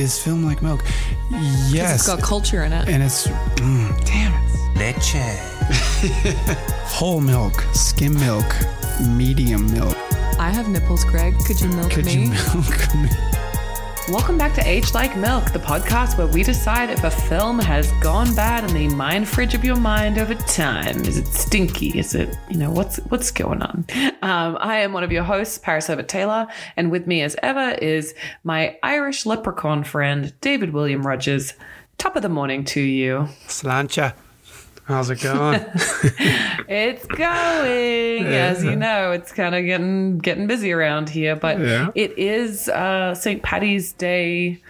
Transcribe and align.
is 0.00 0.18
film 0.22 0.42
like 0.44 0.62
milk? 0.62 0.82
Yes. 1.68 1.94
It's 1.96 2.06
got 2.06 2.20
culture 2.22 2.64
in 2.64 2.72
it. 2.72 2.88
and 2.88 3.02
it's 3.02 3.26
mm, 3.26 4.04
damn 4.04 4.32
it. 4.34 4.50
Leche. 4.78 5.16
Whole 6.86 7.20
milk, 7.20 7.60
skim 7.74 8.14
milk, 8.14 8.46
medium 9.16 9.70
milk. 9.72 9.96
I 10.38 10.50
have 10.50 10.68
nipples, 10.68 11.04
Greg. 11.04 11.34
Could 11.46 11.60
you 11.60 11.68
milk 11.68 11.90
Could 11.90 12.06
me? 12.06 12.12
you 12.24 12.30
milk 12.30 12.94
me? 12.94 13.08
Welcome 14.08 14.38
back 14.38 14.54
to 14.54 14.68
Age 14.68 14.92
Like 14.92 15.16
Milk, 15.16 15.52
the 15.52 15.60
podcast 15.60 16.18
where 16.18 16.26
we 16.26 16.42
decide 16.42 16.90
if 16.90 17.04
a 17.04 17.10
film 17.10 17.60
has 17.60 17.92
gone 18.00 18.34
bad 18.34 18.68
in 18.68 18.74
the 18.74 18.94
mind 18.96 19.28
fridge 19.28 19.54
of 19.54 19.64
your 19.64 19.76
mind 19.76 20.18
over 20.18 20.34
time. 20.34 21.04
Is 21.04 21.18
it 21.18 21.26
stinky? 21.28 21.96
Is 21.96 22.14
it, 22.16 22.36
you 22.48 22.56
know, 22.56 22.72
what's 22.72 22.96
what's 23.10 23.30
going 23.30 23.62
on? 23.62 23.84
Um, 24.22 24.58
I 24.60 24.78
am 24.78 24.92
one 24.92 25.04
of 25.04 25.12
your 25.12 25.22
hosts, 25.22 25.58
Paris 25.58 25.86
Herbert 25.86 26.08
Taylor, 26.08 26.48
and 26.76 26.90
with 26.90 27.06
me 27.06 27.22
as 27.22 27.36
ever 27.42 27.70
is 27.70 28.14
my 28.42 28.76
Irish 28.82 29.26
leprechaun 29.26 29.84
friend, 29.84 30.32
David 30.40 30.72
William 30.72 31.06
Rogers. 31.06 31.54
Top 31.96 32.16
of 32.16 32.22
the 32.22 32.28
morning 32.28 32.64
to 32.64 32.80
you. 32.80 33.28
Sláinte. 33.46 34.12
How's 34.84 35.10
it 35.10 35.20
going? 35.20 35.60
It's 36.72 37.04
going, 37.06 38.26
as 38.26 38.62
you 38.62 38.76
know, 38.76 39.10
it's 39.10 39.32
kind 39.32 39.56
of 39.56 39.64
getting 39.64 40.18
getting 40.18 40.46
busy 40.46 40.70
around 40.70 41.08
here, 41.08 41.34
but 41.34 41.58
Yeah. 41.58 41.90
it 41.96 42.16
is 42.16 42.68
uh, 42.68 43.14
St. 43.16 43.42
Patty's 43.42 43.92
Day 43.92 44.60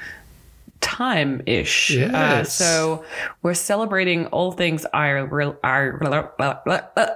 time 0.80 1.42
ish. 1.46 1.96
Uh, 1.96 2.00
Yes. 2.10 2.52
so 2.54 3.04
we're 3.42 3.54
celebrating 3.54 4.26
all 4.26 4.52
things 4.52 4.86
Irish. 4.92 5.30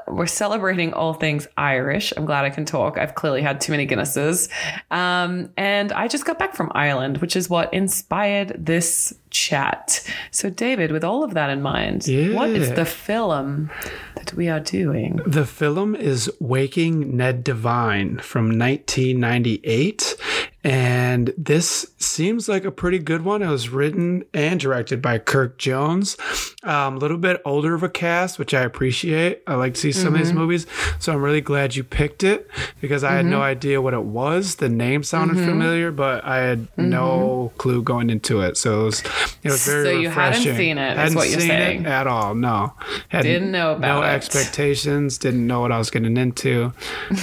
We're 0.07 0.27
celebrating 0.27 0.93
all 0.93 1.15
things 1.15 1.47
Irish. 1.57 2.13
I'm 2.17 2.25
glad 2.27 2.45
I 2.45 2.51
can 2.51 2.65
talk. 2.65 2.99
I've 2.99 3.15
clearly 3.15 3.43
had 3.43 3.61
too 3.61 3.73
many 3.73 3.87
Guinnesses, 3.87 4.49
um, 4.91 5.51
and 5.57 5.93
I 5.93 6.09
just 6.09 6.25
got 6.25 6.39
back 6.39 6.55
from 6.55 6.71
Ireland, 6.75 7.19
which 7.19 7.37
is 7.37 7.49
what 7.51 7.73
inspired 7.75 8.55
this 8.59 9.15
chat. 9.31 10.01
So, 10.31 10.49
David, 10.51 10.93
with 10.93 11.03
all 11.05 11.25
of 11.25 11.35
that 11.35 11.51
in 11.51 11.61
mind, 11.63 12.05
what 12.35 12.51
is 12.51 12.73
the 12.73 12.85
film 12.85 13.71
that 14.17 14.33
we 14.35 14.49
are 14.49 14.61
doing? 14.61 15.21
The 15.27 15.45
film 15.47 15.95
is 15.97 16.31
Waking 16.41 17.17
Ned 17.17 17.43
Devine 17.45 18.19
from 18.19 18.57
1998. 18.59 20.17
And 20.65 21.35
this 21.37 21.93
seems 21.99 22.49
like 22.49 22.65
a 22.65 22.71
pretty 22.71 22.99
good 22.99 23.23
one. 23.23 23.43
It 23.43 23.49
was 23.49 23.69
written 23.69 24.25
and 24.33 24.59
directed 24.59 25.03
by 25.03 25.19
Kirk 25.19 25.59
Jones. 25.59 26.17
Um, 26.63 26.97
a 26.97 26.99
little 26.99 27.19
bit 27.19 27.43
older 27.45 27.75
of 27.75 27.83
a 27.83 27.91
cast, 27.91 28.39
which 28.39 28.55
I 28.55 28.63
appreciate. 28.63 29.43
I 29.47 29.57
like 29.57 29.75
to 29.75 29.81
see 29.81 29.93
some 29.93 30.15
of 30.15 30.19
these 30.19 30.29
mm-hmm. 30.29 30.39
movies. 30.39 30.67
So 30.99 31.13
I'm 31.13 31.23
really 31.23 31.43
glad 31.43 31.77
you 31.77 31.85
picked 31.85 32.25
it 32.25 32.51
because 32.81 33.05
I 33.05 33.13
had 33.13 33.27
no 33.27 33.37
mm-hmm. 33.37 33.43
idea 33.43 33.83
what 33.83 33.93
it 33.93 34.05
was. 34.05 34.57
The 34.57 34.71
name 34.71 35.03
sounded 35.03 35.37
mm-hmm. 35.37 35.47
familiar, 35.47 35.93
but 35.93 36.25
I 36.25 36.39
had 36.39 36.67
no 36.79 37.53
clue 37.59 37.83
going 37.83 38.09
into 38.09 38.41
it. 38.41 38.57
So 38.57 38.81
it 38.81 38.85
was, 38.85 39.01
it 39.43 39.51
was 39.51 39.67
very 39.67 39.85
So 39.85 39.91
you 39.91 40.09
hadn't 40.09 40.41
seen 40.41 40.79
it, 40.79 40.97
Hadn't 40.97 41.15
what 41.15 41.29
you're 41.29 41.41
seen 41.41 41.51
it 41.51 41.55
saying. 41.55 41.87
at 41.87 42.07
all. 42.07 42.35
No. 42.35 42.73
Had 43.11 43.25
Didn't 43.25 43.53
know 43.53 43.73
about 43.73 43.99
it. 43.99 44.01
no 44.01 44.03
it. 44.03 44.15
expectations. 44.15 45.19
Didn't 45.19 45.47
know 45.47 45.61
what 45.61 45.73
I 45.73 45.79
was 45.79 45.91
getting 45.91 46.17
into. 46.17 46.73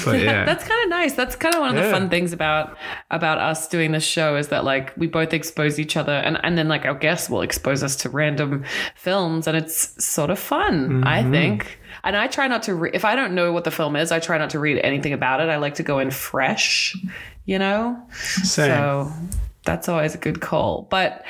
But 0.05 0.19
yeah. 0.21 0.45
That's 0.45 0.67
kind 0.67 0.83
of 0.83 0.89
nice. 0.89 1.13
That's 1.13 1.35
kind 1.35 1.55
of 1.55 1.61
one 1.61 1.75
of 1.75 1.83
the 1.83 1.89
fun 1.89 2.11
things 2.11 2.33
about 2.33 2.77
about 3.09 3.30
us 3.37 3.67
doing 3.67 3.91
this 3.91 4.03
show 4.05 4.35
is 4.35 4.47
that 4.49 4.63
like 4.63 4.95
we 4.97 5.07
both 5.07 5.33
expose 5.33 5.79
each 5.79 5.95
other, 5.97 6.13
and 6.13 6.39
and 6.43 6.57
then 6.57 6.67
like 6.67 6.85
our 6.85 6.93
guests 6.95 7.29
will 7.29 7.41
expose 7.41 7.83
us 7.83 7.95
to 7.97 8.09
random 8.09 8.63
films, 8.95 9.47
and 9.47 9.55
it's 9.57 10.03
sort 10.03 10.29
of 10.29 10.39
fun. 10.39 11.03
I 11.05 11.21
Mm-hmm. 11.21 11.31
think. 11.31 11.79
And 12.03 12.15
I 12.15 12.27
try 12.27 12.47
not 12.47 12.63
to 12.63 12.73
re- 12.75 12.91
if 12.93 13.05
I 13.05 13.15
don't 13.15 13.35
know 13.35 13.51
what 13.53 13.63
the 13.63 13.71
film 13.71 13.95
is, 13.95 14.11
I 14.11 14.19
try 14.19 14.37
not 14.37 14.49
to 14.51 14.59
read 14.59 14.79
anything 14.79 15.13
about 15.13 15.39
it. 15.39 15.49
I 15.49 15.57
like 15.57 15.75
to 15.75 15.83
go 15.83 15.99
in 15.99 16.09
fresh, 16.09 16.95
you 17.45 17.59
know. 17.59 18.01
Same. 18.11 18.65
So 18.67 19.11
that's 19.65 19.87
always 19.87 20.15
a 20.15 20.17
good 20.17 20.41
call. 20.41 20.87
But 20.89 21.23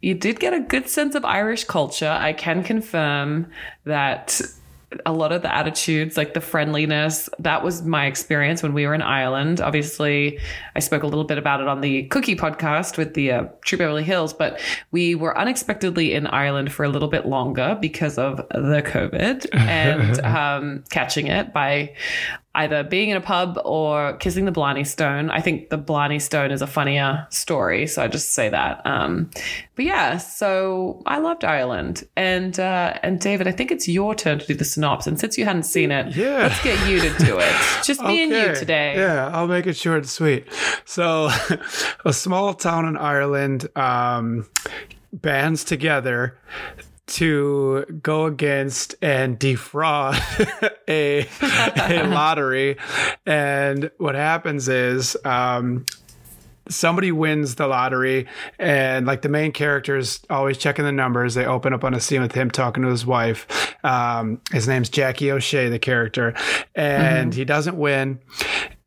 you 0.00 0.14
did 0.14 0.40
get 0.40 0.54
a 0.54 0.60
good 0.60 0.88
sense 0.88 1.14
of 1.14 1.24
Irish 1.24 1.64
culture. 1.64 2.08
I 2.08 2.32
can 2.32 2.62
confirm 2.62 3.46
that 3.84 4.40
a 5.06 5.12
lot 5.12 5.32
of 5.32 5.42
the 5.42 5.54
attitudes, 5.54 6.16
like 6.16 6.34
the 6.34 6.40
friendliness, 6.40 7.28
that 7.38 7.62
was 7.62 7.82
my 7.82 8.06
experience 8.06 8.62
when 8.62 8.72
we 8.72 8.86
were 8.86 8.94
in 8.94 9.02
Ireland. 9.02 9.60
Obviously, 9.60 10.38
I 10.76 10.80
spoke 10.80 11.02
a 11.02 11.06
little 11.06 11.24
bit 11.24 11.38
about 11.38 11.60
it 11.60 11.68
on 11.68 11.80
the 11.80 12.04
Cookie 12.04 12.36
podcast 12.36 12.96
with 12.96 13.14
the 13.14 13.32
uh, 13.32 13.44
True 13.64 13.78
Beverly 13.78 14.04
Hills, 14.04 14.32
but 14.32 14.60
we 14.90 15.14
were 15.14 15.36
unexpectedly 15.36 16.14
in 16.14 16.26
Ireland 16.26 16.72
for 16.72 16.84
a 16.84 16.88
little 16.88 17.08
bit 17.08 17.26
longer 17.26 17.78
because 17.80 18.18
of 18.18 18.36
the 18.36 18.82
COVID 18.84 19.46
and 19.52 20.20
um, 20.24 20.84
catching 20.90 21.26
it 21.26 21.52
by 21.52 21.94
either 22.56 22.84
being 22.84 23.10
in 23.10 23.16
a 23.16 23.20
pub 23.20 23.58
or 23.64 24.16
kissing 24.18 24.44
the 24.44 24.52
Blarney 24.52 24.84
Stone. 24.84 25.30
I 25.30 25.40
think 25.40 25.70
the 25.70 25.76
Blarney 25.76 26.18
Stone 26.20 26.50
is 26.52 26.62
a 26.62 26.66
funnier 26.66 27.26
story, 27.30 27.86
so 27.86 28.02
I 28.02 28.08
just 28.08 28.32
say 28.34 28.48
that. 28.48 28.80
Um, 28.86 29.30
but 29.74 29.84
yeah, 29.84 30.18
so 30.18 31.02
I 31.06 31.18
loved 31.18 31.44
Ireland, 31.44 32.06
and 32.16 32.58
uh, 32.60 32.98
and 33.02 33.18
David, 33.20 33.48
I 33.48 33.52
think 33.52 33.70
it's 33.72 33.88
your 33.88 34.14
turn 34.14 34.38
to 34.38 34.46
do 34.46 34.54
the 34.54 34.64
synopsis. 34.64 35.06
And 35.08 35.18
since 35.20 35.36
you 35.36 35.44
hadn't 35.44 35.64
seen 35.64 35.90
it, 35.90 36.14
Yeah. 36.14 36.38
let's 36.48 36.62
get 36.62 36.88
you 36.88 37.00
to 37.00 37.24
do 37.24 37.38
it. 37.38 37.54
Just 37.82 38.00
me 38.02 38.22
and 38.22 38.30
you 38.32 38.54
today. 38.54 38.94
Yeah, 38.96 39.28
I'll 39.32 39.48
make 39.48 39.66
it 39.66 39.76
short 39.76 39.98
and 39.98 40.08
sweet. 40.08 40.46
So, 40.84 41.30
a 42.04 42.12
small 42.12 42.54
town 42.54 42.86
in 42.86 42.96
Ireland 42.96 43.68
um, 43.76 44.46
bands 45.12 45.64
together 45.64 46.38
to 47.06 47.84
go 48.02 48.26
against 48.26 48.94
and 49.02 49.38
defraud 49.38 50.16
a, 50.88 51.26
a 51.42 52.06
lottery. 52.08 52.76
And 53.26 53.90
what 53.98 54.14
happens 54.14 54.68
is 54.68 55.16
um, 55.24 55.84
somebody 56.68 57.12
wins 57.12 57.56
the 57.56 57.66
lottery 57.66 58.26
and 58.58 59.06
like 59.06 59.22
the 59.22 59.28
main 59.28 59.52
character 59.52 59.96
is 59.96 60.20
always 60.30 60.56
checking 60.58 60.84
the 60.84 60.92
numbers. 60.92 61.34
They 61.34 61.44
open 61.44 61.72
up 61.72 61.84
on 61.84 61.94
a 61.94 62.00
scene 62.00 62.22
with 62.22 62.32
him 62.32 62.50
talking 62.50 62.82
to 62.82 62.88
his 62.88 63.04
wife. 63.04 63.74
Um, 63.84 64.40
his 64.50 64.66
name's 64.66 64.88
jackie 64.88 65.30
o'shea 65.30 65.68
the 65.68 65.78
character 65.78 66.34
and 66.74 67.34
he 67.34 67.44
doesn't 67.44 67.76
win. 67.76 68.20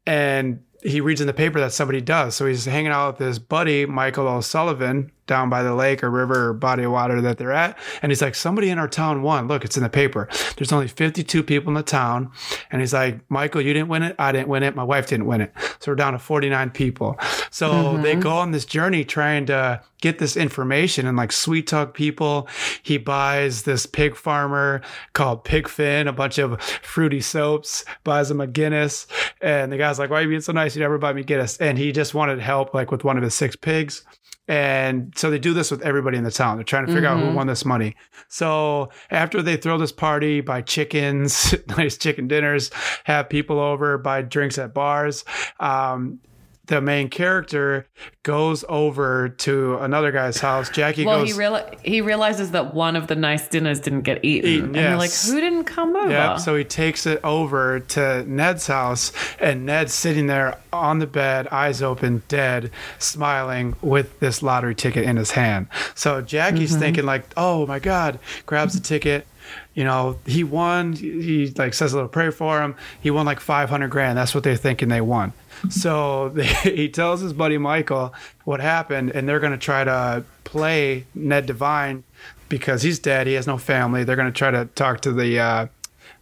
And 0.05 0.63
he 0.83 1.01
reads 1.01 1.21
in 1.21 1.27
the 1.27 1.33
paper 1.33 1.59
that 1.59 1.73
somebody 1.73 2.01
does. 2.01 2.35
So 2.35 2.45
he's 2.45 2.65
hanging 2.65 2.91
out 2.91 3.19
with 3.19 3.27
his 3.27 3.39
buddy 3.39 3.85
michael 3.85 4.27
o'sullivan 4.27 5.11
down 5.25 5.49
by 5.49 5.61
the 5.61 5.75
lake 5.75 6.03
or 6.03 6.09
river 6.09 6.49
or 6.49 6.53
body 6.53 6.83
of 6.83 6.91
water 6.91 7.19
that 7.21 7.37
they're 7.37 7.51
at. 7.51 7.77
And 8.01 8.11
he's 8.11 8.21
like 8.21 8.35
somebody 8.35 8.69
in 8.69 8.79
our 8.79 8.87
town 8.87 9.21
won. 9.23 9.47
Look 9.47 9.65
it's 9.65 9.75
in 9.75 9.83
the 9.83 9.89
paper. 9.89 10.29
There's 10.55 10.71
only 10.71 10.87
52 10.87 11.43
people 11.43 11.69
in 11.69 11.73
the 11.73 11.83
town. 11.83 12.31
And 12.71 12.81
he's 12.81 12.93
like 12.93 13.19
michael 13.29 13.61
you 13.61 13.73
didn't 13.73 13.89
win 13.89 14.03
it. 14.03 14.15
I 14.19 14.31
didn't 14.31 14.47
win 14.47 14.63
it. 14.63 14.75
My 14.75 14.83
wife 14.83 15.07
didn't 15.07 15.25
win 15.25 15.41
it. 15.41 15.53
So 15.79 15.91
we're 15.91 15.95
down 15.95 16.13
to 16.13 16.19
49 16.19 16.69
people 16.71 17.17
so 17.49 17.97
they 17.97 18.15
go 18.15 18.31
on 18.31 18.51
this 18.51 18.65
journey 18.65 19.03
trying 19.03 19.45
to 19.47 19.81
get 20.01 20.19
this 20.19 20.37
information 20.37 21.07
and 21.07 21.17
like 21.17 21.31
sweet 21.31 21.67
talk 21.67 21.93
people. 21.93 22.47
He 22.83 22.97
buys 22.97 23.63
this 23.63 23.85
pig 23.85 24.15
farmer 24.15 24.81
called 25.13 25.43
pig 25.43 25.67
finn 25.67 26.07
a 26.07 26.13
bunch 26.13 26.37
of 26.37 26.61
fruity 26.61 27.21
soaps 27.21 27.83
buys 28.03 28.29
him 28.29 28.41
a 28.41 28.47
guinness. 28.47 29.07
And 29.41 29.71
the 29.71 29.77
guy's 29.77 29.99
like 29.99 30.09
why 30.09 30.19
are 30.19 30.21
you 30.23 30.29
being 30.29 30.41
so 30.41 30.53
nice? 30.53 30.75
You 30.75 30.81
never 30.81 30.97
buy 30.97 31.13
me 31.13 31.23
guinness. 31.23 31.57
And 31.57 31.77
he 31.77 31.91
just 31.91 32.13
wanted 32.13 32.39
help 32.39 32.73
like 32.73 32.91
with 32.91 33.03
one 33.03 33.17
of 33.17 33.23
his 33.23 33.33
six 33.33 33.55
pigs. 33.55 34.05
And 34.47 35.13
so 35.17 35.29
they 35.29 35.39
do 35.39 35.53
this 35.53 35.71
with 35.71 35.81
everybody 35.81 36.17
in 36.17 36.23
the 36.23 36.31
town. 36.31 36.55
They're 36.55 36.63
trying 36.63 36.85
to 36.85 36.93
figure 36.93 37.09
out 37.09 37.19
who 37.19 37.33
won 37.33 37.47
this 37.47 37.65
money. 37.65 37.95
So 38.29 38.89
after 39.11 39.41
they 39.41 39.57
throw 39.57 39.77
this 39.77 39.91
party, 39.91 40.39
buy 40.39 40.61
chickens, 40.61 41.53
nice 41.67 41.97
chicken 41.97 42.29
dinners, 42.29 42.71
have 43.03 43.27
people 43.27 43.59
over, 43.59 43.97
buy 43.97 44.21
drinks 44.21 44.57
at 44.57 44.73
bars, 44.73 45.25
um, 45.59 46.19
the 46.67 46.81
main 46.81 47.09
character 47.09 47.87
goes 48.23 48.63
over 48.67 49.29
to 49.29 49.77
another 49.77 50.11
guy's 50.11 50.37
house. 50.39 50.69
Jackie 50.69 51.05
Well, 51.05 51.19
goes. 51.19 51.33
he 51.33 51.39
reali- 51.39 51.79
he 51.81 52.01
realizes 52.01 52.51
that 52.51 52.73
one 52.73 52.95
of 52.95 53.07
the 53.07 53.15
nice 53.15 53.47
dinners 53.47 53.79
didn't 53.79 54.01
get 54.01 54.23
eaten, 54.23 54.49
Eaten, 54.49 54.75
and 54.75 54.75
you're 54.75 54.97
like, 54.97 55.11
"Who 55.11 55.39
didn't 55.39 55.63
come 55.63 55.95
over?" 55.95 56.09
Yep. 56.09 56.39
So 56.39 56.55
he 56.55 56.63
takes 56.63 57.05
it 57.05 57.19
over 57.23 57.79
to 57.79 58.23
Ned's 58.29 58.67
house, 58.67 59.11
and 59.39 59.65
Ned's 59.65 59.93
sitting 59.93 60.27
there 60.27 60.57
on 60.73 60.99
the 60.99 61.07
bed, 61.07 61.47
eyes 61.51 61.81
open, 61.81 62.23
dead, 62.27 62.69
smiling 62.99 63.75
with 63.81 64.19
this 64.19 64.43
lottery 64.43 64.75
ticket 64.75 65.05
in 65.05 65.15
his 65.15 65.31
hand. 65.31 65.67
So 65.95 66.21
Jackie's 66.21 66.71
mm-hmm. 66.71 66.79
thinking 66.79 67.05
like, 67.05 67.25
"Oh 67.37 67.65
my 67.65 67.79
God!" 67.79 68.19
Grabs 68.45 68.73
the 68.73 68.81
ticket. 68.81 69.25
You 69.73 69.85
know, 69.85 70.17
he 70.25 70.43
won. 70.43 70.93
He 70.93 71.21
he, 71.21 71.53
like 71.55 71.73
says 71.73 71.93
a 71.93 71.95
little 71.95 72.09
prayer 72.09 72.31
for 72.31 72.61
him. 72.61 72.75
He 72.99 73.11
won 73.11 73.25
like 73.25 73.39
five 73.39 73.69
hundred 73.69 73.89
grand. 73.89 74.17
That's 74.17 74.35
what 74.35 74.43
they're 74.43 74.57
thinking 74.57 74.89
they 74.89 75.01
won. 75.01 75.31
So 75.69 76.29
they, 76.35 76.45
he 76.45 76.89
tells 76.89 77.21
his 77.21 77.33
buddy 77.33 77.57
Michael 77.57 78.13
what 78.45 78.59
happened, 78.59 79.11
and 79.11 79.27
they're 79.27 79.39
going 79.39 79.51
to 79.53 79.57
try 79.57 79.83
to 79.83 80.23
play 80.43 81.05
Ned 81.15 81.45
Devine 81.45 82.03
because 82.49 82.81
he's 82.81 82.99
dead. 82.99 83.27
He 83.27 83.33
has 83.33 83.47
no 83.47 83.57
family. 83.57 84.03
They're 84.03 84.15
going 84.15 84.31
to 84.31 84.37
try 84.37 84.51
to 84.51 84.65
talk 84.75 85.01
to 85.01 85.11
the 85.11 85.39
uh, 85.39 85.67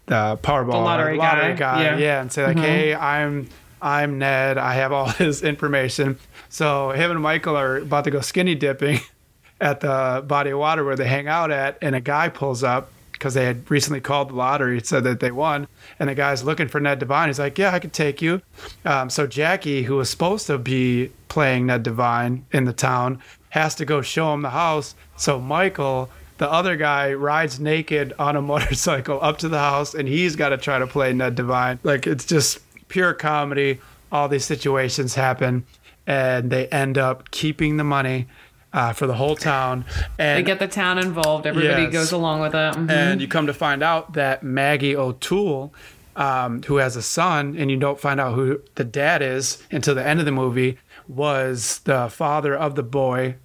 the 0.07 0.37
Powerball 0.43 0.71
The 0.71 0.77
lottery 0.77 1.17
guy. 1.17 1.53
guy, 1.53 1.83
Yeah. 1.83 1.97
yeah. 1.97 2.21
and 2.21 2.31
say 2.31 2.45
like, 2.47 2.57
"Hey, 2.57 2.93
I'm 2.95 3.49
I'm 3.81 4.17
Ned. 4.19 4.57
I 4.57 4.73
have 4.75 4.91
all 4.91 5.09
his 5.09 5.43
information." 5.43 6.17
So 6.49 6.91
him 6.91 7.11
and 7.11 7.21
Michael 7.21 7.57
are 7.57 7.77
about 7.77 8.03
to 8.05 8.11
go 8.11 8.21
skinny 8.21 8.55
dipping 8.55 8.99
at 9.61 9.79
the 9.81 10.23
body 10.25 10.51
of 10.51 10.59
water 10.59 10.83
where 10.85 10.95
they 10.95 11.07
hang 11.07 11.27
out 11.27 11.51
at, 11.51 11.77
and 11.81 11.95
a 11.95 11.99
guy 12.01 12.29
pulls 12.29 12.63
up 12.63 12.91
because 13.25 13.33
they 13.33 13.45
had 13.45 13.71
recently 13.71 13.99
called 13.99 14.29
the 14.29 14.35
lottery, 14.35 14.79
said 14.83 15.03
that 15.03 15.19
they 15.19 15.31
won, 15.31 15.67
and 15.97 16.07
the 16.07 16.13
guy's 16.13 16.43
looking 16.43 16.67
for 16.67 16.79
Ned 16.79 16.99
Devine. 16.99 17.27
He's 17.27 17.39
like, 17.39 17.57
"Yeah, 17.57 17.73
I 17.73 17.79
could 17.79 17.91
take 17.91 18.21
you." 18.21 18.39
Um, 18.85 19.09
so 19.09 19.25
Jackie, 19.25 19.81
who 19.81 19.95
was 19.95 20.11
supposed 20.11 20.45
to 20.45 20.59
be 20.59 21.11
playing 21.27 21.65
Ned 21.65 21.81
Devine 21.81 22.45
in 22.51 22.65
the 22.65 22.71
town, 22.71 23.19
has 23.49 23.73
to 23.75 23.85
go 23.85 24.03
show 24.03 24.31
him 24.31 24.43
the 24.43 24.51
house. 24.51 24.93
So 25.17 25.39
Michael, 25.39 26.11
the 26.37 26.47
other 26.47 26.75
guy, 26.75 27.15
rides 27.15 27.59
naked 27.59 28.13
on 28.19 28.35
a 28.35 28.41
motorcycle 28.53 29.17
up 29.23 29.39
to 29.39 29.49
the 29.49 29.57
house, 29.57 29.95
and 29.95 30.07
he's 30.07 30.35
got 30.35 30.49
to 30.49 30.57
try 30.57 30.77
to 30.77 30.85
play 30.85 31.11
Ned 31.11 31.33
Devine. 31.33 31.79
Like 31.81 32.05
it's 32.05 32.25
just 32.25 32.59
pure 32.89 33.15
comedy. 33.15 33.79
All 34.11 34.29
these 34.29 34.45
situations 34.45 35.15
happen, 35.15 35.65
and 36.05 36.51
they 36.51 36.67
end 36.67 36.99
up 36.99 37.31
keeping 37.31 37.77
the 37.77 37.83
money. 37.83 38.27
Uh, 38.75 38.91
for 38.91 39.07
the 39.07 39.13
whole 39.13 39.37
town, 39.37 39.85
and 40.19 40.37
They 40.37 40.43
get 40.43 40.59
the 40.59 40.67
town 40.67 40.97
involved. 40.99 41.47
Everybody 41.47 41.83
Yes. 41.83 41.93
goes 41.93 42.11
along 42.11 42.41
with 42.41 42.53
it. 42.53 42.73
Mhm. 42.75 42.89
and 42.91 43.21
you 43.21 43.27
come 43.27 43.47
to 43.47 43.53
find 43.53 43.81
out 43.81 44.13
that 44.15 44.43
Maggie 44.43 44.97
O'Toole, 44.97 45.73
um, 46.17 46.61
who 46.63 46.75
has 46.75 46.97
a 46.97 47.01
son, 47.01 47.55
and 47.57 47.71
you 47.71 47.77
don't 47.77 47.97
find 48.01 48.19
out 48.19 48.33
who 48.33 48.59
the 48.75 48.83
dad 48.83 49.21
is 49.21 49.63
until 49.71 49.95
the 49.95 50.05
end 50.05 50.19
of 50.19 50.25
the 50.25 50.31
movie, 50.33 50.77
was 51.07 51.79
the 51.85 52.09
father 52.09 52.53
of 52.53 52.75
the 52.75 52.83
boy, 52.83 53.35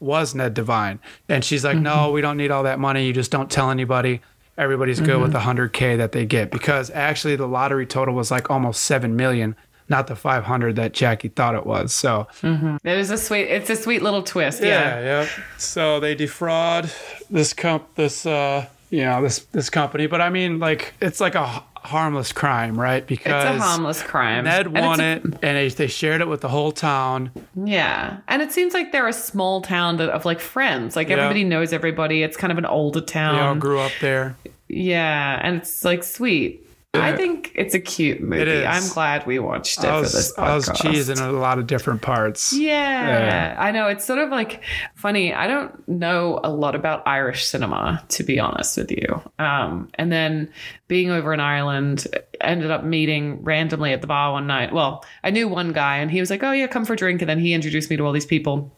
was 0.00 0.34
Ned 0.34 0.52
Devine. 0.52 0.98
And 1.30 1.42
she's 1.46 1.64
like, 1.64 1.78
no, 1.78 2.10
we 2.10 2.20
don't 2.20 2.36
need 2.36 2.50
all 2.50 2.64
that 2.64 2.78
money. 2.78 3.06
You 3.06 3.14
just 3.14 3.30
don't 3.30 3.50
tell 3.50 3.70
anybody. 3.70 4.20
Everybody's 4.58 5.00
good 5.00 5.18
with 5.20 5.32
the 5.32 5.40
100K 5.40 5.96
that 5.96 6.12
they 6.12 6.26
get 6.26 6.50
because 6.50 6.90
actually 6.90 7.36
the 7.36 7.48
lottery 7.48 7.86
total 7.86 8.14
was 8.14 8.30
like 8.30 8.50
almost 8.50 8.84
7 8.84 9.16
million, 9.16 9.56
not 9.88 10.06
the 10.06 10.16
500 10.16 10.76
that 10.76 10.92
Jackie 10.92 11.28
thought 11.28 11.54
it 11.54 11.66
was. 11.66 11.92
So, 11.92 12.26
It 12.42 12.96
was 12.96 13.10
a 13.10 13.18
sweet. 13.18 13.42
It's 13.48 13.70
a 13.70 13.76
sweet 13.76 14.02
little 14.02 14.22
twist. 14.22 14.62
Yeah. 14.62 14.98
yeah, 14.98 15.00
yeah. 15.22 15.28
So 15.58 16.00
they 16.00 16.14
defraud 16.14 16.90
this 17.30 17.52
comp, 17.52 17.94
this 17.94 18.24
uh, 18.26 18.66
you 18.90 19.04
know, 19.04 19.22
this 19.22 19.40
this 19.52 19.70
company. 19.70 20.06
But 20.06 20.20
I 20.20 20.30
mean, 20.30 20.58
like, 20.58 20.94
it's 21.00 21.20
like 21.20 21.34
a 21.34 21.62
harmless 21.76 22.32
crime, 22.32 22.80
right? 22.80 23.06
Because 23.06 23.44
It's 23.44 23.60
a 23.60 23.62
harmless 23.62 24.02
crime. 24.02 24.44
Ned 24.44 24.66
And 24.66 24.74
won 24.86 25.00
a- 25.00 25.16
it, 25.16 25.22
and 25.24 25.38
they, 25.42 25.68
they 25.68 25.86
shared 25.86 26.22
it 26.22 26.28
with 26.28 26.40
the 26.40 26.48
whole 26.48 26.72
town. 26.72 27.30
Yeah. 27.62 28.18
And 28.26 28.40
it 28.40 28.52
seems 28.52 28.72
like 28.72 28.90
they're 28.90 29.06
a 29.06 29.12
small 29.12 29.60
town 29.60 29.98
that- 29.98 30.08
of 30.08 30.24
like 30.24 30.40
friends. 30.40 30.96
Like 30.96 31.08
Yeah. 31.08 31.16
everybody 31.16 31.44
knows 31.44 31.74
everybody. 31.74 32.22
It's 32.22 32.38
kind 32.38 32.50
of 32.52 32.56
an 32.58 32.64
older 32.64 33.02
town. 33.02 33.34
They 33.34 33.40
all 33.42 33.54
grew 33.56 33.80
up 33.80 33.92
there. 34.00 34.34
yeah. 34.68 35.38
And 35.42 35.56
it's 35.56 35.84
like 35.84 36.02
sweet. 36.04 36.63
I 36.94 37.16
think 37.16 37.52
it's 37.54 37.74
a 37.74 37.80
cute 37.80 38.20
movie. 38.20 38.64
I'm 38.66 38.88
glad 38.90 39.26
we 39.26 39.38
watched 39.38 39.78
it 39.78 39.84
I 39.84 39.96
for 39.96 40.00
was 40.00 40.12
this 40.12 40.32
podcast. 40.32 40.44
I 40.46 40.54
was 40.54 40.68
cheesing 40.68 41.16
in 41.18 41.22
a 41.22 41.32
lot 41.32 41.58
of 41.58 41.66
different 41.66 42.02
parts. 42.02 42.52
Yeah, 42.52 43.18
Yeah. 43.18 43.56
I 43.58 43.70
know. 43.70 43.88
It's 43.88 44.04
sort 44.04 44.18
of 44.18 44.30
like 44.30 44.62
funny. 44.94 45.34
I 45.34 45.46
don't 45.46 45.88
know 45.88 46.40
a 46.42 46.50
lot 46.50 46.74
about 46.74 47.06
Irish 47.06 47.46
cinema, 47.46 48.02
to 48.08 48.22
be 48.24 48.38
honest 48.40 48.76
with 48.76 48.90
you. 48.90 49.22
Um, 49.38 49.88
and 49.94 50.10
then 50.12 50.50
being 50.88 51.10
over 51.10 51.32
in 51.32 51.40
Ireland, 51.40 52.06
ended 52.40 52.70
up 52.70 52.84
meeting 52.84 53.42
randomly 53.42 53.92
at 53.92 54.00
the 54.00 54.06
bar 54.06 54.32
one 54.32 54.46
night. 54.46 54.72
Well, 54.72 55.04
I 55.22 55.30
knew 55.30 55.48
one 55.48 55.72
guy, 55.72 55.96
and 55.96 56.10
he 56.10 56.20
was 56.20 56.30
like, 56.30 56.42
"Oh 56.42 56.52
yeah, 56.52 56.66
come 56.66 56.84
for 56.84 56.92
a 56.92 56.96
drink," 56.96 57.22
and 57.22 57.28
then 57.28 57.38
he 57.38 57.54
introduced 57.54 57.90
me 57.90 57.96
to 57.96 58.04
all 58.04 58.12
these 58.12 58.26
people. 58.26 58.70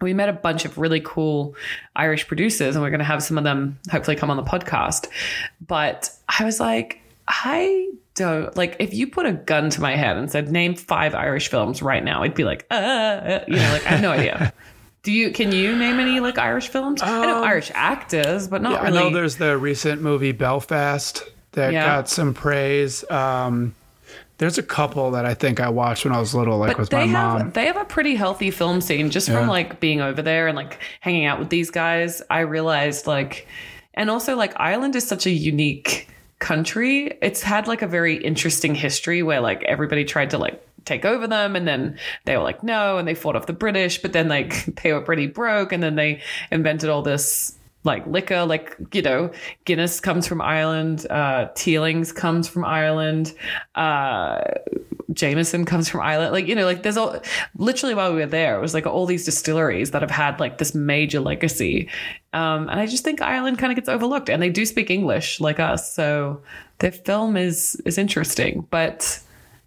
We 0.00 0.14
met 0.14 0.28
a 0.28 0.32
bunch 0.32 0.64
of 0.64 0.78
really 0.78 1.00
cool 1.04 1.54
Irish 1.94 2.26
producers, 2.26 2.74
and 2.74 2.82
we're 2.82 2.90
going 2.90 2.98
to 2.98 3.04
have 3.04 3.22
some 3.22 3.38
of 3.38 3.44
them 3.44 3.78
hopefully 3.90 4.16
come 4.16 4.30
on 4.30 4.36
the 4.36 4.42
podcast. 4.42 5.06
But 5.64 6.10
I 6.28 6.44
was 6.44 6.58
like, 6.58 7.00
I 7.28 7.90
don't 8.14 8.54
like 8.56 8.76
if 8.78 8.92
you 8.92 9.06
put 9.06 9.26
a 9.26 9.32
gun 9.32 9.70
to 9.70 9.80
my 9.80 9.96
head 9.96 10.16
and 10.16 10.30
said 10.30 10.50
name 10.50 10.74
five 10.74 11.14
Irish 11.14 11.48
films 11.48 11.80
right 11.82 12.02
now, 12.04 12.22
I'd 12.22 12.34
be 12.34 12.44
like, 12.44 12.66
uh, 12.70 13.40
you 13.48 13.56
know, 13.56 13.72
like 13.72 13.86
I 13.86 13.90
have 13.90 14.00
no 14.02 14.10
idea. 14.12 14.52
Do 15.02 15.10
you? 15.10 15.30
Can 15.32 15.50
you 15.50 15.74
name 15.76 15.98
any 15.98 16.20
like 16.20 16.38
Irish 16.38 16.68
films? 16.68 17.02
I 17.02 17.26
know 17.26 17.42
Irish 17.42 17.72
actors, 17.74 18.46
but 18.46 18.62
not 18.62 18.72
Um, 18.72 18.74
Yeah, 18.78 18.84
really. 18.84 18.98
I 18.98 19.02
know 19.02 19.10
there's 19.14 19.36
the 19.36 19.56
recent 19.58 20.00
movie 20.00 20.30
Belfast 20.32 21.24
that 21.52 21.72
Yeah. 21.72 21.84
got 21.84 22.08
some 22.08 22.34
praise. 22.34 23.08
Um, 23.10 23.74
there's 24.38 24.58
a 24.58 24.62
couple 24.62 25.12
that 25.12 25.24
I 25.24 25.34
think 25.34 25.58
I 25.60 25.68
watched 25.70 26.04
when 26.04 26.14
I 26.14 26.18
was 26.20 26.34
little, 26.34 26.58
like 26.58 26.70
but 26.72 26.78
with 26.78 26.90
they 26.90 26.98
my 26.98 27.06
have 27.06 27.38
mom. 27.40 27.50
they 27.52 27.66
have 27.66 27.76
a 27.76 27.84
pretty 27.84 28.14
healthy 28.14 28.50
film 28.50 28.80
scene 28.80 29.10
just 29.10 29.28
from 29.28 29.46
like 29.48 29.80
being 29.80 30.00
over 30.00 30.22
there 30.22 30.48
and 30.48 30.56
like 30.56 30.78
hanging 31.00 31.24
out 31.26 31.38
with 31.38 31.48
these 31.50 31.70
guys. 31.70 32.22
I 32.30 32.40
realized 32.40 33.06
like, 33.06 33.46
and 33.94 34.08
also 34.10 34.36
like 34.36 34.52
Ireland 34.56 34.94
is 34.96 35.06
such 35.06 35.26
a 35.26 35.30
unique 35.30 36.08
country. 36.42 37.16
It's 37.22 37.42
had 37.42 37.66
like 37.68 37.80
a 37.80 37.86
very 37.86 38.16
interesting 38.16 38.74
history 38.74 39.22
where 39.22 39.40
like 39.40 39.62
everybody 39.62 40.04
tried 40.04 40.30
to 40.30 40.38
like 40.38 40.60
take 40.84 41.04
over 41.04 41.28
them 41.28 41.54
and 41.54 41.66
then 41.66 41.96
they 42.24 42.36
were 42.36 42.42
like 42.42 42.64
no 42.64 42.98
and 42.98 43.06
they 43.06 43.14
fought 43.14 43.36
off 43.36 43.46
the 43.46 43.52
British, 43.52 44.02
but 44.02 44.12
then 44.12 44.28
like 44.28 44.64
they 44.82 44.92
were 44.92 45.00
pretty 45.00 45.28
broke 45.28 45.72
and 45.72 45.82
then 45.82 45.94
they 45.94 46.20
invented 46.50 46.90
all 46.90 47.02
this 47.02 47.56
like 47.84 48.06
liquor, 48.06 48.44
like 48.44 48.76
you 48.92 49.02
know, 49.02 49.30
Guinness 49.64 50.00
comes 50.00 50.26
from 50.26 50.40
Ireland, 50.40 51.06
uh, 51.10 51.46
Teelings 51.54 52.12
comes 52.12 52.48
from 52.48 52.64
Ireland, 52.64 53.34
uh, 53.74 54.42
Jameson 55.12 55.64
comes 55.64 55.88
from 55.88 56.00
Ireland. 56.00 56.32
Like, 56.32 56.46
you 56.46 56.54
know, 56.54 56.64
like 56.64 56.82
there's 56.82 56.96
all 56.96 57.20
literally 57.56 57.94
while 57.94 58.12
we 58.12 58.20
were 58.20 58.26
there, 58.26 58.56
it 58.56 58.60
was 58.60 58.74
like 58.74 58.86
all 58.86 59.06
these 59.06 59.24
distilleries 59.24 59.90
that 59.90 60.02
have 60.02 60.10
had 60.10 60.38
like 60.40 60.58
this 60.58 60.74
major 60.74 61.20
legacy. 61.20 61.88
Um, 62.32 62.68
and 62.68 62.80
I 62.80 62.86
just 62.86 63.04
think 63.04 63.20
Ireland 63.20 63.58
kind 63.58 63.72
of 63.72 63.76
gets 63.76 63.88
overlooked 63.88 64.30
and 64.30 64.42
they 64.42 64.50
do 64.50 64.64
speak 64.64 64.90
English 64.90 65.40
like 65.40 65.60
us. 65.60 65.92
So 65.92 66.42
their 66.78 66.92
film 66.92 67.36
is 67.36 67.80
is 67.84 67.98
interesting. 67.98 68.66
But 68.70 69.20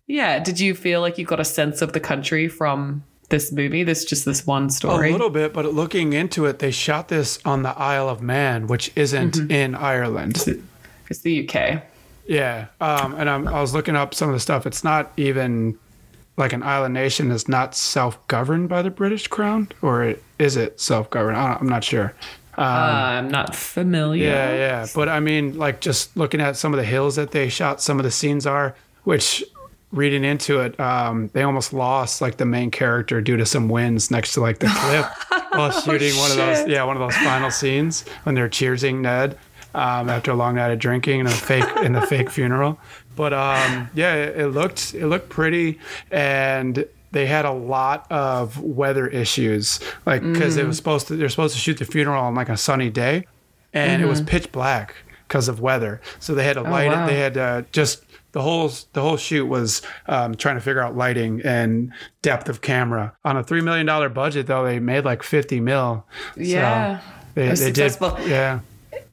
yeah, 0.07 0.39
did 0.39 0.59
you 0.59 0.73
feel 0.73 1.01
like 1.01 1.17
you 1.17 1.25
got 1.25 1.39
a 1.39 1.45
sense 1.45 1.81
of 1.81 1.93
the 1.93 1.99
country 1.99 2.47
from 2.47 3.03
this 3.29 3.51
movie? 3.51 3.83
This 3.83 4.05
just 4.05 4.25
this 4.25 4.45
one 4.45 4.69
story. 4.69 5.09
A 5.09 5.11
little 5.11 5.29
bit, 5.29 5.53
but 5.53 5.65
looking 5.73 6.13
into 6.13 6.45
it, 6.45 6.59
they 6.59 6.71
shot 6.71 7.07
this 7.07 7.39
on 7.45 7.63
the 7.63 7.77
Isle 7.77 8.09
of 8.09 8.21
Man, 8.21 8.67
which 8.67 8.91
isn't 8.95 9.35
Mm-hmm. 9.35 9.51
in 9.51 9.75
Ireland. 9.75 10.43
It's 11.09 11.21
the 11.21 11.47
UK. 11.47 11.83
Yeah, 12.27 12.67
um, 12.81 13.13
and 13.15 13.29
I'm, 13.29 13.47
I 13.47 13.61
was 13.61 13.73
looking 13.73 13.95
up 13.95 14.13
some 14.15 14.29
of 14.29 14.33
the 14.35 14.39
stuff. 14.39 14.65
It's 14.65 14.83
not 14.83 15.11
even 15.17 15.77
like 16.37 16.51
an 16.53 16.63
island 16.63 16.93
nation 16.95 17.31
is 17.31 17.47
not 17.47 17.75
self-governed 17.75 18.67
by 18.67 18.81
the 18.81 18.89
British 18.89 19.27
Crown, 19.27 19.69
or 19.81 20.03
it, 20.03 20.23
is 20.39 20.57
it 20.57 20.79
self-governed? 20.81 21.37
I'm 21.37 21.69
not 21.69 21.83
sure. 21.83 22.13
I'm 22.57 23.29
not 23.29 23.55
familiar. 23.55 24.25
Yeah, 24.29 24.53
yeah. 24.55 24.87
But 24.95 25.07
I 25.09 25.19
mean, 25.19 25.57
like 25.57 25.81
just 25.81 26.15
looking 26.17 26.41
at 26.41 26.57
some 26.57 26.73
of 26.73 26.77
the 26.77 26.83
hills 26.85 27.15
that 27.17 27.31
they 27.31 27.49
shot, 27.49 27.81
some 27.81 27.99
of 27.99 28.03
the 28.03 28.11
scenes 28.11 28.45
are, 28.47 28.75
which 29.03 29.43
reading 29.95 30.23
into 30.23 30.59
it, 30.59 30.79
um, 30.79 31.29
they 31.33 31.41
almost 31.41 31.73
lost 31.73 32.21
like 32.21 32.37
the 32.37 32.45
main 32.45 32.69
character 32.69 33.21
due 33.21 33.37
to 33.37 33.45
some 33.45 33.69
winds 33.69 34.11
next 34.11 34.33
to 34.33 34.41
like 34.41 34.59
the 34.59 34.67
cliff 34.67 35.05
while 35.53 35.71
shooting 35.71 36.15
one 36.17 36.31
of 36.31 36.37
those, 36.37 36.67
yeah, 36.67 36.83
one 36.83 36.97
of 36.97 36.99
those 36.99 37.15
final 37.23 37.49
scenes 37.49 38.05
when 38.23 38.35
they're 38.35 38.49
cheersing 38.49 38.99
Ned 38.99 39.37
um, 39.73 40.09
after 40.09 40.31
a 40.31 40.35
long 40.35 40.55
night 40.55 40.71
of 40.71 40.79
drinking 40.79 41.21
and 41.21 41.29
a 41.29 41.31
fake 41.31 41.65
in 41.83 41.93
the 41.93 42.01
fake 42.01 42.29
funeral. 42.29 42.77
But 43.15 43.33
um, 43.33 43.89
yeah, 43.95 44.15
it, 44.15 44.41
it 44.41 44.47
looked 44.47 44.93
it 44.93 45.07
looked 45.07 45.29
pretty 45.29 45.79
and. 46.11 46.85
They 47.11 47.27
had 47.27 47.45
a 47.45 47.51
lot 47.51 48.11
of 48.11 48.59
weather 48.59 49.07
issues, 49.07 49.79
like 50.05 50.21
because 50.21 50.57
it 50.57 50.67
was 50.67 50.75
supposed 50.75 51.07
to. 51.07 51.15
They're 51.15 51.29
supposed 51.29 51.53
to 51.53 51.61
shoot 51.61 51.77
the 51.77 51.85
funeral 51.85 52.21
on 52.21 52.35
like 52.35 52.49
a 52.49 52.57
sunny 52.57 52.89
day, 52.89 53.25
and 53.71 54.01
it 54.01 54.05
was 54.05 54.19
pitch 54.19 54.51
black 54.51 54.95
because 55.25 55.47
of 55.47 55.61
weather. 55.61 56.01
So 56.19 56.35
they 56.35 56.43
had 56.43 56.55
to 56.55 56.61
light 56.63 56.89
wow. 56.89 57.05
it. 57.05 57.07
They 57.07 57.17
had 57.17 57.37
uh, 57.37 57.61
just 57.71 58.03
the 58.35 58.41
whole 58.41 58.69
the 58.91 59.01
whole 59.01 59.15
shoot 59.15 59.45
was 59.45 59.81
um, 60.07 60.35
trying 60.35 60.55
to 60.55 60.61
figure 60.61 60.81
out 60.83 60.93
lighting 60.97 61.41
and 61.45 61.93
depth 62.21 62.49
of 62.49 62.59
camera 62.59 63.15
on 63.23 63.37
a 63.37 63.43
three 63.43 63.61
million 63.61 63.85
dollar 63.85 64.09
budget. 64.09 64.45
Though 64.47 64.65
they 64.65 64.79
made 64.79 65.05
like 65.05 65.23
fifty 65.23 65.61
mil. 65.61 66.05
So 66.35 66.41
Yeah. 66.41 66.99
they, 67.33 67.47
It 67.47 67.49
was 67.51 67.59
they 67.61 67.71
did. 67.71 67.91
successful. 67.93 68.17
Yeah, 68.27 68.59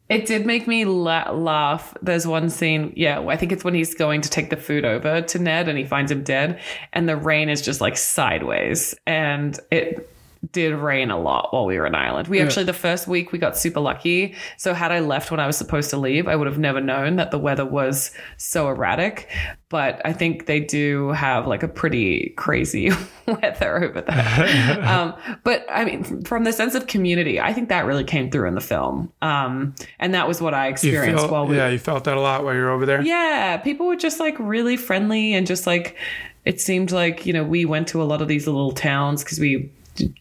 It 0.09 0.26
did 0.26 0.45
make 0.45 0.67
me 0.67 0.85
la- 0.85 1.31
laugh. 1.31 1.97
There's 2.02 2.26
one 2.26 2.50
scene, 2.50 2.93
yeah, 2.97 3.21
I 3.29 3.37
think 3.37 3.52
it's 3.52 3.62
when 3.64 3.75
he's 3.75 3.95
going 3.95 4.23
to 4.23 4.29
take 4.29 4.50
the 4.50 4.57
food 4.57 4.85
over 4.85 5.23
to 5.23 5.38
Ned 5.38 5.69
and 5.69 5.79
he 5.79 5.85
finds 5.85 6.11
him 6.11 6.25
dead, 6.25 6.61
and 6.93 7.09
the 7.09 7.17
rain 7.17 7.49
is 7.49 7.62
just 7.62 7.81
like 7.81 7.97
sideways. 7.97 8.95
And 9.07 9.59
it 9.71 10.12
did 10.51 10.75
rain 10.75 11.11
a 11.11 11.19
lot 11.19 11.53
while 11.53 11.67
we 11.67 11.79
were 11.79 11.87
in 11.87 11.95
Ireland. 11.95 12.27
We 12.27 12.41
actually, 12.41 12.65
the 12.65 12.73
first 12.73 13.07
week, 13.07 13.31
we 13.31 13.39
got 13.39 13.57
super 13.57 13.79
lucky. 13.79 14.35
So, 14.57 14.75
had 14.75 14.91
I 14.91 14.99
left 14.99 15.31
when 15.31 15.39
I 15.39 15.47
was 15.47 15.57
supposed 15.57 15.91
to 15.91 15.97
leave, 15.97 16.27
I 16.27 16.35
would 16.35 16.49
have 16.49 16.59
never 16.59 16.81
known 16.81 17.17
that 17.17 17.31
the 17.31 17.39
weather 17.39 17.65
was 17.65 18.11
so 18.39 18.69
erratic. 18.69 19.29
But 19.69 20.03
I 20.05 20.13
think 20.13 20.47
they 20.47 20.59
do 20.59 21.11
have 21.11 21.47
like 21.47 21.63
a 21.63 21.69
pretty 21.69 22.31
crazy 22.37 22.91
weather 23.27 23.85
over 23.85 24.01
there. 24.01 24.85
um, 24.85 25.15
but 25.45 25.65
I 25.71 25.85
mean, 25.85 26.25
from 26.25 26.43
the 26.43 26.53
sense 26.53 26.75
of 26.75 26.89
community, 26.89 27.41
I 27.41 27.53
think 27.53 27.69
that 27.69 27.87
really 27.87 28.05
came 28.05 28.31
through 28.31 28.49
in 28.49 28.55
the 28.57 28.61
film. 28.61 29.13
Um, 29.23 29.75
and 30.01 30.13
that 30.15 30.27
was 30.27 30.41
what 30.41 30.55
I 30.55 30.67
experienced 30.67 31.21
felt, 31.21 31.31
while 31.31 31.47
we 31.47 31.57
yeah, 31.57 31.69
you 31.69 31.79
felt 31.79 32.05
that 32.05 32.17
a 32.17 32.21
lot 32.21 32.45
while 32.45 32.55
you 32.55 32.61
were 32.61 32.71
over 32.71 32.85
there. 32.85 33.01
yeah, 33.01 33.59
people 33.59 33.87
were 33.87 33.97
just 33.97 34.19
like 34.19 34.37
really 34.41 34.77
friendly 34.77 35.35
and 35.35 35.47
just 35.47 35.67
like 35.67 35.97
it 36.45 36.61
seemed 36.61 36.91
like, 36.91 37.25
you 37.25 37.33
know, 37.33 37.45
we 37.45 37.65
went 37.65 37.87
to 37.89 38.03
a 38.03 38.05
lot 38.05 38.21
of 38.21 38.29
these 38.29 38.47
little 38.47 38.73
towns 38.73 39.23
because 39.23 39.39
we 39.39 39.71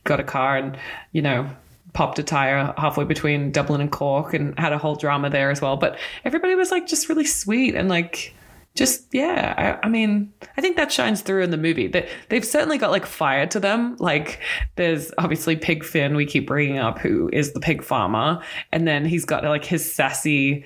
got 0.04 0.20
a 0.20 0.24
car 0.24 0.58
and, 0.58 0.78
you 1.12 1.22
know, 1.22 1.50
popped 1.94 2.20
a 2.20 2.24
tire 2.24 2.74
halfway 2.78 3.06
between 3.06 3.51
Dublin 3.51 3.82
and 3.82 3.92
Cork 3.92 4.34
and 4.34 4.58
had 4.58 4.74
a 4.74 4.78
whole 4.78 4.96
drama 4.96 5.30
there 5.30 5.51
as 5.51 5.62
well. 5.62 5.78
But 5.78 5.98
everybody 6.24 6.56
was 6.56 6.72
like 6.72 6.88
just 6.88 7.10
really 7.10 7.25
sweet 7.25 7.75
and 7.75 7.90
like 7.90 8.34
just 8.74 9.13
yeah 9.13 9.78
I, 9.82 9.86
I 9.86 9.90
mean 9.90 10.32
i 10.56 10.62
think 10.62 10.78
that 10.78 10.94
shines 10.94 11.22
through 11.22 11.44
in 11.44 11.51
the 11.51 11.58
movie. 11.58 11.88
They, 11.88 12.08
they've 12.30 12.46
certainly 12.46 12.78
got 12.78 12.92
like 12.92 13.06
fire 13.06 13.46
to 13.48 13.60
them. 13.60 13.98
Like 14.00 14.40
there's 14.75 15.12
obviously 15.18 15.56
pig 15.56 15.84
finn 15.84 16.16
we 16.16 16.25
keep 16.25 16.48
bringing 16.48 16.78
up 16.78 17.00
who 17.00 17.30
is 17.34 17.51
the 17.51 17.60
pig 17.60 17.84
farmer. 17.84 18.42
And 18.72 18.88
then 18.88 19.06
he's 19.06 19.25
got 19.25 19.44
like 19.44 19.66
his 19.66 19.94
sassy 19.94 20.66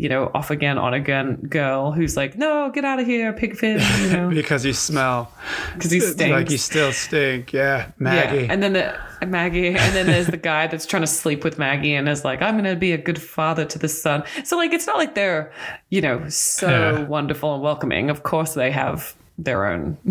you 0.00 0.08
know 0.08 0.30
off 0.34 0.50
again 0.50 0.78
on 0.78 0.94
again 0.94 1.36
girl 1.48 1.92
who's 1.92 2.16
like 2.16 2.36
no 2.38 2.70
get 2.70 2.84
out 2.84 2.98
of 2.98 3.06
here 3.06 3.32
pig 3.32 3.56
finn 3.60 3.78
you 4.02 4.08
know 4.16 4.30
because 4.30 4.64
you 4.64 4.72
smell 4.72 5.30
because 5.74 5.92
it's 5.92 6.12
stinks 6.12 6.32
like 6.32 6.50
you 6.50 6.58
still 6.58 6.92
stink. 6.92 7.52
Yeah, 7.52 7.90
Maggie. 7.98 8.42
yeah. 8.44 8.52
and 8.52 8.62
then 8.62 8.72
the 8.72 8.94
Maggie, 9.26 9.68
and 9.68 9.94
then 9.94 10.06
there's 10.06 10.28
the 10.28 10.36
guy 10.38 10.66
that's 10.66 10.86
trying 10.86 11.02
to 11.02 11.06
sleep 11.06 11.44
with 11.44 11.58
Maggie 11.58 11.94
and 11.94 12.08
is 12.08 12.24
like, 12.24 12.40
I'm 12.40 12.54
going 12.54 12.64
to 12.64 12.74
be 12.76 12.92
a 12.92 12.98
good 12.98 13.20
father 13.20 13.66
to 13.66 13.78
the 13.78 13.88
son. 13.88 14.22
So, 14.44 14.56
like, 14.56 14.72
it's 14.72 14.86
not 14.86 14.96
like 14.96 15.14
they're, 15.14 15.52
you 15.90 16.00
know, 16.00 16.26
so 16.28 16.68
Yeah. 16.68 17.04
wonderful 17.04 17.52
and 17.54 17.62
welcoming. 17.62 18.08
Of 18.08 18.22
course, 18.22 18.54
they 18.54 18.70
have 18.70 19.14
their 19.36 19.66
own 19.66 19.98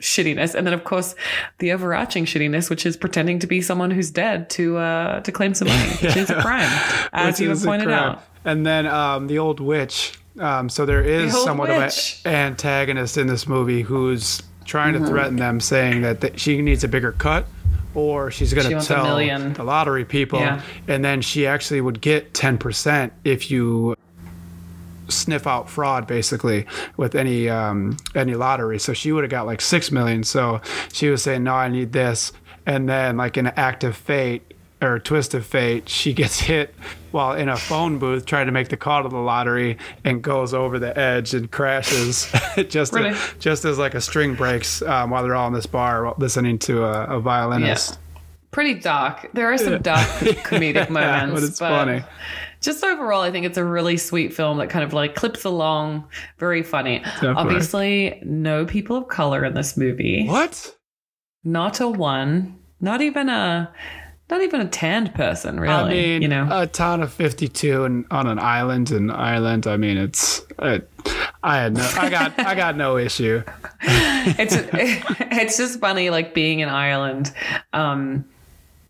shittiness. 0.00 0.54
And 0.54 0.66
then, 0.66 0.74
of 0.74 0.84
course, 0.84 1.14
the 1.58 1.72
overarching 1.72 2.24
shittiness, 2.26 2.68
which 2.70 2.84
is 2.86 2.96
pretending 2.96 3.38
to 3.40 3.46
be 3.46 3.60
someone 3.62 3.90
who's 3.90 4.10
dead 4.10 4.50
to 4.50 4.76
uh, 4.76 5.20
to 5.20 5.32
claim 5.32 5.54
some 5.54 5.68
money, 5.68 5.90
which 6.02 6.16
is 6.22 6.30
a 6.30 6.40
crime, 6.40 6.70
as 7.12 7.40
you 7.40 7.50
is 7.50 7.60
have 7.60 7.66
a 7.66 7.70
pointed 7.70 7.90
out. 7.90 8.22
And 8.44 8.66
then 8.66 8.86
um, 8.86 9.26
the 9.26 9.38
old 9.38 9.60
witch. 9.60 10.18
Um, 10.38 10.68
so 10.68 10.84
there 10.84 11.02
is 11.02 11.32
The 11.32 11.38
somewhat 11.38 11.68
witch. 11.70 12.20
of 12.24 12.26
an 12.32 12.34
antagonist 12.34 13.16
in 13.16 13.26
this 13.28 13.46
movie 13.46 13.82
who's 13.82 14.42
trying 14.64 14.94
Mm-hmm. 14.94 15.04
to 15.04 15.10
threaten 15.10 15.36
them, 15.36 15.60
saying 15.60 16.02
that 16.02 16.20
th- 16.20 16.38
she 16.40 16.60
needs 16.60 16.82
a 16.84 16.88
bigger 16.88 17.12
cut, 17.12 17.46
or 17.94 18.30
she's 18.30 18.52
going 18.52 18.66
She 18.66 18.74
to 18.74 18.80
tell 18.80 19.16
the 19.16 19.62
lottery 19.64 20.04
people, 20.04 20.40
Yeah. 20.40 20.60
and 20.88 21.04
then 21.04 21.22
she 21.22 21.46
actually 21.46 21.80
would 21.80 22.00
get 22.00 22.34
ten 22.34 22.58
percent 22.58 23.12
if 23.24 23.50
you 23.50 23.94
sniff 25.08 25.46
out 25.46 25.68
fraud 25.68 26.06
basically 26.06 26.64
with 26.96 27.14
any 27.14 27.46
um 27.46 27.94
any 28.14 28.34
lottery 28.34 28.78
so 28.78 28.94
she 28.94 29.12
would 29.12 29.22
have 29.22 29.30
got 29.30 29.44
like 29.44 29.60
six 29.60 29.92
million 29.92 30.24
so 30.24 30.62
she 30.94 31.10
was 31.10 31.22
saying 31.22 31.44
no 31.44 31.52
i 31.54 31.68
need 31.68 31.92
this 31.92 32.32
and 32.64 32.88
then 32.88 33.14
like 33.18 33.36
an 33.36 33.48
act 33.48 33.84
of 33.84 33.94
fate 33.94 34.53
or 34.84 34.98
twist 34.98 35.34
of 35.34 35.44
fate 35.46 35.88
she 35.88 36.12
gets 36.12 36.38
hit 36.50 36.74
while 37.10 37.32
in 37.32 37.48
a 37.48 37.56
phone 37.56 37.98
booth 37.98 38.26
trying 38.26 38.46
to 38.46 38.52
make 38.52 38.68
the 38.68 38.76
call 38.76 39.02
to 39.02 39.08
the 39.08 39.16
lottery 39.16 39.76
and 40.04 40.22
goes 40.22 40.52
over 40.54 40.78
the 40.78 40.96
edge 40.98 41.32
and 41.34 41.50
crashes 41.50 42.30
just 42.68 42.92
Really? 42.92 43.16
just 43.40 43.64
as 43.64 43.78
like 43.78 43.94
a 43.94 44.00
string 44.00 44.34
breaks 44.34 44.82
um, 44.82 45.10
while 45.10 45.22
they're 45.22 45.34
all 45.34 45.48
in 45.48 45.54
this 45.54 45.66
bar 45.66 46.14
listening 46.18 46.58
to 46.60 46.84
a, 46.84 47.16
a 47.16 47.20
violinist 47.20 47.98
Pretty 48.50 48.74
dark. 48.74 49.30
There 49.34 49.52
are 49.52 49.58
some 49.58 49.82
dark 49.82 50.06
comedic 50.46 50.88
moments, 50.88 51.34
but 51.34 51.42
it's 51.42 51.58
funny. 51.58 52.04
just 52.60 52.84
overall, 52.84 53.20
I 53.20 53.32
think 53.32 53.46
it's 53.46 53.58
a 53.58 53.64
really 53.64 53.96
sweet 53.96 54.32
film 54.32 54.58
that 54.58 54.70
kind 54.70 54.84
of 54.84 54.92
like 54.92 55.16
clips 55.16 55.42
along, 55.42 56.04
very 56.38 56.62
funny. 56.62 57.02
Obviously, 57.20 58.20
no 58.24 58.64
people 58.64 58.96
of 58.96 59.08
color 59.08 59.44
in 59.44 59.54
this 59.54 59.76
movie. 59.76 60.28
what 60.28 60.72
Not 61.42 61.80
a 61.80 61.88
one. 61.88 62.56
Not 62.80 63.00
even 63.00 63.28
a. 63.28 63.72
Not 64.30 64.40
even 64.40 64.62
a 64.62 64.68
tanned 64.68 65.14
person, 65.14 65.60
really. 65.60 65.74
I 65.74 65.88
mean, 65.88 66.22
you 66.22 66.28
know, 66.28 66.48
a 66.50 66.66
town 66.66 67.02
of 67.02 67.12
52 67.12 67.84
and 67.84 68.06
on 68.10 68.26
an 68.26 68.38
island 68.38 68.90
in 68.90 69.10
Ireland. 69.10 69.66
I 69.66 69.76
mean, 69.76 69.98
it's, 69.98 70.40
it, 70.60 70.90
I 71.42 71.58
had 71.58 71.74
no, 71.74 71.90
I 71.98 72.08
got, 72.08 72.38
I 72.38 72.54
got 72.54 72.74
no 72.76 72.96
issue. 72.96 73.42
it's 73.82 74.54
it's 75.20 75.58
just 75.58 75.78
funny, 75.78 76.08
like 76.08 76.32
being 76.32 76.60
in 76.60 76.70
Ireland. 76.70 77.34
Um, 77.74 78.24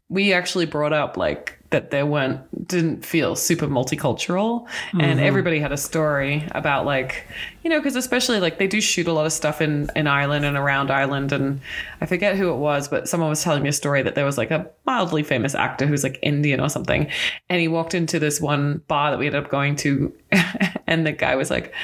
we 0.08 0.32
actually 0.32 0.66
brought 0.66 0.92
up 0.92 1.16
like 1.16 1.58
that 1.74 1.90
there 1.90 2.06
weren't 2.06 2.40
didn't 2.68 3.04
feel 3.04 3.34
super 3.34 3.66
multicultural, 3.66 4.64
and 4.92 5.00
mm-hmm. 5.00 5.18
everybody 5.18 5.58
had 5.58 5.72
a 5.72 5.76
story 5.76 6.46
about 6.52 6.86
like 6.86 7.26
you 7.64 7.68
know 7.68 7.80
because 7.80 7.96
especially 7.96 8.38
like 8.38 8.58
they 8.58 8.68
do 8.68 8.80
shoot 8.80 9.08
a 9.08 9.12
lot 9.12 9.26
of 9.26 9.32
stuff 9.32 9.60
in 9.60 9.90
in 9.96 10.06
Ireland 10.06 10.44
and 10.44 10.56
around 10.56 10.92
Ireland, 10.92 11.32
and 11.32 11.60
I 12.00 12.06
forget 12.06 12.36
who 12.36 12.50
it 12.50 12.58
was, 12.58 12.86
but 12.86 13.08
someone 13.08 13.28
was 13.28 13.42
telling 13.42 13.64
me 13.64 13.70
a 13.70 13.72
story 13.72 14.02
that 14.02 14.14
there 14.14 14.24
was 14.24 14.38
like 14.38 14.52
a 14.52 14.70
mildly 14.86 15.24
famous 15.24 15.56
actor 15.56 15.84
who's 15.84 16.04
like 16.04 16.20
Indian 16.22 16.60
or 16.60 16.68
something, 16.68 17.08
and 17.48 17.60
he 17.60 17.66
walked 17.66 17.92
into 17.92 18.20
this 18.20 18.40
one 18.40 18.82
bar 18.86 19.10
that 19.10 19.18
we 19.18 19.26
ended 19.26 19.42
up 19.42 19.50
going 19.50 19.74
to, 19.76 20.14
and 20.86 21.04
the 21.04 21.12
guy 21.12 21.34
was 21.34 21.50
like 21.50 21.74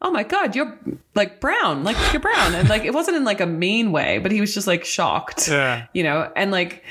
oh 0.00 0.12
my 0.12 0.22
god 0.22 0.54
you're 0.54 0.78
like 1.16 1.40
brown 1.40 1.82
like 1.82 1.96
you're 2.12 2.22
brown. 2.22 2.54
And 2.54 2.68
like 2.68 2.84
it 2.84 2.94
wasn't 2.94 3.16
in 3.16 3.24
like 3.24 3.40
a 3.40 3.46
mean 3.46 3.90
way 3.90 4.18
but 4.18 4.30
he 4.30 4.40
was 4.40 4.54
just 4.54 4.68
like 4.68 4.84
shocked 4.84 5.48
Yeah. 5.48 5.86
you 5.92 6.04
know? 6.04 6.30
And 6.36 6.52
like 6.52 6.84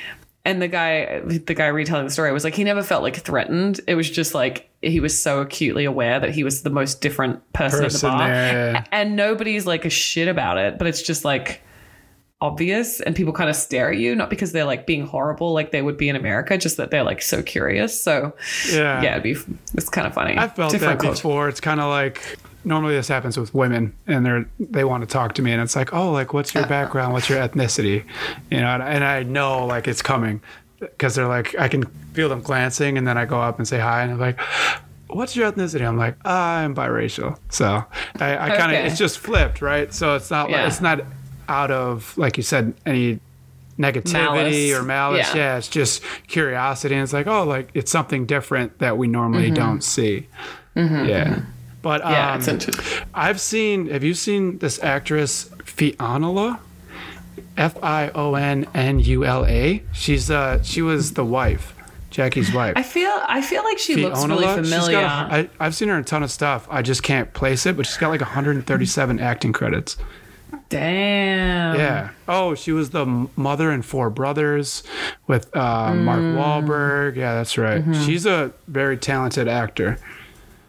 and 0.47 0.61
the 0.61 0.67
guy 0.67 1.19
the 1.19 1.53
guy 1.53 1.67
retelling 1.67 2.05
the 2.05 2.11
story 2.11 2.31
was 2.31 2.43
like 2.43 2.55
he 2.55 2.63
never 2.63 2.81
felt 2.81 3.03
like 3.03 3.17
threatened 3.17 3.81
it 3.87 3.95
was 3.95 4.09
just 4.09 4.33
like 4.33 4.69
he 4.81 4.99
was 4.99 5.21
so 5.21 5.41
acutely 5.41 5.85
aware 5.85 6.19
that 6.19 6.31
he 6.31 6.43
was 6.43 6.63
the 6.63 6.69
most 6.69 7.01
different 7.01 7.41
person, 7.53 7.83
at 7.83 7.91
the 7.91 7.99
bar 8.01 8.27
yeah. 8.27 8.85
and 8.91 9.15
nobody's 9.15 9.65
like 9.67 9.85
a 9.85 9.89
shit 9.89 10.27
about 10.27 10.57
it 10.57 10.77
but 10.77 10.87
it's 10.87 11.01
just 11.01 11.25
like 11.25 11.61
obvious 12.39 13.01
and 13.01 13.15
people 13.15 13.33
kind 13.33 13.49
of 13.49 13.55
stare 13.55 13.91
at 13.91 13.97
you 13.97 14.15
not 14.15 14.29
because 14.29 14.51
they're 14.51 14.63
like 14.63 14.85
being 14.85 15.05
horrible 15.05 15.53
like 15.53 15.71
they 15.71 15.81
would 15.81 15.97
be 15.97 16.07
in 16.07 16.15
america 16.15 16.55
just 16.57 16.77
that 16.77 16.91
they're 16.91 17.03
like 17.03 17.19
so 17.21 17.41
curious 17.41 17.99
so 17.99 18.31
Yeah. 18.71 19.01
yeah 19.01 19.11
it'd 19.17 19.23
be 19.23 19.35
it's 19.73 19.89
kind 19.89 20.05
of 20.07 20.13
funny 20.13 20.37
I 20.37 20.47
felt 20.47 20.71
Different 20.71 20.99
that 20.99 21.05
culture. 21.05 21.17
before. 21.17 21.49
It's 21.49 21.59
kind 21.59 21.79
of 21.81 21.89
like, 21.89 22.37
normally 22.67 22.95
this 22.95 23.07
happens 23.07 23.37
with 23.37 23.53
women 23.53 23.93
and 24.07 24.25
they're, 24.25 24.45
they 24.59 24.83
want 24.83 25.01
to 25.01 25.07
talk 25.07 25.33
to 25.35 25.41
me 25.41 25.51
and 25.53 25.61
it's 25.61 25.75
like, 25.75 25.93
oh, 25.93 26.11
like, 26.11 26.33
what's 26.33 26.53
your 26.53 26.67
background? 26.67 27.13
What's 27.13 27.29
your 27.29 27.39
ethnicity? 27.39 28.03
You 28.51 28.59
know, 28.59 28.67
and, 28.67 28.83
and 28.83 29.03
I 29.03 29.23
know 29.23 29.65
like 29.65 29.87
it's 29.87 30.01
coming 30.01 30.41
because 30.79 31.15
they're 31.15 31.27
like, 31.27 31.55
I 31.57 31.67
can 31.69 31.85
feel 32.13 32.29
them 32.29 32.41
glancing 32.41 32.97
and 32.97 33.07
then 33.07 33.17
I 33.17 33.25
go 33.25 33.39
up 33.41 33.57
and 33.57 33.67
say 33.67 33.79
hi 33.79 34.01
and 34.03 34.11
I'm 34.11 34.19
like, 34.19 34.39
what's 35.07 35.35
your 35.35 35.51
ethnicity? 35.51 35.87
I'm 35.87 35.97
like, 35.97 36.15
I'm 36.27 36.75
biracial. 36.75 37.39
So 37.49 37.83
I, 38.19 38.37
I 38.37 38.49
kind 38.57 38.71
of, 38.73 38.77
Okay. 38.79 38.87
it's 38.87 38.97
just 38.99 39.17
flipped, 39.19 39.61
right? 39.61 39.93
So 39.93 40.15
it's 40.15 40.29
not, 40.29 40.49
Yeah. 40.49 40.57
like, 40.63 40.67
it's 40.67 40.81
not 40.81 41.01
out 41.47 41.71
of, 41.71 42.17
like 42.17 42.35
you 42.37 42.43
said, 42.43 42.73
any 42.85 43.19
negativity 43.79 44.13
Malice. 44.13 44.73
or 44.73 44.83
malice. 44.83 45.27
Yeah. 45.29 45.35
Yeah. 45.35 45.57
it's 45.57 45.67
just 45.69 46.03
curiosity. 46.27 46.95
And 46.95 47.03
it's 47.03 47.13
like, 47.13 47.27
oh, 47.27 47.43
like 47.45 47.69
it's 47.73 47.91
something 47.91 48.25
different 48.25 48.79
that 48.79 48.97
we 48.97 49.07
Mm-hmm. 49.07 49.11
normally 49.13 49.51
don't 49.51 49.81
see. 49.83 50.27
Yeah. 50.75 51.41
But 51.81 52.03
um, 52.03 52.11
yeah 52.11 52.35
it's 52.35 52.47
interesting 52.47 52.83
I've 53.13 53.39
seen, 53.39 53.87
have 53.89 54.03
you 54.03 54.13
seen 54.13 54.57
this 54.59 54.81
actress, 54.83 55.45
Fionnula? 55.63 56.59
F 57.55 57.75
I 57.83 58.09
O 58.13 58.35
N 58.35 58.67
N 58.73 58.99
U 58.99 59.25
L 59.25 59.45
A. 59.45 59.81
She's 59.91 60.29
uh 60.29 60.61
she 60.63 60.81
was 60.83 61.13
the 61.13 61.25
wife, 61.25 61.73
Jackie's 62.11 62.53
wife. 62.53 62.73
I 62.75 62.83
feel 62.83 63.09
I 63.27 63.41
feel 63.41 63.63
like 63.63 63.79
she 63.79 63.95
looks 63.95 64.23
really 64.25 64.43
Fionnula? 64.45 64.57
She's 64.63 64.69
familiar. 64.73 65.01
got 65.01 65.31
a- 65.31 65.33
I, 65.35 65.49
I've 65.59 65.73
seen 65.75 65.87
her 65.89 65.95
in 65.95 66.01
a 66.01 66.03
ton 66.03 66.21
of 66.23 66.29
stuff. 66.31 66.67
I 66.69 66.81
just 66.83 67.01
can't 67.03 67.33
place 67.33 67.65
it, 67.65 67.75
but 67.75 67.85
she's 67.87 67.97
got 67.97 68.09
like 68.09 68.21
137 68.21 69.19
acting 69.31 69.53
credits. 69.53 69.97
Damn. 70.69 71.75
Yeah. 71.75 72.09
Oh, 72.27 72.53
she 72.55 72.71
was 72.71 72.89
the 72.91 73.05
mother 73.35 73.71
and 73.71 73.85
Four 73.85 74.09
Brothers 74.09 74.83
with 75.25 75.55
uh, 75.55 75.93
Mark 75.93 76.19
Mm. 76.19 76.35
Wahlberg. 76.37 77.15
Yeah, 77.15 77.35
that's 77.35 77.57
right. 77.57 77.81
Mm-hmm. 77.81 78.05
She's 78.05 78.25
a 78.25 78.51
very 78.67 78.97
talented 78.97 79.47
actor. 79.47 79.97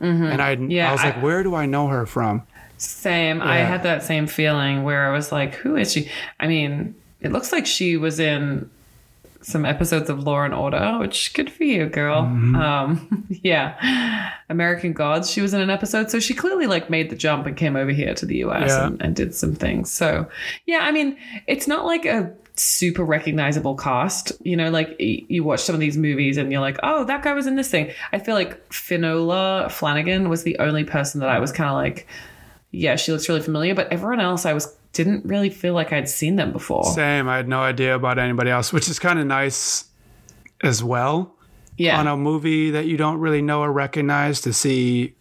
And 0.01 0.41
I, 0.41 0.53
Yeah, 0.55 0.89
I 0.89 0.93
was 0.93 1.03
like, 1.03 1.17
I- 1.17 1.21
where 1.23 1.43
do 1.43 1.55
I 1.55 1.67
know 1.67 1.89
her 1.89 2.07
from? 2.07 2.43
Same. 2.77 3.43
I 3.43 3.59
had 3.59 3.83
that 3.83 4.03
same 4.05 4.27
feeling 4.29 4.85
where 4.85 5.09
I 5.09 5.13
was 5.13 5.33
like, 5.33 5.55
who 5.57 5.75
is 5.77 5.93
she? 5.93 6.09
I 6.39 6.47
mean, 6.47 6.95
it 7.21 7.33
looks 7.33 7.51
like 7.51 7.67
she 7.67 7.97
was 7.97 8.21
in 8.21 8.71
some 9.41 9.65
episodes 9.65 10.09
of 10.11 10.23
Law 10.25 10.43
and 10.45 10.55
Order, 10.55 10.99
which 11.01 11.33
good 11.35 11.51
for 11.51 11.65
you, 11.65 11.87
girl. 11.87 12.23
Mm-hmm. 12.23 12.55
Um, 12.57 13.27
yeah. 13.43 14.31
American 14.49 14.93
Gods, 14.93 15.29
she 15.31 15.41
was 15.41 15.55
in 15.55 15.61
an 15.61 15.71
episode. 15.71 16.11
So 16.11 16.21
she 16.21 16.35
clearly 16.35 16.67
like 16.69 16.89
made 16.89 17.11
the 17.11 17.17
jump 17.17 17.47
and 17.47 17.57
came 17.57 17.75
over 17.75 17.91
here 17.91 18.15
to 18.15 18.27
the 18.27 18.37
US 18.45 18.71
Yeah. 18.71 18.87
and, 18.87 19.03
and 19.03 19.17
did 19.17 19.35
some 19.35 19.55
things. 19.55 19.91
So 19.91 20.29
yeah, 20.67 20.81
I 20.83 20.93
mean, 20.93 21.17
it's 21.49 21.67
not 21.67 21.85
like 21.85 22.05
a 22.05 22.33
super 22.59 23.05
recognizable 23.05 23.77
cast. 23.77 24.33
You 24.43 24.57
know, 24.57 24.71
like 24.71 24.97
you 24.99 25.45
watch 25.45 25.61
some 25.61 25.75
of 25.75 25.81
these 25.81 25.97
movies 25.97 26.37
and 26.37 26.51
you're 26.51 26.61
like, 26.61 26.79
oh, 26.83 27.05
that 27.05 27.23
guy 27.23 27.33
was 27.33 27.47
in 27.47 27.57
this 27.57 27.71
thing. 27.71 27.93
I 28.13 28.19
feel 28.19 28.35
like 28.35 28.69
Fionnula 28.71 29.71
Flanagan 29.71 30.29
was 30.29 30.43
the 30.43 30.59
only 30.59 30.85
person 30.85 31.21
that 31.21 31.29
I 31.29 31.39
was 31.39 31.53
kind 31.53 31.69
of 31.71 31.77
like, 31.77 32.07
yeah, 32.71 32.97
she 32.97 33.13
looks 33.13 33.29
really 33.29 33.41
familiar, 33.41 33.75
but 33.75 33.91
everyone 33.93 34.21
else 34.21 34.45
I 34.45 34.53
was 34.53 34.75
didn't 34.93 35.25
really 35.25 35.51
feel 35.51 35.75
like 35.75 35.93
I'd 35.93 36.09
seen 36.09 36.37
them 36.37 36.53
before. 36.53 36.85
Same. 36.85 37.29
I 37.29 37.37
had 37.37 37.49
no 37.49 37.61
idea 37.61 37.95
about 37.95 38.19
anybody 38.19 38.51
else, 38.51 38.73
which 38.73 38.89
is 38.89 38.99
kind 38.99 39.19
of 39.19 39.27
nice 39.27 39.85
as 40.63 40.83
well 40.83 41.35
yeah. 41.77 42.01
on 42.01 42.07
a 42.07 42.17
movie 42.17 42.71
that 42.71 42.87
you 42.87 42.97
don't 42.97 43.19
really 43.19 43.43
know 43.43 43.61
or 43.61 43.71
recognize 43.73 44.41
to 44.41 44.53
see 44.53 45.15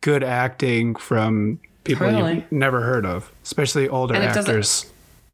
good 0.00 0.24
acting 0.24 0.94
from 0.96 1.60
people 1.84 2.06
Totally. 2.06 2.36
you've 2.36 2.52
never 2.52 2.80
heard 2.80 3.06
of, 3.06 3.30
especially 3.44 3.88
older 3.88 4.14
And 4.14 4.24
it 4.24 4.28
doesn't- 4.28 4.50
actors. 4.50 4.90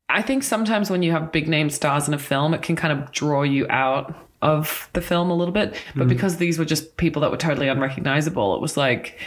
I 0.08 0.22
think 0.22 0.42
sometimes 0.42 0.90
when 0.90 1.02
you 1.02 1.12
have 1.12 1.32
big 1.32 1.48
name 1.48 1.68
stars 1.70 2.06
in 2.08 2.14
a 2.14 2.18
film, 2.18 2.54
it 2.54 2.62
can 2.62 2.76
kind 2.76 2.92
of 2.98 3.10
draw 3.12 3.42
you 3.42 3.66
out 3.68 4.14
of 4.42 4.88
the 4.92 5.00
film 5.00 5.30
a 5.30 5.34
little 5.34 5.52
bit. 5.54 5.74
But 5.96 6.06
Mm. 6.06 6.10
because 6.10 6.36
these 6.36 6.58
were 6.58 6.64
just 6.64 6.96
people 6.96 7.22
that 7.22 7.30
were 7.30 7.36
totally 7.36 7.68
unrecognizable, 7.68 8.54
it 8.54 8.60
was 8.60 8.76
like 8.76 9.18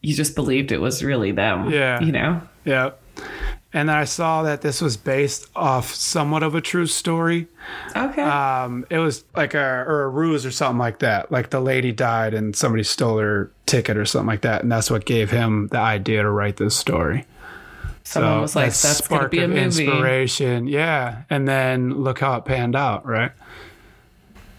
you 0.00 0.14
just 0.14 0.34
believed 0.34 0.72
it 0.72 0.80
was 0.80 1.02
really 1.04 1.32
them. 1.32 1.70
Yeah. 1.70 2.00
You 2.00 2.12
know? 2.12 2.40
Yeah. 2.64 2.90
and 3.74 3.88
then 3.88 3.96
I 3.96 4.04
saw 4.04 4.42
that 4.42 4.60
this 4.62 4.80
was 4.82 4.96
based 4.98 5.46
off 5.56 5.94
somewhat 5.94 6.42
of 6.42 6.54
a 6.54 6.60
true 6.60 6.86
story. 6.86 7.46
Okay. 7.96 8.22
Um, 8.22 8.84
it 8.90 8.98
was 8.98 9.24
like 9.36 9.54
a 9.54 9.84
or 9.86 10.04
a 10.04 10.08
ruse 10.08 10.44
or 10.46 10.50
something 10.50 10.78
like 10.78 10.98
that. 11.00 11.30
Like 11.32 11.50
the 11.50 11.60
lady 11.60 11.90
died 11.92 12.34
and 12.34 12.54
somebody 12.54 12.82
stole 12.84 13.18
her 13.18 13.50
ticket 13.66 13.96
or 13.96 14.04
something 14.04 14.26
like 14.26 14.42
that, 14.42 14.62
and 14.62 14.70
that's 14.72 14.90
what 14.90 15.04
gave 15.06 15.30
him 15.30 15.68
the 15.68 15.78
idea 15.78 16.22
to 16.22 16.30
write 16.30 16.56
this 16.58 16.76
story. 16.76 17.24
Someone 18.12 18.38
So 18.38 18.40
was 18.42 18.56
like, 18.56 18.66
that 18.72 18.82
"That's 18.82 19.00
gonna 19.08 19.20
spark 19.22 19.30
be 19.30 19.38
a 19.38 19.44
of 19.44 19.50
movie." 19.50 19.62
Inspiration, 19.86 20.66
yeah. 20.66 21.22
And 21.30 21.48
then 21.48 21.92
look 21.94 22.20
how 22.20 22.36
it 22.36 22.44
panned 22.44 22.76
out, 22.76 23.06
right? 23.06 23.32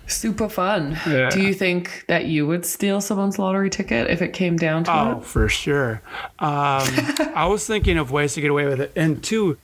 Super 0.08 0.50
fun. 0.50 0.98
Yeah. 1.08 1.30
Do 1.30 1.42
you 1.42 1.54
think 1.54 2.04
that 2.08 2.26
you 2.26 2.46
would 2.46 2.66
steal 2.66 3.00
someone's 3.00 3.40
lottery 3.40 3.70
ticket 3.70 4.10
if 4.10 4.22
it 4.22 4.34
came 4.34 4.58
down 4.58 4.84
to 4.84 4.92
Oh, 4.94 5.12
it? 5.12 5.16
Oh, 5.16 5.20
for 5.22 5.48
sure. 5.48 6.02
Um, 6.40 6.84
I 7.36 7.46
was 7.50 7.66
thinking 7.66 7.98
of 7.98 8.12
ways 8.12 8.34
to 8.34 8.42
get 8.42 8.52
away 8.52 8.66
with 8.66 8.82
it, 8.82 8.92
and 8.98 9.24
two, 9.24 9.58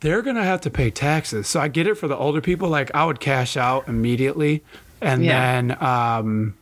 they're 0.00 0.22
gonna 0.22 0.42
have 0.44 0.60
to 0.62 0.70
pay 0.70 0.90
taxes. 0.90 1.46
So 1.46 1.60
I 1.60 1.68
get 1.68 1.86
it 1.86 1.94
for 1.96 2.08
the 2.08 2.16
older 2.16 2.40
people. 2.40 2.68
Like 2.68 2.90
I 2.94 3.04
would 3.04 3.20
cash 3.20 3.56
out 3.56 3.86
immediately, 3.86 4.64
and 5.00 5.24
Yeah. 5.24 5.38
then 5.68 5.82
um, 5.82 6.54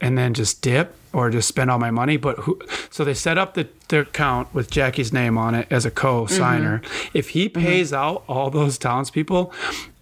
and 0.00 0.18
then 0.18 0.34
just 0.34 0.62
dip 0.62 0.94
or 1.12 1.30
just 1.30 1.46
spend 1.46 1.70
all 1.70 1.78
my 1.78 1.90
money. 1.92 2.16
But 2.16 2.38
who? 2.40 2.58
So 2.90 3.04
they 3.04 3.14
set 3.14 3.38
up 3.38 3.54
the, 3.54 3.68
the 3.88 4.00
account 4.00 4.52
with 4.54 4.70
Jackie's 4.70 5.12
name 5.12 5.38
on 5.38 5.54
it 5.54 5.66
as 5.70 5.86
a 5.86 5.90
co-signer. 5.90 6.78
Mm-hmm. 6.78 7.18
If 7.18 7.30
he 7.30 7.48
mm-hmm. 7.48 7.62
pays 7.62 7.92
out 7.92 8.24
all 8.28 8.50
those 8.50 8.78
townspeople 8.78 9.52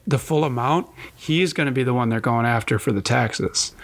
the 0.07 0.19
full 0.19 0.45
amount, 0.45 0.89
he's 1.15 1.53
going 1.53 1.67
to 1.67 1.73
be 1.73 1.83
the 1.83 1.95
one 1.95 2.09
they're 2.11 2.21
going 2.21 2.45
after 2.47 2.79
for 2.79 2.93
the 2.93 3.01
taxes 3.01 3.75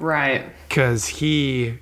Right. 0.00 0.44
because 0.68 1.06
he 1.06 1.78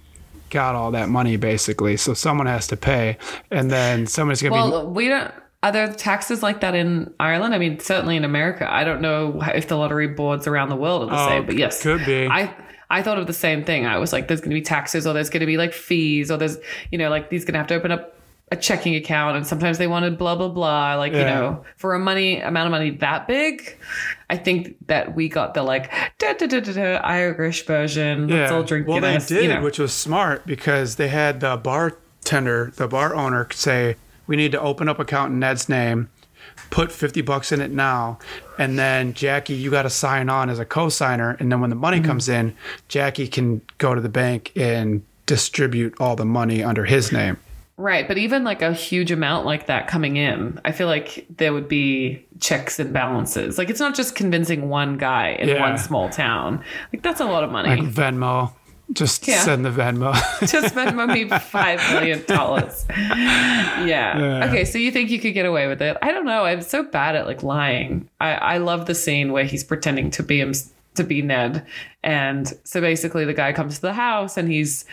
got 0.50 0.74
all 0.74 0.90
that 0.90 1.08
money 1.08 1.36
basically. 1.36 1.96
So 1.96 2.12
someone 2.12 2.46
has 2.46 2.66
to 2.68 2.76
pay, 2.76 3.16
and 3.50 3.70
then 3.70 4.06
somebody's 4.06 4.42
gonna 4.42 4.54
be. 4.54 4.70
Well, 4.70 4.90
we 4.90 5.08
don't. 5.08 5.32
Are 5.62 5.72
there 5.72 5.92
taxes 5.92 6.42
like 6.42 6.60
that 6.60 6.74
in 6.74 7.12
Ireland? 7.20 7.54
I 7.54 7.58
mean, 7.58 7.80
certainly 7.80 8.16
in 8.16 8.24
America. 8.24 8.70
I 8.70 8.82
don't 8.84 9.00
know 9.00 9.40
if 9.54 9.68
the 9.68 9.76
lottery 9.76 10.08
boards 10.08 10.46
around 10.46 10.70
the 10.70 10.76
world 10.76 11.02
are 11.04 11.06
the 11.06 11.22
Oh, 11.22 11.28
same, 11.28 11.46
but 11.46 11.56
yes, 11.56 11.82
could 11.82 12.04
be. 12.04 12.26
I 12.26 12.54
I 12.90 13.02
thought 13.02 13.18
of 13.18 13.26
the 13.26 13.32
same 13.32 13.64
thing. 13.64 13.86
I 13.86 13.98
was 13.98 14.12
like, 14.12 14.28
there's 14.28 14.40
going 14.40 14.50
to 14.50 14.54
be 14.54 14.62
taxes, 14.62 15.06
or 15.06 15.14
there's 15.14 15.30
going 15.30 15.40
to 15.40 15.46
be 15.46 15.56
like 15.56 15.72
fees, 15.72 16.30
or 16.30 16.36
there's 16.36 16.58
you 16.90 16.98
know 16.98 17.08
like 17.08 17.30
these 17.30 17.44
going 17.44 17.54
to 17.54 17.58
have 17.58 17.68
to 17.68 17.74
open 17.74 17.92
up 17.92 18.16
a 18.52 18.56
checking 18.56 18.96
account, 18.96 19.36
and 19.36 19.46
sometimes 19.46 19.78
they 19.78 19.86
wanted 19.86 20.18
blah 20.18 20.34
blah 20.34 20.48
blah. 20.48 20.96
Like 20.96 21.12
you 21.12 21.20
know, 21.20 21.64
for 21.76 21.94
a 21.94 21.98
money 21.98 22.40
amount 22.40 22.66
of 22.66 22.72
money 22.72 22.90
that 22.90 23.28
big, 23.28 23.76
I 24.28 24.36
think 24.36 24.76
that 24.88 25.14
we 25.14 25.28
got 25.28 25.54
the 25.54 25.62
like 25.62 25.90
da, 26.18 26.32
da, 26.32 26.46
da, 26.46 26.60
da, 26.60 26.72
da, 26.72 26.94
Irish 26.96 27.64
version. 27.64 28.28
Let's 28.28 28.50
all 28.50 28.64
drink 28.64 28.88
well, 28.88 29.00
Guinness. 29.00 29.28
they 29.28 29.36
did, 29.36 29.44
you 29.44 29.54
know. 29.54 29.62
which 29.62 29.78
was 29.78 29.92
smart 29.92 30.46
because 30.46 30.96
they 30.96 31.08
had 31.08 31.40
the 31.40 31.56
bartender, 31.56 32.72
the 32.76 32.88
bar 32.88 33.14
owner, 33.14 33.46
say, 33.52 33.96
"We 34.26 34.34
need 34.34 34.50
to 34.52 34.60
open 34.60 34.88
up 34.88 34.98
account 34.98 35.32
in 35.32 35.38
Ned's 35.38 35.68
name." 35.68 36.08
Put 36.70 36.92
fifty 36.92 37.20
bucks 37.20 37.50
in 37.52 37.60
it 37.60 37.70
now, 37.72 38.18
and 38.56 38.78
then 38.78 39.12
Jackie, 39.14 39.54
you 39.54 39.70
got 39.70 39.82
to 39.82 39.90
sign 39.90 40.28
on 40.28 40.48
as 40.48 40.58
a 40.60 40.64
co-signer, 40.64 41.36
and 41.40 41.50
then 41.50 41.60
when 41.60 41.70
the 41.70 41.76
money 41.76 41.98
Mm-hmm. 41.98 42.06
comes 42.06 42.28
in, 42.28 42.54
Jackie 42.88 43.26
can 43.26 43.60
go 43.78 43.94
to 43.94 44.00
the 44.00 44.08
bank 44.08 44.52
and 44.56 45.02
distribute 45.26 45.94
all 46.00 46.14
the 46.16 46.24
money 46.24 46.62
under 46.62 46.84
his 46.84 47.10
name. 47.12 47.36
Right, 47.76 48.06
but 48.06 48.18
even 48.18 48.44
like 48.44 48.60
a 48.62 48.72
huge 48.74 49.10
amount 49.10 49.46
like 49.46 49.66
that 49.66 49.88
coming 49.88 50.16
in, 50.16 50.60
I 50.66 50.72
feel 50.72 50.86
like 50.86 51.26
there 51.38 51.52
would 51.54 51.66
be 51.66 52.24
checks 52.38 52.78
and 52.78 52.92
balances. 52.92 53.56
Like 53.56 53.70
it's 53.70 53.80
not 53.80 53.94
just 53.94 54.14
convincing 54.14 54.68
one 54.68 54.98
guy 54.98 55.30
in 55.40 55.48
Yeah. 55.48 55.60
one 55.60 55.78
small 55.78 56.10
town. 56.10 56.62
Like 56.92 57.02
that's 57.02 57.20
a 57.20 57.24
lot 57.24 57.42
of 57.42 57.50
money. 57.50 57.70
Like 57.70 57.88
Venmo, 57.94 58.52
just 58.92 59.26
Yeah. 59.28 59.42
send 59.42 59.64
the 59.64 59.70
Venmo. 59.70 60.12
just 60.50 60.74
Venmo 60.74 61.06
me 61.12 61.28
five 61.38 61.78
million 61.92 62.22
dollars. 62.26 62.84
Yeah. 62.88 64.18
Yeah. 64.18 64.46
Okay, 64.48 64.64
so 64.64 64.78
you 64.78 64.90
think 64.90 65.10
you 65.10 65.18
could 65.20 65.34
get 65.34 65.46
away 65.46 65.66
with 65.68 65.80
it? 65.82 65.96
I 66.02 66.12
don't 66.12 66.24
know. 66.24 66.44
I'm 66.44 66.62
so 66.62 66.82
bad 66.82 67.16
at 67.16 67.26
like 67.26 67.42
lying. 67.42 68.08
I 68.20 68.32
I 68.34 68.58
love 68.58 68.86
the 68.86 68.94
scene 68.94 69.32
where 69.32 69.44
he's 69.44 69.64
pretending 69.64 70.10
to 70.12 70.22
be 70.22 70.40
him 70.40 70.52
to 70.96 71.04
be 71.04 71.22
Ned, 71.22 71.64
and 72.02 72.52
so 72.64 72.80
basically 72.80 73.24
the 73.24 73.34
guy 73.34 73.52
comes 73.52 73.76
to 73.76 73.82
the 73.82 73.92
house 73.94 74.36
and 74.36 74.50
he's. 74.50 74.84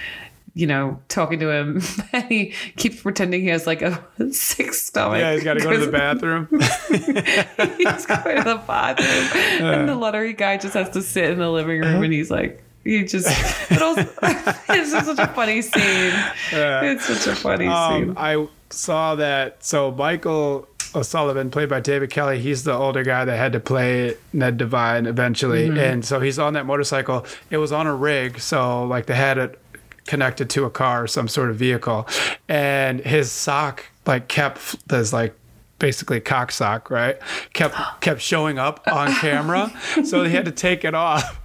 You 0.54 0.66
know, 0.66 1.00
talking 1.08 1.38
to 1.42 1.52
him, 1.52 1.84
and 2.14 2.24
he 2.24 2.52
keeps 2.78 3.04
pretending 3.04 3.42
he 3.42 3.48
has 3.50 3.68
like 3.68 3.84
a 3.84 4.04
sick 4.32 4.74
stomach. 4.74 5.20
yeah, 5.20 5.34
he's 5.34 5.44
got 5.44 5.54
to 5.54 5.60
go 5.60 5.72
to 5.72 5.86
the 5.86 5.92
bathroom. 5.92 6.48
he's 6.50 8.06
going 8.08 8.38
to 8.38 8.44
the 8.44 8.64
bathroom, 8.66 9.62
and 9.72 9.88
the 9.88 9.94
lottery 9.94 10.34
guy 10.34 10.58
just 10.58 10.74
has 10.74 10.90
to 10.92 11.04
sit 11.04 11.30
in 11.30 11.38
the 11.38 11.52
living 11.52 11.82
room, 11.82 12.02
and 12.02 12.12
he's 12.12 12.32
like, 12.32 12.64
he 12.88 13.04
just, 13.04 13.28
but 13.70 13.82
also, 13.82 14.02
it's 14.24 14.92
just 14.92 15.06
such 15.06 15.20
a 15.20 15.28
funny 15.34 15.62
scene. 15.62 16.14
It's 16.52 17.06
such 17.06 17.28
a 17.28 17.36
funny 17.36 17.68
Um, 17.68 18.06
scene. 18.08 18.14
I 18.18 18.48
saw 18.70 19.16
that. 19.16 19.64
So 19.64 19.92
Michael 19.92 20.68
O'Sullivan, 20.96 21.52
played 21.52 21.70
by 21.70 21.80
David 21.80 22.10
Kelly, 22.10 22.40
he's 22.40 22.64
the 22.64 22.74
older 22.74 23.04
guy 23.04 23.26
that 23.26 23.38
had 23.38 23.52
to 23.54 23.60
play 23.60 24.16
Ned 24.34 24.58
Devine 24.58 25.06
eventually, 25.06 25.68
Mm-hmm. 25.68 25.78
and 25.80 26.06
so 26.06 26.20
he's 26.20 26.40
on 26.40 26.54
that 26.54 26.66
motorcycle. 26.66 27.26
It 27.50 27.58
was 27.58 27.72
on 27.72 27.88
a 27.88 27.94
rig, 27.96 28.40
so 28.40 28.84
like 28.86 29.06
they 29.06 29.16
had 29.16 29.38
it 29.38 29.60
connected 30.06 30.50
to 30.52 30.64
a 30.64 30.70
car 30.70 31.04
or 31.04 31.08
some 31.08 31.28
sort 31.28 31.50
of 31.50 31.58
vehicle, 31.58 32.08
and 32.48 33.02
his 33.02 33.30
sock 33.32 33.84
like 34.06 34.30
kept 34.30 34.88
there's 34.88 35.12
like 35.12 35.36
basically 35.80 36.20
cock 36.22 36.52
sock 36.52 36.90
right 36.90 37.20
kept 37.54 37.76
kept 38.02 38.20
showing 38.22 38.58
up 38.58 38.82
on 38.92 39.14
camera 39.16 39.70
so 40.06 40.24
he 40.24 40.32
had 40.34 40.46
to 40.46 40.52
take 40.52 40.84
it 40.86 40.96
off 40.96 41.40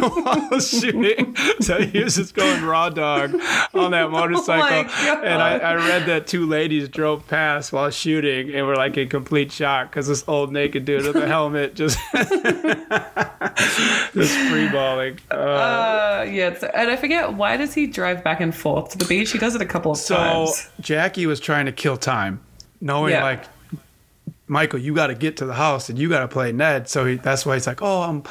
while 0.00 0.60
shooting 0.60 1.34
so 1.60 1.78
he 1.80 2.02
was 2.02 2.16
just 2.16 2.34
going 2.34 2.62
raw 2.64 2.88
dog 2.88 3.34
on 3.74 3.90
that 3.92 4.10
motorcycle 4.12 4.84
God. 4.84 5.24
and 5.24 5.42
I, 5.42 5.58
I 5.58 5.74
read 5.76 6.06
that 6.06 6.26
two 6.26 6.46
ladies 6.46 6.88
drove 6.88 7.26
past 7.28 7.72
while 7.72 7.90
shooting 7.90 8.54
and 8.54 8.66
were 8.66 8.76
like 8.76 8.96
in 8.96 9.08
complete 9.08 9.50
shock 9.52 9.90
because 9.90 10.06
this 10.08 10.24
old 10.28 10.52
naked 10.52 10.84
dude 10.84 11.04
with 11.06 11.16
a 11.16 11.26
helmet 11.26 11.74
just 11.74 11.98
just 14.14 14.38
free 14.50 14.68
balling 14.68 15.18
uh, 15.30 15.34
Uh, 15.34 16.26
yeah, 16.28 16.54
and 16.74 16.90
I 16.90 16.96
forget 16.96 17.34
why 17.34 17.56
does 17.56 17.74
he 17.74 17.86
drive 17.86 18.22
back 18.24 18.40
and 18.40 18.54
forth 18.54 18.90
to 18.92 18.98
the 18.98 19.04
beach? 19.04 19.30
He 19.32 19.38
does 19.38 19.54
it 19.54 19.62
a 19.62 19.66
couple 19.66 19.92
of 19.92 19.98
So 19.98 20.16
times. 20.16 20.68
Jackie 20.80 21.26
was 21.26 21.40
trying 21.40 21.66
to 21.66 21.72
kill 21.72 21.96
time, 21.96 22.40
knowing 22.80 23.12
Yeah. 23.12 23.22
like 23.24 23.44
Michael, 24.48 24.78
you 24.78 24.94
got 24.94 25.08
to 25.08 25.14
get 25.14 25.36
to 25.38 25.44
the 25.46 25.54
house 25.54 25.88
and 25.88 25.98
you 25.98 26.08
got 26.08 26.20
to 26.20 26.28
play 26.28 26.50
Ned. 26.52 26.88
So 26.88 27.04
he, 27.04 27.14
that's 27.16 27.44
why 27.46 27.54
he's 27.54 27.66
like, 27.66 27.82
"Oh, 27.82 28.02
um, 28.02 28.22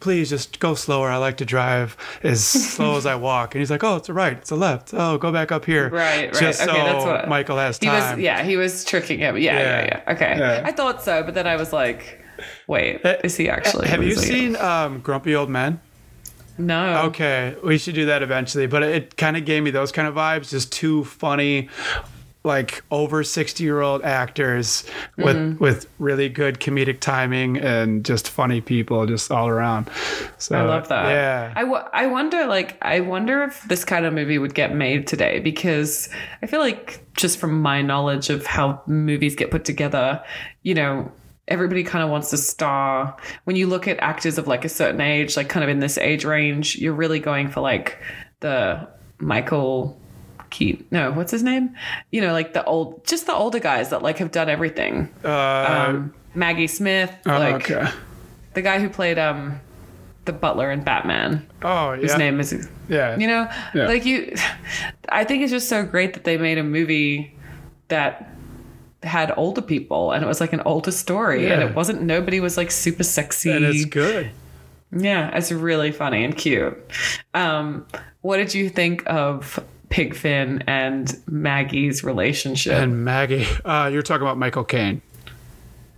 please 0.00 0.30
just 0.30 0.60
go 0.60 0.74
slower. 0.74 1.08
I 1.10 1.16
like 1.16 1.36
to 1.38 1.44
drive 1.44 1.96
as 2.22 2.44
slow 2.44 2.96
as 2.96 3.06
I 3.06 3.14
walk." 3.28 3.54
And 3.54 3.60
he's 3.60 3.70
like, 3.70 3.82
"Oh, 3.84 3.96
it's 3.96 4.08
a 4.08 4.12
right, 4.12 4.36
it's 4.36 4.50
a 4.50 4.56
left. 4.56 4.94
Oh, 4.94 5.18
go 5.18 5.32
back 5.32 5.50
up 5.52 5.64
here." 5.64 5.88
Right, 5.90 6.32
right. 6.32 6.34
Just 6.34 6.62
okay, 6.62 6.70
so 6.70 6.72
that's 6.72 7.04
what 7.04 7.28
Michael 7.28 7.58
has 7.58 7.78
He 7.78 7.88
was, 7.88 8.18
yeah, 8.18 8.42
he 8.44 8.56
was 8.56 8.84
tricking 8.84 9.18
him. 9.18 9.36
Yeah, 9.36 9.58
yeah, 9.58 9.60
Yeah. 9.60 10.02
yeah. 10.06 10.12
Okay, 10.14 10.38
Yeah. 10.38 10.62
I 10.64 10.72
thought 10.72 11.02
so, 11.02 11.22
but 11.22 11.34
then 11.34 11.46
I 11.46 11.56
was 11.56 11.72
like, 11.72 12.20
wait, 12.66 13.04
Uh, 13.04 13.16
is 13.24 13.36
he 13.36 13.48
actually? 13.48 13.88
Have 13.88 14.02
you 14.04 14.14
seen 14.14 14.56
um, 14.56 15.00
Grumpy 15.00 15.34
Old 15.34 15.50
Men? 15.50 15.80
No. 16.60 17.02
Okay, 17.06 17.54
we 17.62 17.78
should 17.78 17.94
do 17.94 18.06
that 18.06 18.20
eventually. 18.22 18.66
But 18.66 18.82
it 18.82 19.16
kind 19.16 19.36
of 19.36 19.44
gave 19.44 19.62
me 19.62 19.70
those 19.70 19.92
kind 19.92 20.08
of 20.08 20.14
vibes. 20.14 20.50
Just 20.50 20.72
too 20.72 21.04
funny, 21.04 21.68
like 22.48 22.82
over 22.90 23.22
sixty 23.22 23.62
year 23.62 23.80
old 23.80 24.02
actors 24.02 24.82
with 25.16 25.36
Mm-hmm. 25.36 25.62
with 25.62 25.86
really 26.00 26.28
good 26.28 26.58
comedic 26.58 26.98
timing 26.98 27.58
and 27.58 28.04
just 28.04 28.28
funny 28.28 28.60
people 28.60 29.06
just 29.06 29.30
all 29.30 29.46
around. 29.46 29.88
So 30.38 30.58
I 30.58 30.62
love 30.62 30.88
that. 30.88 31.08
Yeah. 31.10 31.52
I, 31.54 31.60
w- 31.60 31.84
I 31.92 32.06
wonder, 32.08 32.46
like, 32.46 32.76
I 32.82 32.98
wonder 33.00 33.44
if 33.44 33.62
this 33.68 33.84
kind 33.84 34.04
of 34.04 34.12
movie 34.12 34.38
would 34.38 34.54
get 34.54 34.74
made 34.74 35.06
today 35.06 35.38
because 35.38 36.08
I 36.42 36.46
feel 36.46 36.58
like, 36.60 37.04
just 37.14 37.38
from 37.38 37.60
my 37.62 37.82
knowledge 37.82 38.30
of 38.30 38.46
how 38.46 38.80
movies 38.86 39.34
get 39.34 39.50
put 39.50 39.64
together, 39.64 40.22
you 40.62 40.74
know, 40.74 41.10
everybody 41.48 41.82
kind 41.82 42.02
of 42.04 42.10
wants 42.10 42.30
to 42.30 42.36
star. 42.36 43.16
When 43.44 43.56
you 43.56 43.66
look 43.66 43.86
at 43.88 43.98
actors 43.98 44.38
of 44.38 44.46
like 44.46 44.64
a 44.64 44.68
certain 44.68 45.00
age, 45.00 45.36
like 45.36 45.48
kind 45.48 45.64
of 45.64 45.70
in 45.70 45.80
this 45.80 45.98
age 45.98 46.24
range, 46.24 46.76
you're 46.76 46.94
really 46.94 47.20
going 47.20 47.48
for 47.48 47.60
like 47.60 47.98
the 48.40 48.88
Michael. 49.18 50.00
Keaton, 50.58 50.84
no, 50.90 51.12
what's 51.12 51.30
his 51.30 51.42
name? 51.44 51.74
You 52.10 52.20
know, 52.20 52.32
like 52.32 52.52
the 52.52 52.64
old, 52.64 53.04
just 53.06 53.26
the 53.26 53.32
older 53.34 53.60
guys 53.60 53.90
that 53.90 54.02
like 54.02 54.18
have 54.18 54.32
done 54.32 54.48
everything. 54.48 55.08
uh, 55.24 55.86
Um, 55.88 56.12
Maggie 56.34 56.66
Smith, 56.66 57.12
oh, 57.26 57.38
like 57.38 57.70
okay. 57.70 57.88
the 58.54 58.62
guy 58.62 58.80
who 58.80 58.88
played 58.88 59.18
um 59.18 59.60
the 60.24 60.32
butler 60.32 60.70
in 60.70 60.82
Batman. 60.82 61.46
Oh 61.62 61.92
yeah. 61.92 62.02
His 62.02 62.18
name 62.18 62.38
is 62.40 62.68
Yeah. 62.88 63.16
you 63.16 63.26
know 63.26 63.48
Yeah. 63.74 63.86
like 63.86 64.04
you 64.04 64.34
I 65.08 65.24
think 65.24 65.42
it's 65.42 65.52
just 65.52 65.68
so 65.68 65.84
great 65.86 66.12
that 66.14 66.24
they 66.24 66.36
made 66.36 66.58
a 66.58 66.62
movie 66.64 67.34
that 67.88 68.28
had 69.02 69.32
older 69.36 69.62
people 69.62 70.12
and 70.12 70.22
it 70.24 70.26
was 70.26 70.40
like 70.40 70.52
an 70.52 70.60
older 70.66 70.90
story 70.90 71.50
and 71.50 71.62
it 71.62 71.74
wasn't 71.74 72.02
nobody 72.02 72.40
was 72.40 72.56
like 72.56 72.70
super 72.70 73.04
sexy. 73.04 73.50
and 73.50 73.64
it's 73.64 73.84
good. 73.86 74.30
Yeah, 74.90 75.34
it's 75.36 75.50
really 75.52 75.92
funny 75.92 76.24
and 76.24 76.36
cute. 76.36 76.76
Um 77.32 77.86
what 78.20 78.36
did 78.36 78.52
you 78.54 78.68
think 78.68 79.02
of 79.06 79.58
Pig 79.88 80.14
Finn 80.14 80.62
and 80.66 81.18
Maggie's 81.26 82.04
relationship? 82.04 82.74
And 82.74 83.04
Maggie, 83.04 83.46
uh, 83.64 83.88
you're 83.92 84.02
talking 84.02 84.22
about 84.22 84.38
Michael 84.38 84.64
Caine. 84.64 85.02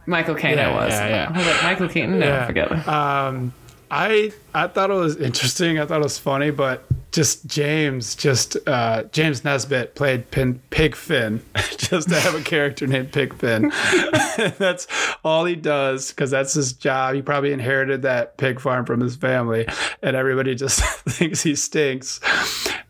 Michael 0.06 0.34
Caine 0.34 0.56
Yeah, 0.56 0.70
I 0.70 0.74
was. 0.84 0.92
yeah, 0.92 1.08
yeah. 1.08 1.30
I 1.32 1.38
was 1.38 1.46
like 1.46 1.62
Michael 1.62 1.88
Keaton? 1.88 2.18
No, 2.18 2.26
Yeah. 2.26 2.46
forget 2.46 2.72
it. 2.72 2.88
Um, 2.88 3.52
I 3.92 4.32
I 4.54 4.66
thought 4.68 4.90
it 4.90 4.94
was 4.94 5.16
interesting. 5.16 5.78
I 5.80 5.86
thought 5.86 6.00
it 6.00 6.04
was 6.04 6.18
funny, 6.18 6.50
but 6.52 6.84
just 7.10 7.44
James, 7.46 8.14
just 8.14 8.56
uh, 8.68 9.02
James 9.10 9.42
Nesbitt 9.44 9.96
played 9.96 10.30
Pin, 10.30 10.60
Pig 10.70 10.94
Finn, 10.94 11.42
just 11.76 12.08
to 12.08 12.20
have 12.20 12.36
a 12.36 12.40
character 12.40 12.86
named 12.86 13.10
Pig 13.12 13.34
Finn. 13.34 13.72
that's 14.58 14.86
all 15.24 15.44
he 15.44 15.56
does 15.56 16.10
because 16.10 16.30
that's 16.30 16.54
his 16.54 16.72
job. 16.72 17.16
He 17.16 17.22
probably 17.22 17.52
inherited 17.52 18.02
that 18.02 18.36
pig 18.36 18.60
farm 18.60 18.86
from 18.86 19.00
his 19.00 19.16
family, 19.16 19.66
and 20.02 20.14
everybody 20.14 20.54
just 20.54 20.80
thinks 21.08 21.42
he 21.42 21.56
stinks. 21.56 22.20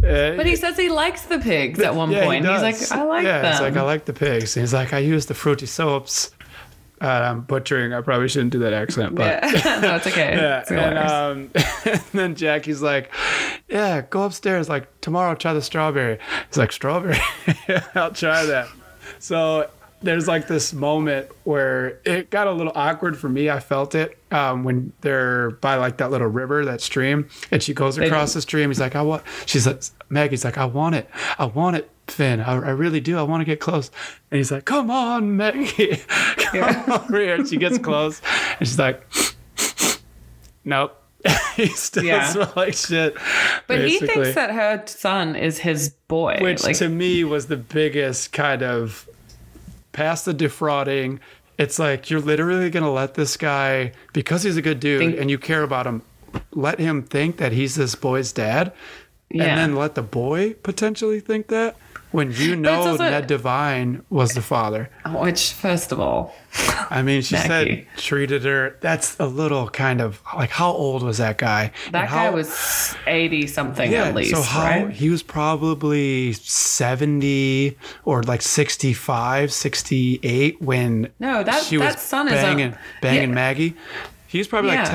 Uh, 0.02 0.36
But 0.36 0.46
he 0.46 0.56
says 0.56 0.76
he 0.76 0.88
likes 0.88 1.22
the 1.22 1.38
pigs 1.38 1.78
at 1.80 1.94
one 1.94 2.10
yeah, 2.10 2.20
he 2.20 2.26
point. 2.26 2.46
He's 2.46 2.62
like, 2.62 2.92
I 2.92 3.04
like 3.04 3.24
yeah, 3.24 3.42
them. 3.42 3.52
He's 3.52 3.60
like, 3.60 3.76
I 3.76 3.82
like 3.82 4.04
the 4.06 4.12
pigs. 4.12 4.56
And 4.56 4.62
he's 4.62 4.72
like, 4.74 4.92
I 4.92 4.98
use 4.98 5.26
the 5.26 5.34
fruity 5.34 5.66
soaps. 5.66 6.30
Uh, 7.02 7.06
I'm 7.06 7.40
butchering. 7.42 7.94
I 7.94 8.02
probably 8.02 8.28
shouldn't 8.28 8.52
do 8.52 8.58
that 8.58 8.74
accent, 8.74 9.14
but 9.14 9.42
yeah. 9.42 9.80
no, 9.82 9.96
it's 9.96 10.06
okay. 10.06 10.32
yeah. 10.36 10.60
It's 10.60 10.70
And, 10.70 10.98
um, 10.98 11.50
and 11.86 12.02
then 12.12 12.34
Jackie's 12.34 12.82
like, 12.82 13.10
"Yeah, 13.70 14.02
go 14.02 14.24
upstairs. 14.24 14.68
Like 14.68 15.00
tomorrow, 15.00 15.34
try 15.34 15.54
the 15.54 15.62
strawberry." 15.62 16.18
He's 16.48 16.58
like, 16.58 16.72
"Strawberry? 16.72 17.16
I'll 17.94 18.12
try 18.12 18.44
that." 18.44 18.68
So 19.18 19.70
there's 20.02 20.26
like 20.26 20.48
this 20.48 20.72
moment 20.72 21.28
where 21.44 21.98
it 22.04 22.30
got 22.30 22.46
a 22.46 22.52
little 22.52 22.72
awkward 22.74 23.18
for 23.18 23.28
me. 23.28 23.50
I 23.50 23.60
felt 23.60 23.94
it 23.94 24.16
um, 24.30 24.64
when 24.64 24.92
they're 25.02 25.50
by 25.50 25.76
like 25.76 25.98
that 25.98 26.10
little 26.10 26.26
river, 26.28 26.64
that 26.64 26.80
stream, 26.80 27.28
and 27.50 27.62
she 27.62 27.74
goes 27.74 27.98
across 27.98 28.32
the 28.34 28.40
stream. 28.40 28.70
He's 28.70 28.80
like, 28.80 28.96
"I 28.96 29.02
want." 29.02 29.22
She's 29.46 29.66
like, 29.66 29.82
Maggie's 30.08 30.44
like, 30.44 30.56
"I 30.58 30.64
want 30.64 30.94
it. 30.94 31.08
I 31.38 31.44
want 31.46 31.76
it." 31.76 31.90
Finn, 32.08 32.40
I, 32.40 32.54
I 32.54 32.70
really 32.70 32.98
do. 33.00 33.16
I 33.18 33.22
want 33.22 33.40
to 33.42 33.44
get 33.44 33.60
close. 33.60 33.88
And 34.32 34.38
he's 34.38 34.50
like, 34.50 34.64
Come 34.64 34.90
on, 34.90 35.36
Maggie. 35.36 35.96
Come 36.38 36.90
over 36.92 37.20
here. 37.20 37.36
And 37.36 37.46
she 37.46 37.56
gets 37.56 37.78
close 37.78 38.20
and 38.58 38.66
she's 38.66 38.80
like, 38.80 39.06
Nope. 40.64 40.96
he 41.54 41.66
still 41.66 42.02
Yeah. 42.04 42.26
smells 42.26 42.56
like 42.56 42.74
shit. 42.74 43.16
but 43.68 43.84
he 43.86 43.98
thinks 43.98 44.34
that 44.34 44.50
her 44.50 44.82
son 44.86 45.36
is 45.36 45.58
his 45.58 45.90
boy. 46.08 46.38
which 46.40 46.64
like, 46.64 46.76
to 46.78 46.88
me 46.88 47.24
was 47.24 47.46
the 47.46 47.56
biggest 47.58 48.32
kind 48.32 48.62
of 48.64 49.08
past 49.92 50.24
the 50.24 50.35
defrauding. 50.35 51.20
It's 51.59 51.79
like 51.79 52.11
you're 52.11 52.20
literally 52.20 52.70
gonna 52.70 52.90
let 52.92 53.14
this 53.14 53.37
guy 53.37 53.92
because 54.12 54.42
he's 54.42 54.57
a 54.57 54.62
good 54.62 54.81
dude 54.81 55.00
Think- 55.00 55.18
and 55.20 55.31
you 55.31 55.38
care 55.38 55.62
about 55.62 55.87
him, 55.87 56.03
let 56.53 56.79
him 56.79 57.03
think 57.03 57.37
that 57.38 57.53
he's 57.53 57.74
this 57.74 57.94
boy's 57.94 58.33
dad, 58.33 58.72
Yeah. 59.31 59.44
and 59.44 59.59
then 59.59 59.74
let 59.76 59.94
the 59.94 60.03
boy 60.03 60.55
potentially 60.62 61.20
think 61.20 61.48
that 61.48 61.76
when 62.12 62.33
you 62.33 62.57
know 62.57 62.96
Ned 62.96 63.27
Devine 63.29 64.03
was 64.11 64.33
the 64.35 64.42
father. 64.42 64.90
Oh, 65.05 65.23
which, 65.23 65.53
first 65.53 65.92
of 65.92 66.01
all, 66.01 66.35
I 66.90 67.03
mean, 67.03 67.23
she 67.23 67.37
said 67.37 67.87
treated 67.96 68.44
her. 68.44 68.77
That's 68.81 69.18
a 69.20 69.27
little 69.27 69.68
kind 69.68 70.01
of 70.01 70.20
like 70.37 70.51
how 70.51 70.73
old 70.73 71.03
was 71.03 71.18
that 71.18 71.38
guy? 71.38 71.70
that 71.92 72.03
And 72.03 72.11
guy 72.11 72.31
was 72.31 72.94
80 73.07 73.46
something 73.46 73.94
at 73.94 74.14
least, 74.14 74.35
so 74.35 74.42
how 74.42 74.62
right? 74.85 74.90
he 74.90 75.09
was 75.11 75.23
probably 75.23 76.33
70 76.33 77.77
or 78.05 78.23
like 78.25 78.42
65, 78.42 79.53
68 79.53 80.61
when 80.62 81.11
No, 81.18 81.42
that- 81.42 81.62
she 81.64 81.77
that 81.77 81.94
was 81.94 82.03
son 82.03 82.27
is 82.29 82.33
a- 82.35 82.37
banging, 82.42 82.75
banging 83.03 83.29
Yeah. 83.31 83.35
Maggie. 83.35 83.75
He 84.27 84.38
was 84.38 84.49
probably 84.49 84.70
like 84.70 84.87
Yeah. 84.87 84.90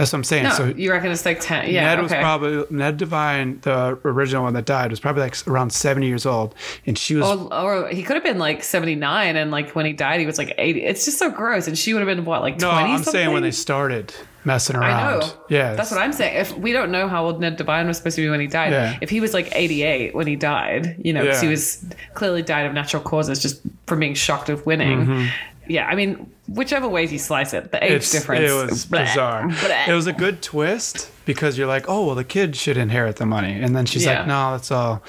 10. 0.00 0.02
That's 0.02 0.12
what 0.12 0.18
I'm 0.18 0.24
saying. 0.24 0.44
No, 0.44 0.50
so 0.50 0.66
you 0.66 0.90
reckon 0.90 1.10
it's 1.12 1.24
like 1.24 1.40
10? 1.40 1.70
Yeah, 1.70 1.82
Ned 1.84 1.98
okay. 1.98 2.02
was 2.02 2.12
probably 2.12 2.64
Ned 2.70 2.96
Devine, 2.96 3.60
the 3.62 3.98
original 4.04 4.42
one 4.44 4.54
that 4.54 4.64
died, 4.64 4.90
was 4.90 5.00
probably 5.00 5.22
like 5.22 5.46
around 5.46 5.70
70 5.72 6.06
years 6.06 6.26
old, 6.26 6.54
and 6.86 6.96
she 6.96 7.14
was 7.16 7.26
Or, 7.26 7.52
or 7.54 7.88
he 7.88 8.02
could 8.02 8.14
have 8.14 8.24
been 8.24 8.38
like 8.38 8.62
79 8.62 9.36
and 9.36 9.50
like 9.50 9.72
when 9.76 9.86
he 9.86 9.92
died 9.92 10.20
he 10.20 10.26
was 10.26 10.38
like 10.38 10.54
80 10.58 10.82
it's 10.84 11.04
just 11.04 11.18
so 11.18 11.30
gross 11.30 11.66
and 11.68 11.76
she 11.78 11.92
would 11.94 12.00
have 12.00 12.06
been 12.16 12.24
what 12.24 12.40
like 12.42 12.58
20 12.58 12.72
no. 12.72 12.78
I'm 12.80 12.96
something? 12.98 13.12
saying 13.12 13.32
when 13.32 13.42
they 13.42 13.50
started 13.50 14.14
messing 14.44 14.74
around. 14.76 14.90
I 14.92 15.18
know. 15.26 15.32
Yeah, 15.50 15.74
That's 15.74 15.90
what 15.90 16.00
I'm 16.00 16.14
saying. 16.14 16.34
If 16.40 16.56
we 16.56 16.72
don't 16.72 16.90
know 16.90 17.08
how 17.08 17.26
old 17.26 17.40
Ned 17.40 17.56
Devine 17.56 17.86
was 17.86 17.98
supposed 17.98 18.16
to 18.16 18.22
be 18.22 18.30
when 18.30 18.40
he 18.40 18.46
died, 18.46 18.72
Yeah. 18.72 18.96
if 19.02 19.10
he 19.10 19.20
was 19.20 19.34
like 19.34 19.50
88 19.54 20.14
when 20.14 20.26
he 20.26 20.34
died, 20.36 20.96
you 21.04 21.12
know, 21.12 21.26
'cause 21.26 21.40
he 21.42 21.46
Yeah. 21.48 21.50
was 21.52 21.84
clearly 22.14 22.40
died 22.42 22.64
of 22.66 22.72
natural 22.72 23.02
causes 23.02 23.40
just 23.42 23.60
from 23.86 24.00
being 24.00 24.14
shocked 24.14 24.48
of 24.48 24.64
winning. 24.64 25.00
Mm-hmm. 25.06 25.26
Yeah, 25.68 25.86
I 25.86 25.94
mean, 25.94 26.32
whichever 26.48 26.88
ways 26.88 27.12
you 27.12 27.18
slice 27.18 27.54
it, 27.54 27.70
the 27.70 27.82
age. 27.84 27.90
It's- 27.92 28.10
difference. 28.12 28.50
It 28.50 28.52
was 28.70 28.86
bleh, 28.86 29.06
bizarre. 29.06 29.44
bleh. 29.48 29.88
It 29.88 29.92
was 29.92 30.06
a 30.08 30.12
good 30.12 30.42
twist 30.42 31.10
because 31.26 31.56
you're 31.56 31.68
like, 31.68 31.88
oh 31.88 32.06
well, 32.06 32.14
the 32.16 32.24
kid 32.24 32.56
should 32.56 32.76
inherit 32.76 33.16
the 33.16 33.26
money, 33.26 33.60
and 33.60 33.76
then 33.76 33.86
she's 33.86 34.04
Yeah. 34.04 34.20
like, 34.20 34.26
no, 34.28 34.50
let's 34.52 34.70
all 34.70 35.02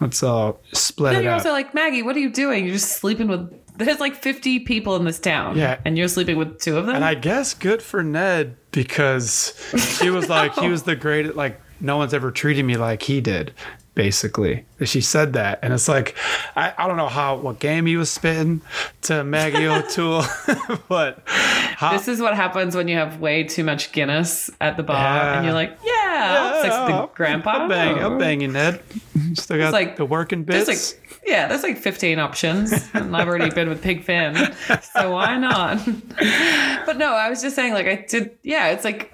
let's 0.00 0.22
all 0.22 0.60
split 0.72 1.12
Then 1.12 1.20
it 1.22 1.24
you're 1.24 1.32
up. 1.32 1.38
also 1.40 1.50
like, 1.52 1.74
Maggie, 1.74 2.02
what 2.02 2.14
are 2.14 2.20
you 2.20 2.30
doing? 2.30 2.64
You're 2.64 2.74
just 2.74 2.92
sleeping 2.92 3.28
with. 3.28 3.52
There's 3.78 4.00
like 4.00 4.14
50 4.16 4.60
people 4.60 4.96
in 4.96 5.04
this 5.04 5.18
town. 5.18 5.58
Yeah. 5.58 5.78
And 5.84 5.98
you're 5.98 6.08
sleeping 6.08 6.38
with 6.38 6.58
two 6.60 6.78
of 6.78 6.86
them? 6.86 6.94
and 6.96 7.04
I 7.04 7.14
guess 7.14 7.52
good 7.52 7.82
for 7.82 8.02
Ned 8.02 8.56
because 8.72 9.52
she 10.00 10.08
was 10.08 10.30
like, 10.30 10.54
he 10.54 10.68
was 10.68 10.84
the 10.84 10.96
greatest. 10.96 11.36
Like 11.36 11.60
no 11.80 11.98
one's 11.98 12.14
ever 12.14 12.30
treated 12.30 12.64
me 12.64 12.76
like 12.78 13.02
he 13.02 13.20
did. 13.20 13.52
Basically, 13.96 14.66
she 14.84 15.00
said 15.00 15.32
that, 15.32 15.58
and 15.62 15.72
it's 15.72 15.88
like, 15.88 16.14
I, 16.54 16.74
I 16.76 16.86
don't 16.86 16.98
know 16.98 17.08
how 17.08 17.36
what 17.36 17.58
game 17.60 17.86
he 17.86 17.96
was 17.96 18.10
spitting 18.10 18.60
to 19.02 19.24
Maggie 19.24 19.66
O'Toole, 19.66 20.22
but 20.88 21.22
how, 21.26 21.92
This 21.96 22.06
is 22.06 22.20
what 22.20 22.34
happens 22.36 22.76
when 22.76 22.88
you 22.88 22.96
have 22.96 23.20
way 23.20 23.42
too 23.44 23.64
much 23.64 23.92
Guinness 23.92 24.50
at 24.60 24.76
the 24.76 24.82
bar, 24.82 24.98
Yeah. 25.02 25.36
and 25.38 25.44
you're 25.46 25.54
like, 25.54 25.78
"Yeah, 25.82 26.52
I'll 26.56 26.62
sex 26.62 26.74
with 26.78 26.88
the 26.88 27.06
grandpa." 27.16 27.50
I'm 27.62 27.68
banging, 27.70 28.04
I'm 28.04 28.18
banging 28.18 28.52
Ned. 28.52 28.82
Still 29.32 29.56
got 29.56 29.72
like- 29.72 29.96
the 29.96 30.04
working 30.04 30.44
There's 30.44 30.68
like, 30.68 31.20
yeah, 31.26 31.48
there's 31.48 31.62
like 31.62 31.78
15 31.78 32.18
options, 32.18 32.72
and 32.92 33.16
I've 33.16 33.26
already 33.28 33.48
been 33.48 33.70
with 33.70 33.82
Pig 33.82 34.04
Finn, 34.04 34.36
so 34.92 35.10
why 35.12 35.38
not? 35.38 35.82
but 36.84 36.98
no, 36.98 37.14
I 37.14 37.30
was 37.30 37.40
just 37.40 37.56
saying, 37.56 37.72
like, 37.72 37.86
I 37.86 38.04
did. 38.06 38.36
Yeah, 38.42 38.68
it's 38.68 38.84
like, 38.84 39.10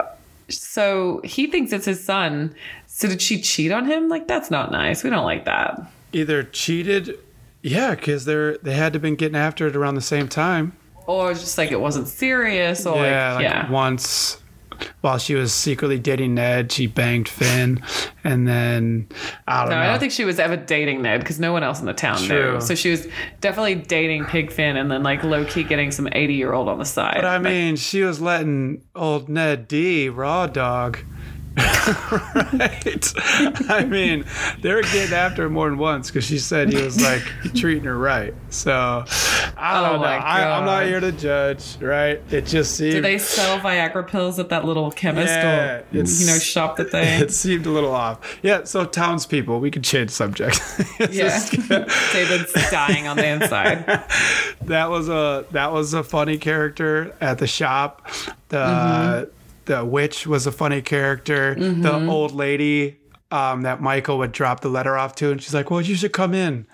so 0.48 1.20
he 1.22 1.46
thinks 1.46 1.72
it's 1.72 1.86
his 1.86 2.04
son. 2.04 2.54
So 2.94 3.08
did 3.08 3.22
she 3.22 3.40
cheat 3.40 3.72
on 3.72 3.86
him? 3.86 4.08
Like, 4.08 4.28
that's 4.28 4.50
not 4.50 4.70
nice. 4.70 5.02
We 5.02 5.08
don't 5.10 5.24
like 5.24 5.46
that. 5.46 5.80
either 6.12 6.42
cheated 6.42 7.18
yeah 7.62 7.94
because 7.94 8.24
they're 8.26 8.58
they 8.58 8.74
had 8.74 8.92
to 8.92 8.98
been 8.98 9.14
getting 9.14 9.36
after 9.36 9.66
it 9.66 9.74
around 9.76 9.94
the 9.94 10.00
same 10.00 10.28
time 10.28 10.72
Or 11.06 11.32
just 11.32 11.56
like 11.56 11.70
it 11.72 11.80
wasn't 11.80 12.08
serious, 12.08 12.84
or 12.86 12.96
yeah 12.96 13.34
like, 13.34 13.44
like 13.44 13.52
yeah. 13.54 13.70
once 13.70 14.38
while 15.00 15.16
she 15.18 15.34
was 15.36 15.52
secretly 15.54 15.96
dating 15.98 16.34
ned 16.34 16.72
she 16.72 16.88
banged 16.88 17.28
finn 17.28 17.80
and 18.24 18.48
then 18.48 19.06
i 19.46 19.60
don't 19.60 19.70
No, 19.70 19.76
know 19.76 19.82
I 19.82 19.86
don't 19.86 20.00
think 20.00 20.10
she 20.12 20.24
was 20.24 20.40
ever 20.40 20.56
dating 20.56 21.02
Ned 21.02 21.20
because 21.20 21.38
no 21.38 21.52
one 21.52 21.62
else 21.62 21.78
in 21.78 21.86
the 21.86 21.92
town 21.94 22.18
True. 22.18 22.54
knew. 22.54 22.60
So 22.60 22.74
she 22.74 22.90
was 22.90 23.06
definitely 23.40 23.76
dating 23.76 24.24
Pig 24.24 24.50
Finn 24.50 24.76
and 24.76 24.90
then 24.90 25.02
like 25.04 25.22
low 25.22 25.44
key 25.44 25.62
getting 25.62 25.92
some 25.92 26.08
80 26.10 26.34
year 26.34 26.52
old 26.52 26.68
on 26.68 26.78
the 26.80 26.84
side. 26.84 27.14
but 27.16 27.24
i 27.24 27.34
Like, 27.34 27.42
mean 27.42 27.76
she 27.76 28.02
was 28.02 28.20
letting 28.20 28.82
old 28.96 29.28
ned 29.28 29.68
d 29.68 30.08
raw 30.08 30.46
dog 30.48 30.98
right 32.54 33.12
i 33.68 33.84
mean 33.86 34.24
they 34.60 34.72
were 34.72 34.82
getting 34.82 35.12
after 35.14 35.42
her 35.42 35.50
more 35.50 35.68
than 35.68 35.78
once 35.78 36.08
because 36.10 36.24
she 36.24 36.38
said 36.38 36.72
he 36.72 36.80
was 36.80 37.00
like 37.02 37.22
treating 37.54 37.84
her 37.84 37.98
right 37.98 38.34
so 38.48 39.04
i 39.56 39.78
Oh 39.78 39.90
don't 39.90 40.00
know 40.00 40.06
I, 40.06 40.58
i'm 40.58 40.64
not 40.64 40.86
here 40.86 41.00
to 41.00 41.12
judge 41.12 41.76
right 41.80 42.20
it 42.30 42.46
just 42.46 42.74
seemed 42.76 42.92
do 42.92 43.00
they 43.02 43.18
sell 43.18 43.58
Viagra 43.58 44.06
pills 44.06 44.38
at 44.38 44.48
that 44.48 44.64
little 44.64 44.90
chemist 44.90 45.28
Yeah, 45.32 45.80
or 45.80 45.84
you 45.92 46.02
know 46.26 46.38
shop 46.38 46.76
that 46.76 46.90
they? 46.90 47.16
it 47.18 47.32
seemed 47.32 47.66
a 47.66 47.70
little 47.70 47.92
off. 47.92 48.38
Yeah, 48.42 48.64
so 48.64 48.84
townspeople, 48.84 49.60
we 49.60 49.70
could 49.70 49.84
change 49.84 50.10
subject. 50.10 50.60
Yeah, 51.10 51.38
David's 52.12 52.52
dying 52.70 53.06
on 53.06 53.16
the 53.16 53.26
inside. 53.26 53.84
that 54.62 54.88
was 54.90 55.08
a 55.08 55.44
that 55.50 55.72
was 55.72 55.94
a 55.94 56.02
funny 56.02 56.38
character 56.38 57.14
at 57.20 57.38
the 57.38 57.46
shop. 57.46 58.06
The 58.48 58.56
Mm-hmm. 58.58 59.30
The 59.66 59.84
witch 59.84 60.26
was 60.26 60.46
a 60.46 60.52
funny 60.52 60.82
character. 60.82 61.54
The 61.54 62.06
old 62.08 62.32
lady 62.32 62.98
um, 63.30 63.62
that 63.62 63.80
Michael 63.80 64.18
would 64.18 64.32
drop 64.32 64.60
the 64.60 64.68
letter 64.68 64.96
off 64.98 65.14
to, 65.16 65.30
and 65.30 65.42
she's 65.42 65.54
like, 65.54 65.70
"Well, 65.70 65.80
you 65.80 65.94
should 65.94 66.12
come 66.12 66.34
in." 66.34 66.66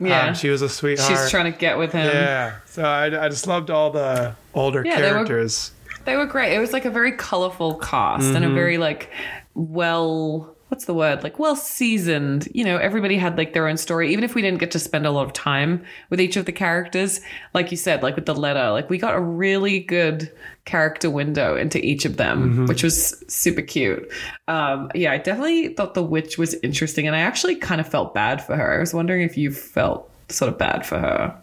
Yeah, 0.00 0.28
Um, 0.28 0.34
she 0.34 0.48
was 0.48 0.62
a 0.62 0.68
sweetheart. 0.68 1.10
she's 1.10 1.30
trying 1.30 1.52
to 1.52 1.56
get 1.56 1.78
with 1.78 1.92
him. 1.92 2.06
Yeah, 2.08 2.56
so 2.66 2.82
I, 2.82 3.26
I 3.26 3.28
just 3.28 3.46
loved 3.46 3.70
all 3.70 3.90
the 3.90 4.34
older 4.54 4.82
Yeah, 4.84 4.96
they 5.00 5.02
were- 5.08 5.14
characters. 5.14 5.70
They 6.04 6.16
were 6.16 6.26
great. 6.26 6.52
It 6.52 6.58
was 6.58 6.72
like 6.72 6.84
a 6.84 6.90
very 6.90 7.12
colorful 7.12 7.76
cast 7.76 8.24
and 8.34 8.38
a 8.38 8.48
Mm-hmm. 8.48 8.54
very 8.56 8.78
like 8.78 9.10
well 9.54 10.56
what's 10.72 10.86
the 10.86 10.94
word? 10.94 11.22
Like 11.22 11.38
well 11.38 11.54
seasoned. 11.54 12.48
You 12.54 12.64
know, 12.64 12.78
everybody 12.78 13.18
had 13.18 13.36
like 13.36 13.52
their 13.52 13.68
own 13.68 13.76
story. 13.76 14.10
Even 14.10 14.24
if 14.24 14.34
we 14.34 14.40
didn't 14.40 14.58
get 14.58 14.70
to 14.70 14.78
spend 14.78 15.04
a 15.04 15.10
lot 15.10 15.26
of 15.26 15.34
time 15.34 15.84
with 16.08 16.18
each 16.18 16.36
of 16.36 16.46
the 16.46 16.52
characters, 16.52 17.20
like 17.52 17.70
you 17.70 17.76
said, 17.76 18.02
like 18.02 18.16
with 18.16 18.24
the 18.24 18.34
letter, 18.34 18.70
like 18.70 18.88
we 18.88 18.96
got 18.96 19.14
a 19.14 19.20
really 19.20 19.80
good 19.80 20.32
character 20.64 21.10
window 21.10 21.56
into 21.56 21.78
each 21.84 22.06
of 22.06 22.16
them, 22.16 22.32
Mm-hmm. 22.52 22.66
which 22.66 22.82
was 22.82 23.22
super 23.28 23.60
cute. 23.60 24.10
Um, 24.48 24.90
yeah, 24.94 25.12
I 25.12 25.18
definitely 25.18 25.74
thought 25.74 25.92
the 25.92 26.02
witch 26.02 26.38
was 26.38 26.54
interesting 26.62 27.06
and 27.06 27.14
I 27.14 27.20
actually 27.20 27.56
kind 27.56 27.78
of 27.78 27.86
felt 27.86 28.14
bad 28.14 28.42
for 28.42 28.56
her. 28.56 28.76
I 28.76 28.78
was 28.80 28.94
wondering 28.94 29.20
if 29.20 29.36
you 29.36 29.52
felt 29.52 30.10
sort 30.30 30.50
of 30.50 30.56
bad 30.56 30.86
for 30.86 30.98
her. 30.98 31.36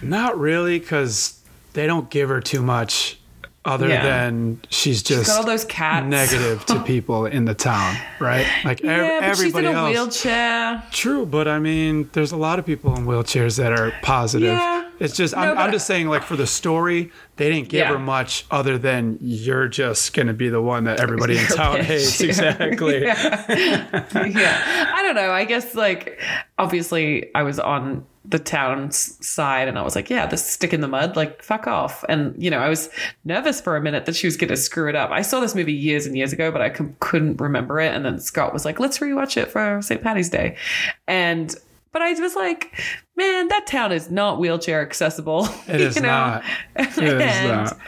Not 0.00 0.38
really, 0.38 0.78
because 0.78 1.42
they 1.72 1.88
don't 1.88 2.08
give 2.08 2.28
her 2.28 2.40
too 2.40 2.62
much, 2.62 3.18
other 3.64 3.88
Yeah. 3.88 4.02
than 4.02 4.58
she's 4.70 5.02
just 5.02 5.26
Got 5.26 5.38
all 5.40 5.44
those 5.44 5.64
cats. 5.66 6.06
negative 6.06 6.64
to 6.66 6.80
people 6.80 7.26
in 7.26 7.44
the 7.44 7.54
town, 7.54 7.94
right? 8.18 8.46
Like 8.64 8.80
ev- 8.82 8.86
Yeah, 8.86 9.20
but 9.20 9.28
she's 9.28 9.38
everybody 9.40 9.66
in 9.66 9.74
a 9.74 9.78
else. 9.78 9.90
wheelchair. 9.92 10.82
True, 10.92 11.26
but 11.26 11.46
I 11.46 11.58
mean, 11.58 12.08
there's 12.14 12.32
a 12.32 12.36
lot 12.38 12.58
of 12.58 12.64
people 12.64 12.96
in 12.96 13.04
wheelchairs 13.04 13.58
that 13.58 13.72
are 13.78 13.92
positive. 14.02 14.48
Yeah. 14.56 14.88
It's 14.98 15.14
just 15.16 15.36
I'm, 15.36 15.54
but- 15.54 15.60
I'm 15.62 15.72
just 15.72 15.86
saying 15.86 16.08
like 16.08 16.22
for 16.22 16.36
the 16.36 16.46
story, 16.46 17.10
they 17.36 17.50
didn't 17.50 17.68
give 17.68 17.80
Yeah. 17.80 17.88
her 17.92 17.98
much 17.98 18.46
other 18.50 18.78
than 18.78 19.18
you're 19.20 19.68
just 19.68 20.12
gonna 20.14 20.32
be 20.34 20.48
the 20.48 20.60
one 20.62 20.84
that 20.84 21.00
everybody 21.00 21.36
in 21.38 21.44
town 21.54 21.76
bitch. 21.78 21.82
hates. 21.82 22.20
Exactly. 22.30 23.02
yeah. 23.04 24.92
I 24.94 25.02
don't 25.02 25.14
know. 25.16 25.30
I 25.32 25.44
guess 25.44 25.74
like 25.74 26.18
obviously 26.58 27.34
I 27.34 27.42
was 27.42 27.58
on 27.58 28.04
the 28.30 28.38
town's 28.38 29.24
side 29.26 29.68
and 29.68 29.78
I 29.78 29.82
was 29.82 29.96
like, 29.96 30.08
yeah, 30.08 30.26
this 30.26 30.48
stick 30.48 30.72
in 30.72 30.80
the 30.80 30.88
mud, 30.88 31.16
like 31.16 31.42
fuck 31.42 31.66
off. 31.66 32.04
And 32.08 32.40
you 32.42 32.50
know, 32.50 32.58
I 32.58 32.68
was 32.68 32.88
nervous 33.24 33.60
for 33.60 33.76
a 33.76 33.80
minute 33.80 34.06
that 34.06 34.14
she 34.14 34.26
was 34.26 34.36
going 34.36 34.48
to 34.48 34.56
screw 34.56 34.88
it 34.88 34.94
up. 34.94 35.10
I 35.10 35.22
saw 35.22 35.40
this 35.40 35.54
movie 35.54 35.72
years 35.72 36.06
and 36.06 36.16
years 36.16 36.32
ago, 36.32 36.50
but 36.52 36.62
I 36.62 36.72
c- 36.72 36.84
couldn't 37.00 37.40
remember 37.40 37.80
it. 37.80 37.94
And 37.94 38.04
then 38.04 38.20
Scott 38.20 38.52
was 38.52 38.64
like, 38.64 38.78
let's 38.78 38.98
rewatch 38.98 39.36
it 39.36 39.50
for 39.50 39.82
St. 39.82 40.02
Patty's 40.02 40.30
Day. 40.30 40.56
And 41.08 41.54
but 41.92 42.02
I 42.02 42.12
was 42.12 42.36
like, 42.36 42.80
man, 43.16 43.48
that 43.48 43.66
town 43.66 43.90
is 43.90 44.10
not 44.10 44.38
wheelchair 44.38 44.80
accessible. 44.80 45.48
It 45.68 45.80
is 45.80 45.96
you 45.96 46.02
know? 46.02 46.08
not. 46.08 46.44
It 46.76 46.98
is 46.98 47.48
not. 47.48 47.78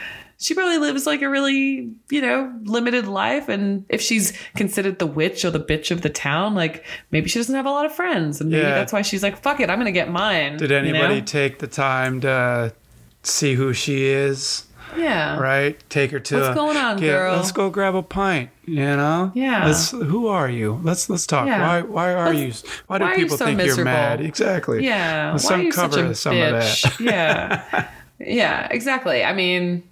She 0.42 0.54
probably 0.54 0.78
lives 0.78 1.06
like 1.06 1.22
a 1.22 1.28
really, 1.30 1.90
you 2.10 2.20
know, 2.20 2.52
limited 2.64 3.06
life. 3.06 3.48
And 3.48 3.84
if 3.88 4.00
she's 4.02 4.32
considered 4.56 4.98
the 4.98 5.06
witch 5.06 5.44
or 5.44 5.50
the 5.50 5.60
bitch 5.60 5.90
of 5.90 6.02
the 6.02 6.10
town, 6.10 6.54
like 6.54 6.84
maybe 7.10 7.28
she 7.28 7.38
doesn't 7.38 7.54
have 7.54 7.66
a 7.66 7.70
lot 7.70 7.86
of 7.86 7.92
friends. 7.94 8.40
And 8.40 8.50
maybe 8.50 8.62
Yeah. 8.62 8.70
that's 8.74 8.92
why 8.92 9.02
she's 9.02 9.22
like, 9.22 9.40
fuck 9.42 9.60
it, 9.60 9.70
I'm 9.70 9.76
going 9.76 9.86
to 9.86 9.92
get 9.92 10.10
mine. 10.10 10.56
Did 10.56 10.70
you 10.70 10.76
anybody 10.76 11.20
know? 11.20 11.24
take 11.26 11.58
the 11.60 11.66
time 11.68 12.20
to 12.22 12.74
see 13.22 13.54
who 13.54 13.72
she 13.72 14.04
is? 14.06 14.66
yeah. 14.98 15.38
Right? 15.38 15.82
Take 15.88 16.10
her 16.10 16.20
to 16.20 16.34
What's 16.36 16.48
a- 16.48 16.54
going 16.54 16.76
on, 16.76 16.98
get- 16.98 17.06
girl? 17.06 17.36
Let's 17.36 17.50
go 17.52 17.70
grab 17.70 17.94
a 17.94 18.02
pint. 18.02 18.50
You 18.66 18.76
know? 18.84 19.32
Yeah. 19.34 19.66
Let's. 19.66 19.90
Who 19.90 20.26
are 20.28 20.48
you? 20.50 20.78
Let's 20.82 21.08
let's 21.08 21.26
talk. 21.26 21.46
Yeah. 21.46 21.60
Why 21.66 21.80
why 21.80 22.14
are 22.14 22.32
you? 22.34 22.52
Why 22.88 22.98
do 22.98 23.04
why 23.04 23.10
are 23.12 23.14
you 23.18 23.24
people 23.24 23.38
so 23.38 23.46
think 23.46 23.62
you're 23.64 23.84
mad? 23.84 24.20
Exactly. 24.20 24.84
Yeah. 24.84 25.32
Let's 25.32 25.48
why 25.50 25.62
you 25.62 25.72
such 25.72 25.96
a 25.96 26.14
some 26.14 26.34
bitch? 26.34 26.84
of 26.84 26.98
that. 26.98 27.00
yeah. 27.00 27.88
Yeah, 28.24 28.68
exactly. 28.70 29.24
I 29.24 29.32
mean, 29.32 29.82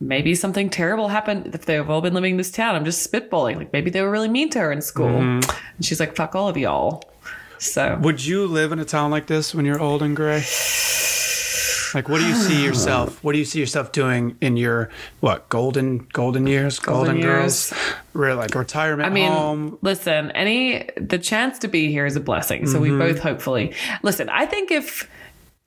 maybe 0.00 0.34
something 0.34 0.70
terrible 0.70 1.08
happened 1.08 1.54
if 1.54 1.66
they've 1.66 1.88
all 1.90 2.00
been 2.00 2.14
living 2.14 2.32
in 2.32 2.36
this 2.36 2.50
town. 2.50 2.74
I'm 2.74 2.84
just 2.84 3.10
spitballing. 3.10 3.56
Like 3.56 3.72
maybe 3.72 3.90
they 3.90 4.00
were 4.02 4.10
really 4.10 4.28
mean 4.28 4.48
to 4.50 4.60
her 4.60 4.72
in 4.72 4.80
school. 4.80 5.08
Mm-hmm. 5.08 5.50
And 5.76 5.84
she's 5.84 5.98
like, 6.00 6.14
fuck 6.16 6.34
all 6.34 6.48
of 6.48 6.56
y'all. 6.56 7.02
So 7.58 7.98
Would 8.02 8.24
you 8.24 8.46
live 8.46 8.70
in 8.70 8.78
a 8.78 8.84
town 8.84 9.10
like 9.10 9.26
this 9.26 9.54
when 9.54 9.64
you're 9.66 9.80
old 9.80 10.02
and 10.02 10.14
gray? 10.14 10.44
Like, 11.94 12.08
what 12.10 12.18
do 12.18 12.26
you 12.28 12.34
see 12.34 12.62
yourself? 12.64 13.24
What 13.24 13.32
do 13.32 13.38
you 13.38 13.46
see 13.46 13.58
yourself 13.60 13.92
doing 13.92 14.36
in 14.42 14.56
your 14.58 14.90
what 15.20 15.48
golden 15.48 16.06
golden 16.12 16.46
years, 16.46 16.78
golden, 16.78 17.14
Golden 17.16 17.22
girls, 17.22 17.72
years. 17.72 17.94
Re- 18.12 18.34
like 18.34 18.54
retirement 18.54 19.08
I 19.08 19.10
mean, 19.12 19.32
home? 19.32 19.78
listen, 19.80 20.30
any 20.32 20.86
the 20.98 21.18
chance 21.18 21.58
to 21.60 21.68
be 21.68 21.90
here 21.90 22.04
is 22.04 22.14
a 22.14 22.20
blessing. 22.20 22.66
So 22.66 22.78
Mm-hmm. 22.78 22.82
we 22.82 22.98
both 22.98 23.20
hopefully 23.20 23.72
listen. 24.02 24.28
I 24.28 24.44
think 24.44 24.70
if 24.70 25.08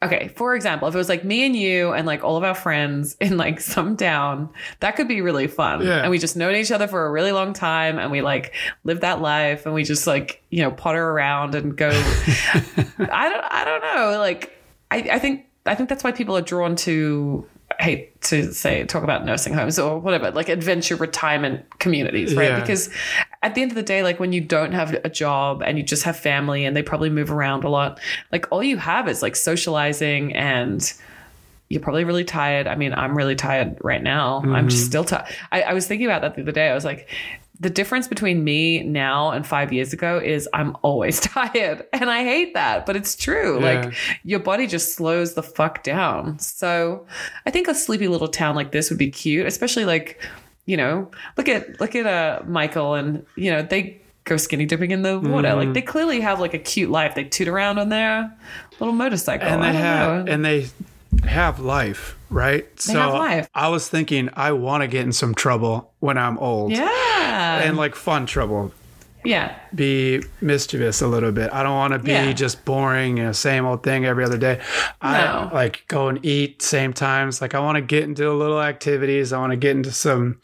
okay, 0.03 0.29
for 0.29 0.55
example, 0.55 0.87
if 0.87 0.95
it 0.95 0.97
was 0.97 1.09
like 1.09 1.23
me 1.23 1.45
and 1.45 1.55
you 1.55 1.93
and 1.93 2.07
like 2.07 2.23
all 2.23 2.37
of 2.37 2.43
our 2.43 2.55
friends 2.55 3.15
in 3.21 3.37
like 3.37 3.59
some 3.59 3.95
town, 3.95 4.49
that 4.79 4.95
could 4.95 5.07
be 5.07 5.21
really 5.21 5.47
fun. 5.47 5.85
Yeah. 5.85 6.01
And 6.01 6.09
we 6.11 6.17
just 6.17 6.35
known 6.35 6.55
each 6.55 6.71
other 6.71 6.87
for 6.87 7.05
a 7.05 7.11
really 7.11 7.31
long 7.31 7.53
time 7.53 7.99
and 7.99 8.11
we 8.11 8.21
like 8.21 8.53
live 8.83 9.01
that 9.01 9.21
life 9.21 9.65
and 9.65 9.75
we 9.75 9.83
just 9.83 10.07
like, 10.07 10.43
you 10.49 10.61
know, 10.61 10.71
potter 10.71 11.09
around 11.09 11.55
and 11.55 11.75
go 11.75 11.89
I 11.93 13.29
don't 13.29 13.45
I 13.51 13.63
don't 13.65 13.81
know. 13.81 14.19
Like 14.19 14.57
I, 14.89 14.97
I 15.13 15.19
think 15.19 15.45
I 15.65 15.75
think 15.75 15.89
that's 15.89 16.03
why 16.03 16.11
people 16.11 16.35
are 16.37 16.41
drawn 16.41 16.75
to 16.77 17.45
I 17.79 17.83
hate 17.83 18.21
to 18.23 18.53
say 18.53 18.83
talk 18.85 19.03
about 19.03 19.25
nursing 19.25 19.53
homes 19.53 19.79
or 19.79 19.99
whatever, 19.99 20.31
like 20.31 20.49
adventure 20.49 20.95
retirement 20.95 21.79
communities, 21.79 22.35
right? 22.35 22.49
Yeah. 22.49 22.59
Because 22.59 22.89
at 23.43 23.55
the 23.55 23.61
end 23.61 23.71
of 23.71 23.75
the 23.75 23.83
day, 23.83 24.03
like 24.03 24.19
when 24.19 24.33
you 24.33 24.41
don't 24.41 24.71
have 24.71 24.93
a 25.03 25.09
job 25.09 25.63
and 25.63 25.77
you 25.77 25.83
just 25.83 26.03
have 26.03 26.17
family 26.17 26.65
and 26.65 26.75
they 26.75 26.83
probably 26.83 27.09
move 27.09 27.31
around 27.31 27.63
a 27.63 27.69
lot, 27.69 27.99
like 28.31 28.51
all 28.51 28.63
you 28.63 28.77
have 28.77 29.07
is 29.07 29.21
like 29.21 29.35
socializing 29.35 30.35
and 30.35 30.93
you're 31.69 31.81
probably 31.81 32.03
really 32.03 32.25
tired. 32.25 32.67
I 32.67 32.75
mean, 32.75 32.93
I'm 32.93 33.15
really 33.15 33.35
tired 33.35 33.77
right 33.81 34.03
now. 34.03 34.41
I'm 34.43 34.67
just 34.67 34.83
mm-hmm. 34.83 34.89
still 34.89 35.03
tired. 35.05 35.25
I, 35.51 35.61
I 35.63 35.73
was 35.73 35.87
thinking 35.87 36.05
about 36.05 36.21
that 36.21 36.35
the 36.35 36.41
other 36.41 36.51
day. 36.51 36.69
I 36.69 36.75
was 36.75 36.85
like, 36.85 37.09
the 37.61 37.69
difference 37.69 38.07
between 38.07 38.43
me 38.43 38.81
now 38.83 39.29
and 39.31 39.45
five 39.45 39.71
years 39.71 39.93
ago 39.93 40.19
is 40.19 40.49
I'm 40.51 40.75
always 40.81 41.19
tired. 41.21 41.85
And 41.93 42.09
I 42.09 42.23
hate 42.23 42.55
that, 42.55 42.85
but 42.85 42.95
it's 42.95 43.15
true. 43.15 43.59
Yeah. 43.59 43.81
Like 43.81 43.93
your 44.23 44.39
body 44.39 44.67
just 44.67 44.95
slows 44.95 45.35
the 45.35 45.43
fuck 45.43 45.83
down. 45.83 46.39
So 46.39 47.05
I 47.45 47.51
think 47.51 47.67
a 47.67 47.75
sleepy 47.75 48.07
little 48.07 48.27
town 48.27 48.55
like 48.55 48.71
this 48.71 48.89
would 48.89 48.99
be 48.99 49.11
cute, 49.11 49.45
especially 49.45 49.85
like, 49.85 50.19
you 50.65 50.77
know, 50.77 51.09
look 51.37 51.49
at 51.49 51.79
look 51.79 51.95
at 51.95 52.05
uh 52.05 52.41
Michael 52.47 52.93
and 52.93 53.25
you 53.35 53.51
know, 53.51 53.61
they 53.61 54.01
go 54.23 54.37
skinny 54.37 54.65
dipping 54.65 54.91
in 54.91 55.01
the 55.01 55.19
water. 55.19 55.49
Mm-hmm. 55.49 55.57
Like 55.57 55.73
they 55.73 55.81
clearly 55.81 56.21
have 56.21 56.39
like 56.39 56.53
a 56.53 56.59
cute 56.59 56.89
life. 56.89 57.15
They 57.15 57.23
toot 57.23 57.47
around 57.47 57.79
on 57.79 57.89
their 57.89 58.31
little 58.79 58.93
motorcycle. 58.93 59.47
and 59.47 59.63
they 59.63 59.73
have 59.73 60.25
know. 60.25 60.31
and 60.31 60.45
they 60.45 60.67
have 61.25 61.59
life, 61.59 62.17
right? 62.29 62.67
so 62.79 62.93
have 62.93 63.13
life. 63.13 63.49
I 63.53 63.69
was 63.69 63.87
thinking 63.87 64.29
I 64.33 64.51
want 64.53 64.81
to 64.81 64.87
get 64.87 65.05
in 65.05 65.11
some 65.11 65.35
trouble 65.35 65.91
when 65.99 66.17
I'm 66.17 66.37
old. 66.37 66.71
yeah. 66.71 67.61
And 67.63 67.77
like 67.77 67.95
fun 67.95 68.25
trouble. 68.25 68.71
Yeah. 69.23 69.55
Be 69.75 70.21
mischievous 70.41 71.01
a 71.01 71.07
little 71.07 71.31
bit. 71.31 71.51
I 71.53 71.63
don't 71.63 71.75
want 71.75 71.93
to 71.93 71.99
be 71.99 72.11
Yeah. 72.11 72.31
just 72.33 72.65
boring, 72.65 73.17
you 73.17 73.23
know, 73.23 73.31
same 73.31 73.65
old 73.65 73.83
thing 73.83 74.05
every 74.05 74.23
other 74.23 74.37
day. 74.37 74.59
I 75.01 75.21
No. 75.23 75.49
like 75.53 75.83
go 75.87 76.07
and 76.07 76.23
eat 76.25 76.61
same 76.61 76.93
times. 76.93 77.41
Like 77.41 77.53
I 77.55 77.59
want 77.59 77.75
to 77.75 77.81
get 77.81 78.03
into 78.03 78.31
little 78.33 78.61
activities. 78.61 79.31
I 79.33 79.39
want 79.39 79.51
to 79.51 79.57
get 79.57 79.71
into 79.75 79.91
some 79.91 80.37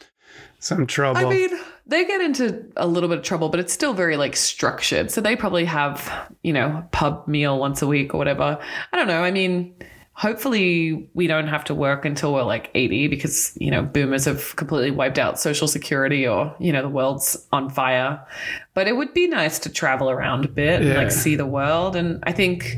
some 0.59 0.87
trouble. 0.87 1.25
I 1.25 1.29
mean, 1.29 1.49
they 1.85 2.03
get 2.05 2.19
into 2.19 2.65
a 2.75 2.87
little 2.87 3.07
bit 3.09 3.19
of 3.19 3.23
trouble, 3.23 3.49
but 3.49 3.59
it's 3.59 3.71
still 3.71 3.93
very 3.93 4.17
like 4.17 4.35
structured. 4.35 5.11
So 5.11 5.21
they 5.21 5.35
probably 5.35 5.65
have, 5.65 6.11
you 6.43 6.51
know, 6.51 6.83
pub 6.91 7.27
meal 7.27 7.59
once 7.59 7.81
a 7.83 7.87
week 7.87 8.13
or 8.13 8.17
whatever. 8.17 8.59
I 8.91 8.97
don't 8.97 9.07
know. 9.07 9.23
I 9.23 9.29
mean, 9.31 9.75
hopefully 10.17 11.07
we 11.13 11.27
don't 11.27 11.47
have 11.47 11.63
to 11.63 11.75
work 11.75 12.03
until 12.03 12.33
we're 12.33 12.41
like 12.41 12.71
80 12.73 13.07
because, 13.07 13.55
you 13.61 13.69
know, 13.69 13.83
boomers 13.83 14.25
have 14.25 14.55
completely 14.55 14.89
wiped 14.89 15.19
out 15.19 15.39
social 15.39 15.67
security 15.67 16.27
or, 16.27 16.55
you 16.59 16.73
know, 16.73 16.81
the 16.81 16.89
world's 16.89 17.47
on 17.51 17.69
fire. 17.69 18.19
But 18.73 18.87
it 18.87 18.95
would 18.97 19.13
be 19.13 19.27
nice 19.27 19.59
to 19.59 19.69
travel 19.69 20.09
around 20.09 20.43
a 20.43 20.47
bit 20.47 20.81
and 20.81 20.95
like 20.95 21.11
see 21.11 21.35
the 21.35 21.45
world. 21.45 21.95
And 21.95 22.23
I 22.23 22.31
think 22.31 22.77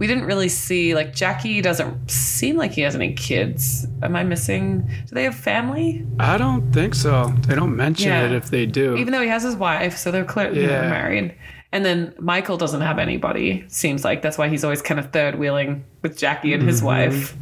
we 0.00 0.08
didn't 0.08 0.24
really 0.24 0.48
see 0.48 0.92
like 0.92 1.14
Jackie 1.14 1.60
doesn't 1.62 2.10
seem 2.10 2.56
like 2.56 2.72
he 2.72 2.80
has 2.80 2.96
any 2.96 3.12
kids. 3.14 3.86
Am 4.02 4.16
I 4.16 4.24
missing? 4.24 4.80
Do 5.06 5.14
they 5.14 5.22
have 5.22 5.36
family? 5.36 6.04
I 6.18 6.36
don't 6.36 6.72
think 6.72 6.96
so. 6.96 7.32
They 7.46 7.54
don't 7.54 7.76
mention 7.76 8.08
Yeah. 8.08 8.26
it 8.26 8.32
if 8.32 8.50
they 8.50 8.66
do. 8.66 8.96
even 8.96 9.12
though 9.12 9.22
he 9.22 9.28
has 9.28 9.44
his 9.44 9.54
wife, 9.54 9.96
so 9.96 10.10
they're 10.10 10.24
clearly 10.24 10.62
Yeah. 10.62 10.90
married. 10.90 11.32
And 11.76 11.84
then 11.84 12.14
Michael 12.18 12.56
doesn't 12.56 12.80
have 12.80 12.98
anybody. 12.98 13.66
Seems 13.68 14.02
like 14.02 14.22
that's 14.22 14.38
why 14.38 14.48
he's 14.48 14.64
always 14.64 14.80
kind 14.80 14.98
of 14.98 15.12
third 15.12 15.34
wheeling 15.38 15.84
with 16.00 16.16
Jackie 16.16 16.54
and 16.54 16.62
Mm-hmm. 16.62 16.68
his 16.68 16.82
wife. 16.82 17.36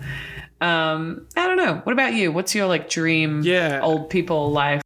Um, 0.61 1.29
I 1.37 1.47
don't 1.47 1.57
know. 1.57 1.75
What 1.85 1.93
about 1.93 2.15
you? 2.15 2.33
What's 2.33 2.53
your 2.53 2.67
like 2.67 2.89
dream 2.89 3.43
Yeah. 3.45 3.79
old 3.81 4.11
people 4.11 4.51
life? 4.51 4.83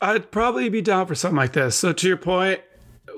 I'd 0.00 0.30
probably 0.30 0.70
be 0.70 0.80
down 0.80 1.06
for 1.06 1.14
something 1.14 1.36
like 1.36 1.52
this. 1.52 1.76
So 1.76 1.92
to 1.92 2.08
your 2.08 2.16
point, 2.16 2.62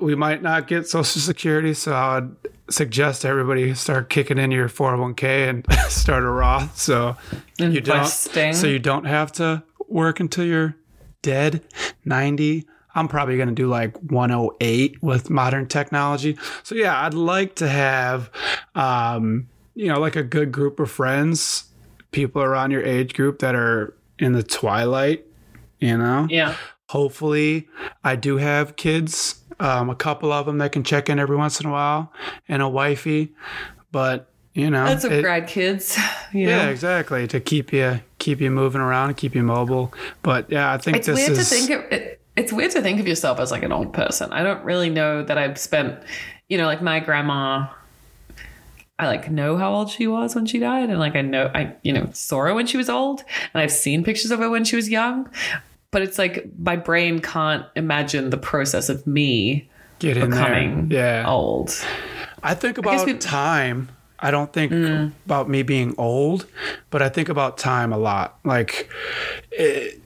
we 0.01 0.13
might 0.13 0.41
not 0.41 0.67
get 0.67 0.87
Social 0.89 1.21
Security, 1.21 1.73
so 1.73 1.93
I 1.93 2.15
would 2.19 2.35
suggest 2.69 3.23
everybody 3.23 3.73
start 3.75 4.09
kicking 4.09 4.37
in 4.37 4.51
your 4.51 4.67
401k 4.67 5.47
and 5.49 5.65
start 5.89 6.23
a 6.23 6.29
Roth, 6.29 6.77
so 6.77 7.15
you 7.59 7.79
don't, 7.79 8.05
so 8.07 8.67
you 8.67 8.79
don't 8.79 9.05
have 9.05 9.31
to 9.33 9.63
work 9.87 10.19
until 10.19 10.43
you're 10.43 10.75
dead, 11.21 11.61
90. 12.03 12.65
I'm 12.95 13.07
probably 13.07 13.35
going 13.37 13.49
to 13.49 13.53
do 13.55 13.67
like 13.67 13.95
108 14.09 15.03
with 15.03 15.29
modern 15.29 15.67
technology. 15.67 16.37
So 16.63 16.75
yeah, 16.75 17.05
I'd 17.05 17.13
like 17.13 17.55
to 17.55 17.67
have, 17.67 18.31
um, 18.73 19.47
you 19.75 19.87
know, 19.87 19.99
like 19.99 20.15
a 20.15 20.23
good 20.23 20.51
group 20.51 20.79
of 20.79 20.89
friends, 20.89 21.65
people 22.11 22.41
around 22.41 22.71
your 22.71 22.83
age 22.83 23.13
group 23.13 23.39
that 23.39 23.53
are 23.55 23.93
in 24.19 24.31
the 24.31 24.43
twilight, 24.43 25.25
you 25.81 25.97
know 25.97 26.25
Yeah. 26.29 26.55
hopefully 26.87 27.67
i 28.03 28.15
do 28.15 28.37
have 28.37 28.77
kids 28.77 29.35
um, 29.59 29.89
a 29.89 29.95
couple 29.95 30.31
of 30.31 30.45
them 30.45 30.57
that 30.59 30.71
can 30.71 30.83
check 30.85 31.09
in 31.09 31.19
every 31.19 31.35
once 31.35 31.59
in 31.59 31.65
a 31.67 31.71
while 31.71 32.13
and 32.47 32.61
a 32.61 32.69
wifey 32.69 33.33
but 33.91 34.29
you 34.53 34.69
know 34.69 34.85
That's 34.85 35.03
it- 35.03 35.21
grad 35.21 35.47
kids. 35.47 35.97
You 36.31 36.47
yeah 36.47 36.65
know? 36.65 36.71
exactly 36.71 37.27
to 37.27 37.39
keep 37.41 37.73
you 37.73 37.99
keep 38.19 38.39
you 38.39 38.49
moving 38.51 38.79
around 38.79 39.15
keep 39.17 39.35
you 39.35 39.43
mobile 39.43 39.93
but 40.23 40.49
yeah 40.49 40.71
i 40.71 40.77
think 40.77 40.95
It's 40.97 41.07
this 41.07 41.17
weird 41.27 41.31
is 41.37 41.49
to 41.49 41.55
think 41.55 41.69
of 41.71 41.91
it, 41.91 42.14
it's 42.35 42.51
weird 42.53 42.71
to 42.71 42.81
think 42.81 42.99
of 42.99 43.07
yourself 43.07 43.39
as 43.39 43.51
like 43.51 43.63
an 43.63 43.71
old 43.71 43.93
person. 43.93 44.31
I 44.33 44.43
don't 44.43 44.63
really 44.63 44.89
know 44.89 45.23
that 45.23 45.37
I've 45.37 45.57
spent, 45.57 45.99
you 46.49 46.57
know, 46.57 46.65
like 46.65 46.81
my 46.81 46.99
grandma. 46.99 47.67
I 48.97 49.07
like 49.07 49.29
know 49.29 49.57
how 49.57 49.73
old 49.73 49.89
she 49.89 50.07
was 50.07 50.35
when 50.35 50.45
she 50.45 50.57
died, 50.59 50.89
and 50.89 50.99
like 50.99 51.15
I 51.17 51.21
know 51.21 51.51
I 51.53 51.73
you 51.83 51.91
know 51.91 52.09
saw 52.13 52.43
her 52.45 52.53
when 52.53 52.65
she 52.65 52.77
was 52.77 52.89
old, 52.89 53.23
and 53.53 53.61
I've 53.61 53.71
seen 53.71 54.03
pictures 54.05 54.31
of 54.31 54.39
her 54.39 54.49
when 54.49 54.63
she 54.63 54.75
was 54.77 54.87
young. 54.89 55.29
But 55.91 56.01
it's 56.01 56.17
like 56.17 56.45
my 56.57 56.75
brain 56.77 57.19
can't 57.19 57.65
imagine 57.75 58.29
the 58.29 58.37
process 58.37 58.87
of 58.89 59.05
me 59.05 59.69
get 59.99 60.17
in 60.17 60.29
becoming 60.29 60.89
there 60.89 61.21
yeah 61.21 61.29
old. 61.29 61.73
i 62.43 62.53
think 62.53 62.77
about 62.77 63.05
we- 63.05 63.13
time 63.13 63.87
i 64.19 64.29
don't 64.29 64.51
think 64.51 64.73
Mm. 64.73 65.13
about 65.25 65.47
me 65.49 65.63
being 65.63 65.95
old 65.97 66.47
but 66.89 67.01
i 67.01 67.07
think 67.07 67.29
about 67.29 67.57
time 67.57 67.93
a 67.93 67.97
lot 67.97 68.37
like 68.43 68.89
it, 69.53 70.01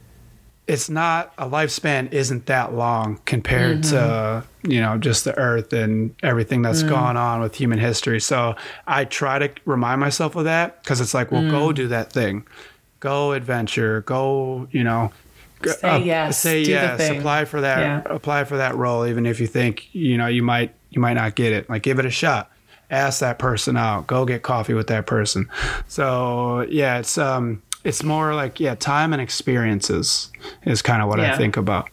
it's 0.70 0.88
not 0.88 1.34
a 1.40 1.50
lifespan 1.50 2.14
isn't 2.14 2.46
that 2.46 2.74
long 2.76 3.20
compared 3.26 3.82
to 3.82 3.96
mm-hmm. 3.96 4.72
you 4.72 4.80
know 4.80 5.00
just 5.00 5.26
the 5.26 5.36
earth 5.36 5.74
and 5.74 6.14
everything 6.22 6.62
that's 6.62 6.84
mm. 6.84 6.90
gone 6.90 7.18
on 7.18 7.42
with 7.42 7.56
human 7.56 7.80
history. 7.80 8.22
So 8.22 8.56
i 8.86 9.04
try 9.04 9.40
to 9.40 9.52
remind 9.66 10.00
myself 10.00 10.36
of 10.36 10.44
that 10.44 10.82
because 10.84 11.02
it's 11.02 11.16
like 11.16 11.32
well 11.32 11.50
go 11.50 11.70
mm. 11.70 11.76
do 11.76 11.88
that 11.88 12.14
thing. 12.14 12.46
Go 13.00 13.32
adventure. 13.32 14.02
Go 14.02 14.68
you 14.72 14.84
know 14.84 15.12
Say 15.66 16.04
yes, 16.04 16.40
say 16.40 16.64
do 16.64 16.72
yes. 16.72 17.10
apply 17.10 17.46
for 17.46 17.62
that 17.62 17.80
Yeah. 17.80 18.02
apply 18.06 18.44
for 18.44 18.58
that 18.58 18.76
role 18.76 19.08
even 19.08 19.26
if 19.26 19.42
you 19.42 19.48
think 19.48 19.90
you 19.94 20.18
know 20.18 20.28
you 20.28 20.44
might 20.44 20.76
you 20.92 21.02
might 21.02 21.16
not 21.16 21.34
get 21.34 21.52
it. 21.52 21.68
Like 21.68 21.82
give 21.82 21.98
it 21.98 22.06
a 22.06 22.12
shot. 22.12 22.52
Ask 22.92 23.22
that 23.22 23.40
person 23.40 23.76
out. 23.76 24.06
Go 24.06 24.24
get 24.24 24.44
coffee 24.44 24.76
with 24.76 24.88
that 24.88 25.08
person. 25.08 25.50
So 25.88 26.62
yeah 26.70 27.00
it's 27.00 27.18
um 27.18 27.64
it's 27.84 28.04
more 28.04 28.36
like 28.36 28.60
yeah 28.60 28.76
time 28.76 29.14
and 29.14 29.22
experiences 29.22 30.32
is 30.64 30.82
kind 30.82 31.02
of 31.02 31.08
what 31.08 31.20
i 31.20 31.36
think 31.38 31.58
about. 31.58 31.90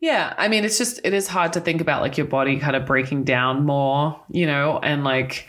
Yeah, 0.00 0.34
I 0.36 0.48
mean, 0.48 0.64
it's 0.64 0.78
just 0.78 1.00
it 1.04 1.14
is 1.14 1.28
hard 1.28 1.52
to 1.54 1.60
think 1.60 1.80
about 1.80 2.02
like 2.02 2.16
your 2.18 2.26
body 2.26 2.58
kind 2.58 2.76
of 2.76 2.84
breaking 2.86 3.24
down 3.24 3.64
more, 3.64 4.20
you 4.30 4.46
know, 4.46 4.78
and 4.82 5.04
like 5.04 5.48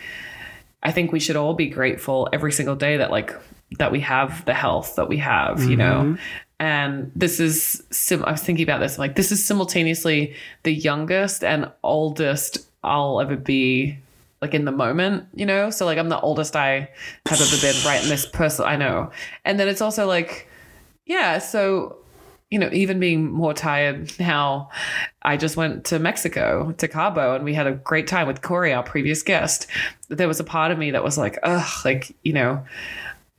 I 0.81 0.91
think 0.91 1.11
we 1.11 1.19
should 1.19 1.35
all 1.35 1.53
be 1.53 1.67
grateful 1.67 2.29
every 2.31 2.51
single 2.51 2.75
day 2.75 2.97
that 2.97 3.11
like 3.11 3.33
that 3.79 3.91
we 3.91 3.99
have 4.01 4.45
the 4.45 4.53
health 4.53 4.95
that 4.95 5.09
we 5.09 5.17
have, 5.17 5.63
you 5.63 5.75
know. 5.75 6.01
Mm-hmm. 6.01 6.15
And 6.59 7.11
this 7.15 7.39
is 7.39 7.83
sim- 7.91 8.23
I 8.23 8.31
was 8.31 8.41
thinking 8.41 8.63
about 8.63 8.79
this 8.79 8.97
like 8.97 9.15
this 9.15 9.31
is 9.31 9.43
simultaneously 9.43 10.35
the 10.63 10.73
youngest 10.73 11.43
and 11.43 11.69
oldest 11.83 12.59
I'll 12.83 13.19
ever 13.19 13.35
be 13.35 13.97
like 14.43 14.53
in 14.53 14.65
the 14.65 14.71
moment, 14.71 15.27
you 15.33 15.45
know? 15.45 15.71
So 15.71 15.85
like 15.85 15.97
I'm 15.97 16.09
the 16.09 16.19
oldest 16.19 16.55
I 16.55 16.89
have 17.25 17.41
ever 17.41 17.61
been 17.61 17.75
right 17.85 18.03
in 18.03 18.09
this 18.09 18.25
person 18.25 18.65
I 18.65 18.75
know. 18.75 19.11
And 19.45 19.59
then 19.59 19.67
it's 19.67 19.81
also 19.81 20.05
like 20.05 20.47
yeah, 21.05 21.39
so 21.39 21.97
you 22.53 22.59
know, 22.59 22.69
even 22.71 22.99
being 22.99 23.31
more 23.31 23.51
tired 23.51 24.13
now, 24.19 24.69
I 25.23 25.37
just 25.37 25.57
went 25.57 25.85
to 25.85 25.97
Mexico 25.97 26.71
to 26.77 26.87
Cabo 26.87 27.33
and 27.33 27.43
we 27.43 27.55
had 27.55 27.65
a 27.65 27.71
great 27.71 28.05
time 28.05 28.27
with 28.27 28.43
Corey, 28.43 28.71
our 28.71 28.83
previous 28.83 29.23
guest. 29.23 29.65
There 30.09 30.27
was 30.27 30.39
a 30.39 30.43
part 30.43 30.71
of 30.71 30.77
me 30.77 30.91
that 30.91 31.03
was 31.03 31.17
like, 31.17 31.39
ugh, 31.41 31.67
like, 31.83 32.15
you 32.21 32.33
know, 32.33 32.63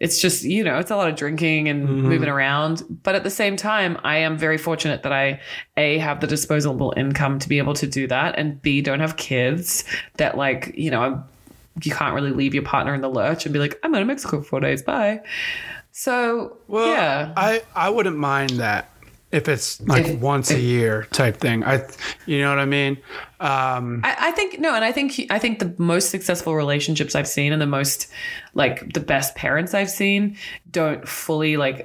it's 0.01 0.21
just, 0.21 0.43
you 0.43 0.65
know, 0.65 0.79
it's 0.79 0.91
a 0.91 0.97
lot 0.97 1.09
of 1.09 1.17
drinking 1.17 1.69
and 1.69 1.89
mm-hmm. 1.89 2.09
moving 2.09 2.29
around. 2.29 2.83
But 3.03 3.15
at 3.15 3.23
the 3.23 3.31
same 3.31 3.57
time, 3.57 3.99
I 4.05 4.17
am 4.19 4.37
very 4.37 4.59
fortunate 4.59 5.03
that 5.03 5.13
I, 5.13 5.41
A, 5.77 5.99
have 5.99 6.21
the 6.21 6.27
disposable 6.27 6.93
income 6.97 7.39
to 7.39 7.49
be 7.49 7.59
able 7.59 7.75
to 7.75 7.87
do 7.87 8.07
that, 8.09 8.39
and 8.39 8.61
B, 8.61 8.81
don't 8.81 9.01
have 9.01 9.17
kids 9.17 9.85
that, 10.17 10.37
like, 10.37 10.75
you 10.77 10.91
know, 10.91 11.01
I'm, 11.01 11.25
you 11.83 11.93
can't 11.93 12.15
really 12.15 12.31
leave 12.31 12.55
your 12.55 12.63
partner 12.63 12.95
in 12.95 13.01
the 13.01 13.09
lurch 13.09 13.47
and 13.47 13.53
be 13.53 13.59
like, 13.59 13.79
I'm 13.83 13.93
going 13.93 14.03
to 14.03 14.07
Mexico 14.07 14.39
for 14.39 14.45
four 14.45 14.61
days. 14.61 14.83
Bye. 14.83 15.21
So, 15.97 16.57
well 16.67 16.89
yeah. 16.89 17.33
i 17.37 17.63
i 17.77 17.89
wouldn't 17.89 18.17
mind 18.17 18.51
that 18.51 18.91
if 19.35 19.49
it's 19.49 19.81
like 19.83 20.07
If- 20.07 20.21
once 20.21 20.51
a 20.51 20.61
year 20.61 21.07
type 21.11 21.37
thing 21.39 21.65
i 21.65 21.83
you 22.27 22.41
know 22.41 22.51
what 22.51 22.59
i 22.61 22.65
mean 22.65 22.93
um 23.41 24.01
I, 24.05 24.29
I 24.29 24.31
think 24.33 24.59
no, 24.61 24.75
and 24.75 24.85
I 24.85 24.93
think 24.93 25.09
I 25.31 25.39
think 25.39 25.59
the 25.59 25.75
most 25.77 26.11
successful 26.11 26.55
relationships 26.55 27.15
I've 27.15 27.29
seen 27.29 27.53
and 27.53 27.61
the 27.61 27.67
most 27.67 28.09
like 28.55 28.93
the 28.95 29.01
best 29.01 29.35
parents 29.35 29.75
I've 29.75 29.91
seen 29.91 30.37
don't 30.71 31.07
fully 31.07 31.57
like 31.59 31.79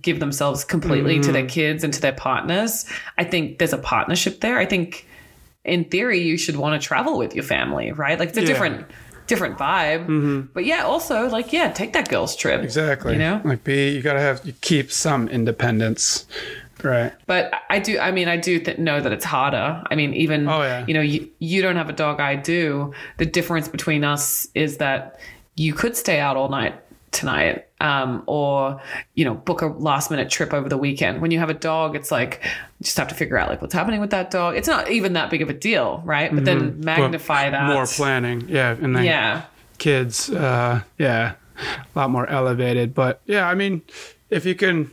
give 0.00 0.18
themselves 0.20 0.64
completely 0.64 1.20
to 1.20 1.32
their 1.32 1.46
kids 1.46 1.84
and 1.84 1.92
to 1.92 2.00
their 2.00 2.12
partners. 2.28 2.86
I 3.18 3.24
think 3.24 3.58
there's 3.58 3.72
a 3.74 3.78
partnership 3.78 4.40
there. 4.40 4.58
I 4.58 4.64
think 4.66 5.06
in 5.64 5.84
theory 5.84 6.20
you 6.22 6.38
should 6.38 6.56
want 6.56 6.80
to 6.80 6.86
travel 6.88 7.18
with 7.18 7.34
your 7.34 7.44
family, 7.44 7.92
right? 7.92 8.18
Like 8.18 8.30
it's 8.30 8.38
a 8.38 8.42
Yeah. 8.42 8.46
different 8.46 8.86
different 9.26 9.58
vibe. 9.58 10.48
But 10.54 10.64
yeah, 10.64 10.82
also 10.84 11.28
like 11.28 11.52
yeah, 11.52 11.72
take 11.72 11.92
that 11.92 12.08
girl's 12.08 12.34
trip. 12.36 12.62
exactly 12.62 13.12
You 13.14 13.18
know? 13.18 13.40
like 13.44 13.64
be 13.64 13.90
you 13.90 14.00
gotta 14.02 14.20
have 14.20 14.40
you 14.46 14.54
keep 14.62 14.90
some 14.90 15.28
independence 15.28 16.26
right 16.86 17.12
But 17.26 17.52
I 17.70 17.78
do. 17.78 17.98
I 17.98 18.10
mean, 18.12 18.28
I 18.28 18.36
do 18.36 18.58
th- 18.60 18.78
know 18.78 19.00
that 19.00 19.12
it's 19.12 19.24
harder. 19.24 19.82
I 19.90 19.94
mean, 19.94 20.14
even 20.14 20.48
Oh, 20.48 20.62
yeah. 20.62 20.84
you 20.86 20.94
know, 20.94 21.00
you, 21.00 21.28
you 21.38 21.60
don't 21.62 21.76
have 21.76 21.88
a 21.88 21.92
dog. 21.92 22.20
I 22.20 22.36
do. 22.36 22.92
The 23.18 23.26
difference 23.26 23.68
between 23.68 24.04
us 24.04 24.48
is 24.54 24.76
that 24.78 25.18
you 25.56 25.72
could 25.74 25.96
stay 25.96 26.18
out 26.20 26.36
all 26.36 26.48
night 26.48 26.74
tonight, 27.12 27.66
um, 27.80 28.22
or 28.26 28.80
you 29.14 29.24
know, 29.24 29.34
book 29.34 29.62
a 29.62 29.66
last 29.66 30.10
minute 30.10 30.28
trip 30.28 30.52
over 30.52 30.68
the 30.68 30.76
weekend. 30.76 31.20
When 31.22 31.30
you 31.30 31.38
have 31.38 31.50
a 31.50 31.54
dog, 31.54 31.96
it's 31.96 32.10
like 32.10 32.40
you 32.44 32.84
just 32.84 32.96
have 32.98 33.08
to 33.08 33.14
figure 33.14 33.38
out 33.38 33.48
like 33.48 33.62
what's 33.62 33.74
happening 33.74 34.00
with 34.00 34.10
that 34.10 34.30
dog. 34.30 34.56
It's 34.56 34.68
not 34.68 34.90
even 34.90 35.14
that 35.14 35.30
big 35.30 35.40
of 35.42 35.48
a 35.48 35.54
deal, 35.54 36.02
right? 36.04 36.34
But 36.34 36.44
then 36.44 36.80
magnify 36.80 37.50
that. 37.50 37.60
Mm-hmm. 37.60 37.72
more 37.72 37.86
planning 37.86 38.48
yeah 38.48 38.72
and 38.80 38.94
then 38.94 39.04
Yeah. 39.04 39.42
kids 39.78 40.30
uh 40.30 40.82
yeah 40.98 41.34
a 41.58 41.98
lot 41.98 42.10
more 42.10 42.26
elevated 42.28 42.94
but 42.94 43.20
yeah 43.26 43.48
i 43.48 43.54
mean 43.54 43.80
if 44.30 44.44
you 44.44 44.54
can 44.54 44.90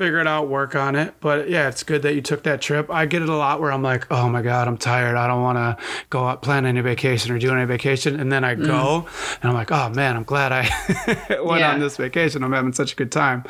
figure 0.00 0.18
it 0.18 0.26
out 0.26 0.48
work 0.48 0.74
on 0.74 0.96
it. 0.96 1.12
But 1.20 1.50
yeah 1.50 1.68
it's 1.68 1.82
good 1.82 2.00
that 2.02 2.14
you 2.14 2.22
took 2.22 2.44
that 2.44 2.62
trip. 2.62 2.90
I 2.90 3.04
get 3.04 3.20
it 3.20 3.28
a 3.28 3.36
lot 3.36 3.60
where 3.60 3.70
i'm 3.70 3.82
like 3.82 4.06
oh 4.10 4.30
my 4.30 4.40
god 4.40 4.66
i'm 4.66 4.78
tired. 4.78 5.14
I 5.14 5.26
don't 5.26 5.42
want 5.42 5.58
to 5.58 5.76
go 6.08 6.24
out 6.26 6.40
plan 6.40 6.64
any 6.64 6.80
vacation 6.80 7.30
or 7.32 7.38
do 7.38 7.52
any 7.52 7.66
vacation. 7.66 8.18
And 8.18 8.32
then 8.32 8.42
i 8.42 8.54
go 8.54 9.06
and 9.42 9.50
i'm 9.50 9.54
like 9.54 9.70
oh 9.70 9.90
man 9.90 10.16
i'm 10.16 10.24
glad 10.24 10.52
i 10.52 10.62
went 11.44 11.60
Yeah. 11.60 11.72
on 11.74 11.80
this 11.80 11.98
vacation. 11.98 12.42
I'm 12.42 12.52
having 12.54 12.72
such 12.72 12.94
a 12.94 12.96
good 12.96 13.12
time. 13.12 13.44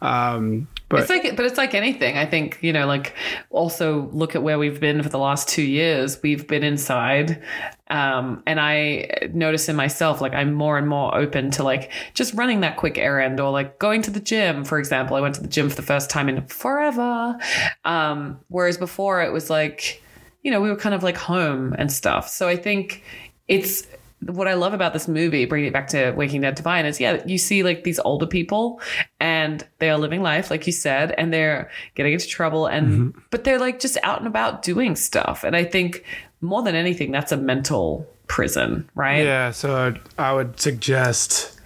Um 0.00 0.68
but 0.88 1.00
It's 1.00 1.10
like, 1.10 1.34
but 1.36 1.44
it's 1.44 1.58
like 1.58 1.74
anything. 1.74 2.16
I 2.16 2.26
think 2.26 2.58
you 2.62 2.72
know, 2.72 2.86
like 2.86 3.14
also 3.50 4.08
look 4.12 4.36
at 4.36 4.42
where 4.42 4.56
we've 4.58 4.78
been 4.78 5.02
for 5.02 5.08
the 5.08 5.18
last 5.18 5.48
two 5.48 5.62
years. 5.62 6.22
We've 6.22 6.46
been 6.46 6.62
inside, 6.62 7.42
um, 7.88 8.42
and 8.46 8.60
I 8.60 9.28
notice 9.32 9.68
in 9.68 9.74
myself 9.74 10.20
like 10.20 10.32
I'm 10.32 10.52
more 10.52 10.78
and 10.78 10.86
more 10.88 11.12
open 11.16 11.50
to 11.52 11.64
like 11.64 11.90
just 12.14 12.34
running 12.34 12.60
that 12.60 12.76
quick 12.76 12.98
errand 12.98 13.40
or 13.40 13.50
like 13.50 13.80
going 13.80 14.02
to 14.02 14.12
the 14.12 14.20
gym. 14.20 14.64
For 14.64 14.78
example, 14.78 15.16
I 15.16 15.20
went 15.20 15.34
to 15.34 15.40
the 15.40 15.48
gym 15.48 15.68
for 15.68 15.74
the 15.74 15.82
first 15.82 16.08
time 16.08 16.28
in 16.28 16.46
forever, 16.46 17.36
um, 17.84 18.38
whereas 18.46 18.78
before 18.78 19.22
it 19.22 19.32
was 19.32 19.50
like, 19.50 20.00
you 20.44 20.52
know, 20.52 20.60
we 20.60 20.68
were 20.70 20.76
kind 20.76 20.94
of 20.94 21.02
like 21.02 21.16
home 21.16 21.74
and 21.76 21.90
stuff. 21.90 22.28
So 22.28 22.46
I 22.46 22.56
think 22.56 23.02
it's 23.48 23.88
what 24.20 24.48
I 24.48 24.54
love 24.54 24.72
about 24.72 24.92
this 24.92 25.08
movie, 25.08 25.44
bringing 25.44 25.68
it 25.68 25.72
back 25.72 25.88
to 25.88 26.12
Waking 26.12 26.40
Ned 26.40 26.54
Devine, 26.54 26.86
is 26.86 27.00
yeah, 27.00 27.22
you 27.26 27.38
see 27.38 27.62
like 27.62 27.84
these 27.84 27.98
older 28.00 28.26
people 28.26 28.80
and 29.20 29.66
they 29.78 29.90
are 29.90 29.98
living 29.98 30.22
life, 30.22 30.50
like 30.50 30.66
you 30.66 30.72
said, 30.72 31.12
and 31.12 31.32
they're 31.32 31.70
getting 31.94 32.12
into 32.12 32.26
trouble, 32.26 32.66
and 32.66 32.86
mm-hmm. 32.86 33.20
but 33.30 33.44
they're 33.44 33.58
like 33.58 33.78
just 33.78 33.98
out 34.02 34.18
and 34.18 34.26
about 34.26 34.62
doing 34.62 34.96
stuff. 34.96 35.44
And 35.44 35.54
I 35.54 35.64
think 35.64 36.04
more 36.40 36.62
than 36.62 36.74
anything, 36.74 37.10
that's 37.10 37.32
a 37.32 37.36
mental 37.36 38.06
prison, 38.26 38.88
right? 38.94 39.24
Yeah, 39.24 39.50
so 39.50 39.94
I'd, 40.18 40.60
suggest 40.60 41.60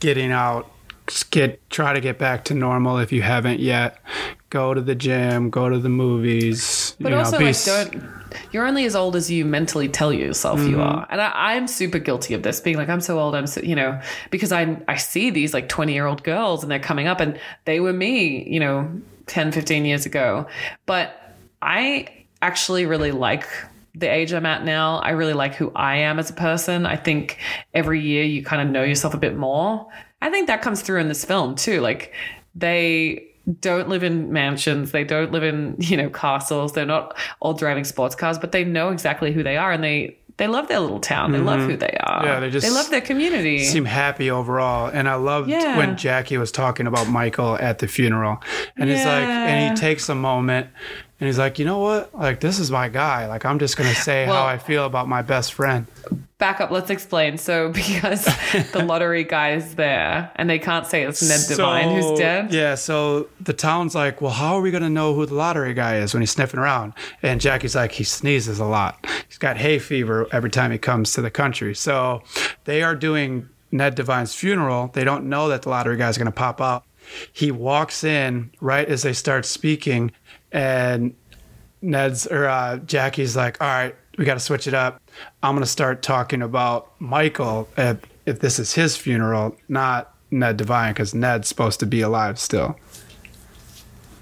getting 0.00 0.32
out, 0.32 0.70
get 1.30 1.68
try 1.70 1.92
to 1.92 2.00
get 2.00 2.18
back 2.18 2.44
to 2.46 2.54
normal 2.54 2.98
if 2.98 3.12
you 3.12 3.22
haven't 3.22 3.60
yet. 3.60 3.98
Go 4.50 4.74
to 4.74 4.80
the 4.80 4.94
gym, 4.94 5.50
go 5.50 5.68
to 5.68 5.78
the 5.78 5.88
movies. 5.88 6.96
But 7.00 7.10
you 7.10 7.14
know, 7.14 7.22
also, 7.22 7.38
be 7.38 7.46
like, 7.46 7.64
don't. 7.64 8.21
You're 8.52 8.66
only 8.66 8.84
as 8.84 8.94
old 8.94 9.16
as 9.16 9.30
you 9.30 9.44
mentally 9.44 9.88
tell 9.88 10.12
yourself 10.12 10.60
you 10.60 10.76
mm-hmm. 10.76 10.80
are, 10.80 11.06
and 11.10 11.20
I, 11.20 11.32
I'm 11.34 11.66
super 11.66 11.98
guilty 11.98 12.34
of 12.34 12.42
this. 12.42 12.60
Being 12.60 12.76
like, 12.76 12.88
I'm 12.88 13.00
so 13.00 13.18
old. 13.18 13.34
I'm 13.34 13.46
so, 13.46 13.60
you 13.60 13.74
know, 13.74 14.00
because 14.30 14.52
I 14.52 14.78
I 14.88 14.96
see 14.96 15.30
these 15.30 15.54
like 15.54 15.68
20 15.68 15.92
year 15.92 16.06
old 16.06 16.24
girls, 16.24 16.62
and 16.62 16.70
they're 16.70 16.78
coming 16.78 17.06
up, 17.06 17.20
and 17.20 17.38
they 17.64 17.80
were 17.80 17.92
me, 17.92 18.48
you 18.48 18.60
know, 18.60 18.90
10, 19.26 19.52
15 19.52 19.84
years 19.84 20.06
ago. 20.06 20.46
But 20.86 21.16
I 21.60 22.08
actually 22.40 22.86
really 22.86 23.12
like 23.12 23.46
the 23.94 24.06
age 24.06 24.32
I'm 24.32 24.46
at 24.46 24.64
now. 24.64 24.98
I 24.98 25.10
really 25.10 25.34
like 25.34 25.54
who 25.54 25.70
I 25.74 25.96
am 25.96 26.18
as 26.18 26.30
a 26.30 26.34
person. 26.34 26.86
I 26.86 26.96
think 26.96 27.38
every 27.74 28.00
year 28.00 28.24
you 28.24 28.42
kind 28.42 28.62
of 28.62 28.68
know 28.68 28.82
yourself 28.82 29.14
a 29.14 29.18
bit 29.18 29.36
more. 29.36 29.86
I 30.20 30.30
think 30.30 30.46
that 30.46 30.62
comes 30.62 30.82
through 30.82 31.00
in 31.00 31.08
this 31.08 31.24
film 31.24 31.54
too. 31.54 31.80
Like 31.80 32.12
they 32.54 33.31
don't 33.60 33.88
live 33.88 34.02
in 34.04 34.32
mansions. 34.32 34.92
They 34.92 35.04
don't 35.04 35.32
live 35.32 35.42
in, 35.42 35.76
you 35.78 35.96
know, 35.96 36.08
castles. 36.10 36.72
They're 36.72 36.86
not 36.86 37.16
all 37.40 37.54
driving 37.54 37.84
sports 37.84 38.14
cars, 38.14 38.38
but 38.38 38.52
they 38.52 38.64
know 38.64 38.90
exactly 38.90 39.32
who 39.32 39.42
they 39.42 39.56
are 39.56 39.72
and 39.72 39.82
they 39.82 40.16
they 40.38 40.46
love 40.48 40.66
their 40.68 40.80
little 40.80 40.98
town. 40.98 41.30
They 41.32 41.38
love 41.38 41.60
who 41.60 41.76
they 41.76 41.94
are. 42.00 42.20
Mm-hmm. 42.20 42.26
Yeah, 42.26 42.40
they 42.40 42.50
just 42.50 42.66
they 42.66 42.72
love 42.72 42.88
their 42.88 43.02
community. 43.02 43.64
seem 43.64 43.84
happy 43.84 44.30
overall. 44.30 44.86
And 44.86 45.06
I 45.08 45.14
loved 45.16 45.50
Yeah. 45.50 45.76
when 45.76 45.96
Jackie 45.96 46.38
was 46.38 46.50
talking 46.50 46.86
about 46.86 47.06
Michael 47.08 47.56
at 47.58 47.80
the 47.80 47.86
funeral. 47.86 48.38
And 48.76 48.88
he's 48.88 49.04
like, 49.04 49.24
and 49.24 49.70
he 49.76 49.80
takes 49.80 50.08
a 50.08 50.14
moment 50.14 50.68
and 51.22 51.28
he's 51.28 51.38
like, 51.38 51.60
you 51.60 51.64
know 51.64 51.78
what? 51.78 52.12
Like, 52.12 52.40
this 52.40 52.58
is 52.58 52.68
my 52.68 52.88
guy. 52.88 53.28
Like, 53.28 53.44
I'm 53.44 53.60
just 53.60 53.76
going 53.76 53.88
to 53.88 53.94
say 53.94 54.26
Well- 54.26 54.42
how 54.42 54.44
I 54.44 54.58
feel 54.58 54.86
about 54.86 55.06
my 55.06 55.22
best 55.22 55.52
friend. 55.52 55.86
Back 56.38 56.60
up, 56.60 56.72
let's 56.72 56.90
explain. 56.90 57.38
So 57.38 57.68
because 57.72 58.24
the 58.72 58.82
lottery 58.84 59.22
guy 59.22 59.52
is 59.52 59.76
there 59.76 60.32
and 60.34 60.50
they 60.50 60.58
can't 60.58 60.84
say 60.84 61.04
it's 61.04 61.22
Ned 61.22 61.38
Devine 61.46 61.94
who's 61.94 62.18
dead. 62.18 62.52
Yeah, 62.52 62.74
so 62.74 63.28
the 63.40 63.52
town's 63.52 63.94
like, 63.94 64.20
well, 64.20 64.32
how 64.32 64.56
are 64.56 64.60
we 64.60 64.72
going 64.72 64.82
to 64.82 64.90
know 64.90 65.14
who 65.14 65.24
the 65.26 65.36
lottery 65.36 65.74
guy 65.74 65.98
is 65.98 66.12
when 66.12 66.22
he's 66.22 66.32
sniffing 66.32 66.58
around? 66.58 66.94
And 67.22 67.40
Jackie's 67.40 67.76
like, 67.76 67.92
he 67.92 68.02
sneezes 68.02 68.58
a 68.58 68.64
lot. 68.64 69.06
He's 69.28 69.38
got 69.38 69.58
hay 69.58 69.78
fever 69.78 70.26
every 70.32 70.50
time 70.50 70.72
he 70.72 70.78
comes 70.78 71.12
to 71.12 71.20
the 71.22 71.30
country. 71.30 71.76
So 71.76 72.24
they 72.64 72.82
are 72.82 72.96
doing 72.96 73.48
Ned 73.70 73.94
Devine's 73.94 74.34
funeral. 74.34 74.90
They 74.92 75.04
don't 75.04 75.28
know 75.28 75.48
that 75.50 75.62
the 75.62 75.68
lottery 75.68 75.96
guy's 75.96 76.18
going 76.18 76.26
to 76.26 76.32
pop 76.32 76.60
up. 76.60 76.84
He 77.32 77.50
walks 77.50 78.04
in 78.04 78.50
right 78.60 78.88
as 78.88 79.02
they 79.02 79.12
start 79.12 79.44
speaking, 79.44 80.12
and 80.52 81.14
Ned's 81.80 82.26
or 82.26 82.46
uh, 82.46 82.78
Jackie's 82.78 83.36
like, 83.36 83.60
all 83.60 83.68
right, 83.68 83.94
we 84.18 84.24
got 84.24 84.34
to 84.34 84.40
switch 84.40 84.66
it 84.66 84.74
up. 84.74 85.00
I'm 85.42 85.54
going 85.54 85.64
to 85.64 85.70
start 85.70 86.02
talking 86.02 86.42
about 86.42 86.90
Michael 87.00 87.68
if, 87.76 87.98
if 88.26 88.40
this 88.40 88.58
is 88.58 88.74
his 88.74 88.96
funeral, 88.96 89.56
not 89.68 90.14
Ned 90.30 90.56
Devine, 90.56 90.92
because 90.92 91.14
Ned's 91.14 91.48
supposed 91.48 91.80
to 91.80 91.86
be 91.86 92.00
alive 92.00 92.38
still. 92.38 92.76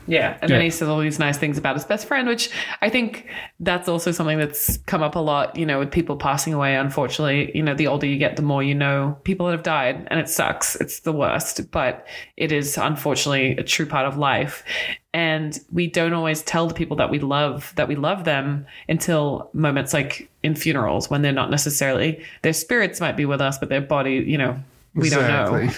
Yeah. 0.07 0.39
And 0.43 0.51
then 0.51 0.61
he 0.61 0.71
says 0.71 0.89
all 0.89 0.99
these 0.99 1.21
nice 1.21 1.39
things 1.39 1.57
about 1.57 1.77
his 1.77 1.85
best 1.85 2.09
friend, 2.09 2.27
which 2.27 2.51
I 2.83 2.89
think 2.89 3.29
that's 3.61 3.89
also 3.89 4.11
something 4.11 4.39
that's 4.39 4.79
come 4.79 5.05
up 5.05 5.15
a 5.15 5.21
lot, 5.21 5.55
you 5.55 5.65
know, 5.65 5.79
with 5.79 5.93
people 5.93 6.17
passing 6.17 6.53
away. 6.53 6.75
Unfortunately, 6.75 7.53
you 7.55 7.63
know, 7.63 7.75
the 7.75 7.87
older 7.87 8.07
you 8.07 8.19
get, 8.19 8.35
the 8.35 8.43
more 8.43 8.61
you 8.61 8.75
know 8.75 9.17
people 9.23 9.47
that 9.47 9.53
have 9.53 9.63
died, 9.63 10.09
and 10.11 10.19
it 10.19 10.29
sucks. 10.29 10.75
It's 10.77 11.01
the 11.01 11.13
worst, 11.13 11.71
but 11.71 12.07
it 12.37 12.51
is 12.51 12.77
unfortunately 12.77 13.57
a 13.57 13.63
true 13.63 13.87
part 13.87 14.07
of 14.07 14.17
life. 14.17 14.65
And 15.13 15.59
we 15.73 15.89
don't 15.89 16.13
always 16.13 16.43
tell 16.43 16.69
the 16.69 16.75
people 16.75 16.97
that 16.99 17.11
we 17.11 17.19
love 17.19 17.73
that 17.77 17.89
we 17.89 17.97
love 17.97 18.25
them 18.25 18.67
until 18.89 19.51
moments 19.53 19.93
like 19.93 20.31
in 20.43 20.55
funerals 20.55 21.11
when 21.11 21.23
they're 21.23 21.33
not 21.33 21.51
necessarily, 21.51 22.25
their 22.43 22.53
spirits 22.53 23.01
might 23.01 23.17
be 23.17 23.25
with 23.25 23.41
us, 23.41 23.59
but 23.59 23.69
their 23.69 23.81
body, 23.81 24.25
you 24.27 24.39
know, 24.39 24.57
we 24.95 25.11
don't 25.11 25.27
know. 25.27 25.69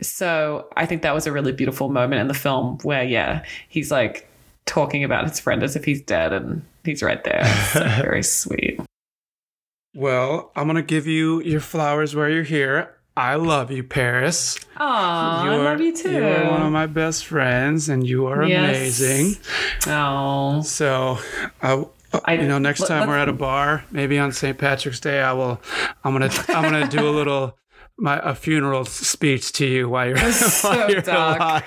So 0.00 0.68
I 0.76 0.86
think 0.86 1.02
that 1.02 1.14
was 1.14 1.26
a 1.26 1.32
really 1.32 1.52
beautiful 1.52 1.88
moment 1.88 2.20
in 2.20 2.28
the 2.28 2.34
film 2.34 2.78
where, 2.82 3.04
yeah, 3.04 3.44
he's 3.68 3.90
like 3.90 4.28
talking 4.64 5.02
about 5.04 5.28
his 5.28 5.40
friend 5.40 5.62
as 5.62 5.76
if 5.76 5.84
he's 5.84 6.00
dead 6.00 6.32
and 6.32 6.64
he's 6.84 7.02
right 7.02 7.22
there. 7.24 7.42
It's 7.42 7.74
like, 7.74 7.96
very 8.02 8.22
sweet. 8.22 8.80
Well, 9.94 10.52
I'm 10.54 10.66
gonna 10.66 10.82
give 10.82 11.06
you 11.06 11.42
your 11.42 11.60
flowers 11.60 12.14
where 12.14 12.30
you're 12.30 12.42
here. 12.44 12.94
I 13.18 13.34
love 13.34 13.72
you, 13.72 13.82
Paris. 13.82 14.58
Aw, 14.76 15.44
I 15.50 15.56
love 15.56 15.80
you 15.80 15.94
too. 15.96 16.12
You 16.12 16.24
are 16.24 16.50
one 16.52 16.62
of 16.62 16.70
my 16.70 16.86
best 16.86 17.26
friends, 17.26 17.88
and 17.88 18.06
you 18.06 18.26
are 18.26 18.44
Yes. 18.44 18.76
amazing. 19.00 19.36
Oh, 19.88 20.62
So, 20.62 21.18
I, 21.60 21.84
I- 22.24 22.34
you 22.34 22.46
know, 22.46 22.58
next 22.58 22.86
time 22.86 23.08
we're 23.08 23.18
at 23.18 23.28
a 23.28 23.32
bar, 23.32 23.84
maybe 23.90 24.18
on 24.20 24.30
St. 24.30 24.56
Patrick's 24.56 25.00
Day, 25.00 25.20
I 25.20 25.32
will. 25.32 25.60
I'm 26.04 26.12
gonna. 26.12 26.30
I'm 26.48 26.62
gonna 26.62 26.86
do 26.88 27.08
a 27.08 27.10
little. 27.18 27.56
My 28.00 28.20
a 28.22 28.32
funeral 28.32 28.84
speech 28.84 29.50
to 29.54 29.66
you 29.66 29.88
while 29.88 30.06
you're, 30.06 30.32
so 30.32 30.68
while 30.68 30.88
you're 30.88 31.00
dark. 31.00 31.40
alive. 31.40 31.66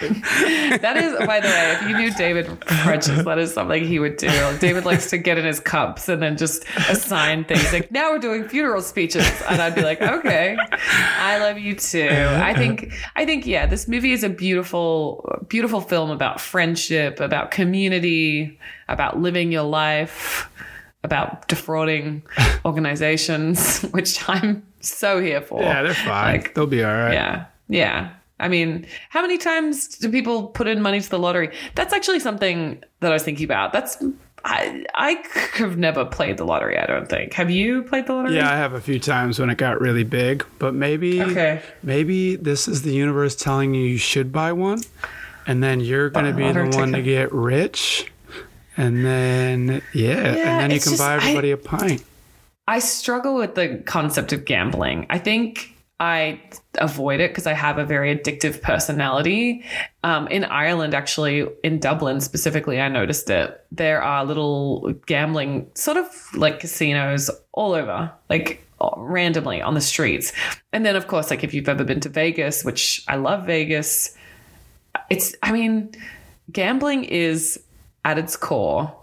that 0.82 0.96
is, 0.96 1.28
by 1.28 1.42
the 1.42 1.48
way, 1.50 1.72
if 1.74 1.90
you 1.90 1.98
knew 1.98 2.14
David 2.14 2.48
Prentice, 2.62 3.26
that 3.26 3.38
is 3.38 3.54
something 3.54 3.86
he 3.86 4.00
would 4.00 4.16
do. 4.16 4.30
David 4.60 4.86
likes 4.86 5.10
to 5.10 5.18
get 5.18 5.38
in 5.38 5.44
his 5.44 5.60
cups 5.60 6.08
and 6.08 6.22
then 6.22 6.38
just 6.38 6.64
assign 6.90 7.44
things. 7.44 7.74
Like, 7.74 7.92
now 7.92 8.12
we're 8.12 8.20
doing 8.20 8.48
funeral 8.48 8.82
speeches. 8.82 9.30
And 9.50 9.62
I'd 9.62 9.76
be 9.76 9.82
like, 9.82 10.02
okay, 10.02 10.56
I 10.72 11.38
love 11.40 11.58
you 11.58 11.76
too. 11.76 12.08
I 12.10 12.54
think, 12.54 12.94
I 13.18 13.26
think, 13.26 13.46
yeah, 13.46 13.66
this 13.66 13.90
movie 13.90 14.14
is 14.14 14.24
a 14.24 14.30
beautiful, 14.30 15.44
beautiful 15.50 15.82
film 15.82 16.12
about 16.12 16.40
friendship, 16.40 17.20
about 17.20 17.52
community, 17.52 18.58
about 18.88 19.20
living 19.20 19.52
your 19.52 19.64
life, 19.64 20.50
about 21.04 21.48
defrauding 21.50 22.24
organizations, 22.64 23.82
which 23.92 24.30
I'm 24.30 24.66
so 24.82 25.20
here 25.22 25.42
for. 25.42 25.62
Yeah, 25.62 25.84
they're 25.84 25.94
fine. 25.94 26.38
Like, 26.42 26.54
They'll 26.56 26.68
be 26.68 26.84
all 26.84 26.92
right. 26.94 27.14
yeah. 27.14 27.46
Yeah. 27.70 28.10
I 28.40 28.48
mean, 28.48 28.88
how 29.10 29.22
many 29.22 29.38
times 29.38 29.88
do 29.88 30.10
people 30.10 30.48
put 30.48 30.68
in 30.68 30.82
money 30.82 31.00
to 31.00 31.10
the 31.10 31.20
lottery? 31.20 31.56
That's 31.76 31.94
actually 31.94 32.20
something 32.20 32.84
that 33.02 33.12
I 33.12 33.14
was 33.14 33.24
thinking 33.24 33.46
about. 33.46 33.72
That's 33.72 34.04
I 34.44 34.84
I 34.96 35.24
have 35.54 35.78
never 35.78 36.04
played 36.04 36.38
the 36.38 36.46
lottery, 36.46 36.76
I 36.80 36.88
don't 36.88 37.08
think. 37.08 37.34
Have 37.34 37.52
you 37.52 37.84
played 37.84 38.08
the 38.08 38.14
lottery? 38.14 38.36
Yeah, 38.38 38.52
I 38.52 38.58
have 38.58 38.74
a 38.74 38.82
few 38.82 39.00
times 39.00 39.38
when 39.40 39.52
it 39.52 39.58
got 39.60 39.80
really 39.80 40.04
big, 40.04 40.44
but 40.58 40.74
maybe 40.74 41.22
Okay. 41.22 41.62
maybe 41.84 42.36
this 42.36 42.68
is 42.68 42.82
the 42.82 42.92
universe 42.94 43.36
telling 43.36 43.76
you 43.76 43.84
you 43.84 44.00
should 44.00 44.32
buy 44.32 44.52
one, 44.54 44.82
and 45.46 45.62
then 45.64 45.80
you're 45.80 46.10
going 46.10 46.26
to 46.26 46.34
be 46.34 46.42
the 46.42 46.48
lottery 46.48 46.70
one 46.70 46.92
to 46.94 47.04
get 47.04 47.32
rich, 47.32 48.12
and 48.76 49.06
then 49.06 49.84
yeah, 49.94 50.16
and 50.18 50.36
then 50.62 50.72
you 50.72 50.80
can 50.80 50.90
just- 50.94 50.98
buy 50.98 51.14
everybody 51.18 51.52
a 51.52 51.58
pint. 51.58 52.04
I 52.72 52.80
struggle 52.80 53.36
with 53.36 53.56
the 53.56 53.84
concept 53.86 54.32
of 54.32 54.46
gambling. 54.46 55.06
I 55.10 55.18
think 55.18 55.76
I 56.00 56.40
avoid 56.76 57.20
it 57.20 57.32
because 57.32 57.46
I 57.46 57.52
have 57.52 57.78
a 57.78 57.84
very 57.84 58.16
addictive 58.16 58.62
personality. 58.62 59.66
Um, 60.06 60.30
in 60.30 60.46
Ireland, 60.46 60.94
actually, 60.94 61.46
in 61.66 61.80
Dublin 61.80 62.22
specifically, 62.22 62.80
I 62.80 62.88
noticed 62.88 63.30
it. 63.30 63.62
There 63.74 64.02
are 64.02 64.24
little 64.24 64.94
gambling, 65.06 65.70
sort 65.76 65.98
of 65.98 66.08
like 66.34 66.62
casinos 66.62 67.30
all 67.52 67.74
over, 67.74 68.10
like 68.30 68.66
randomly 68.96 69.62
on 69.62 69.74
the 69.74 69.82
streets. 69.82 70.32
And 70.72 70.86
then, 70.86 70.96
of 70.96 71.08
course, 71.08 71.30
like 71.30 71.44
if 71.44 71.54
you've 71.54 71.68
ever 71.68 71.84
been 71.84 72.00
to 72.00 72.10
Vegas, 72.10 72.64
which 72.64 73.04
I 73.10 73.18
love 73.18 73.46
Vegas, 73.46 74.16
it's, 75.10 75.36
I 75.44 75.52
mean, 75.52 75.92
gambling 76.54 77.04
is 77.04 77.60
at 78.06 78.18
its 78.18 78.38
core 78.38 78.96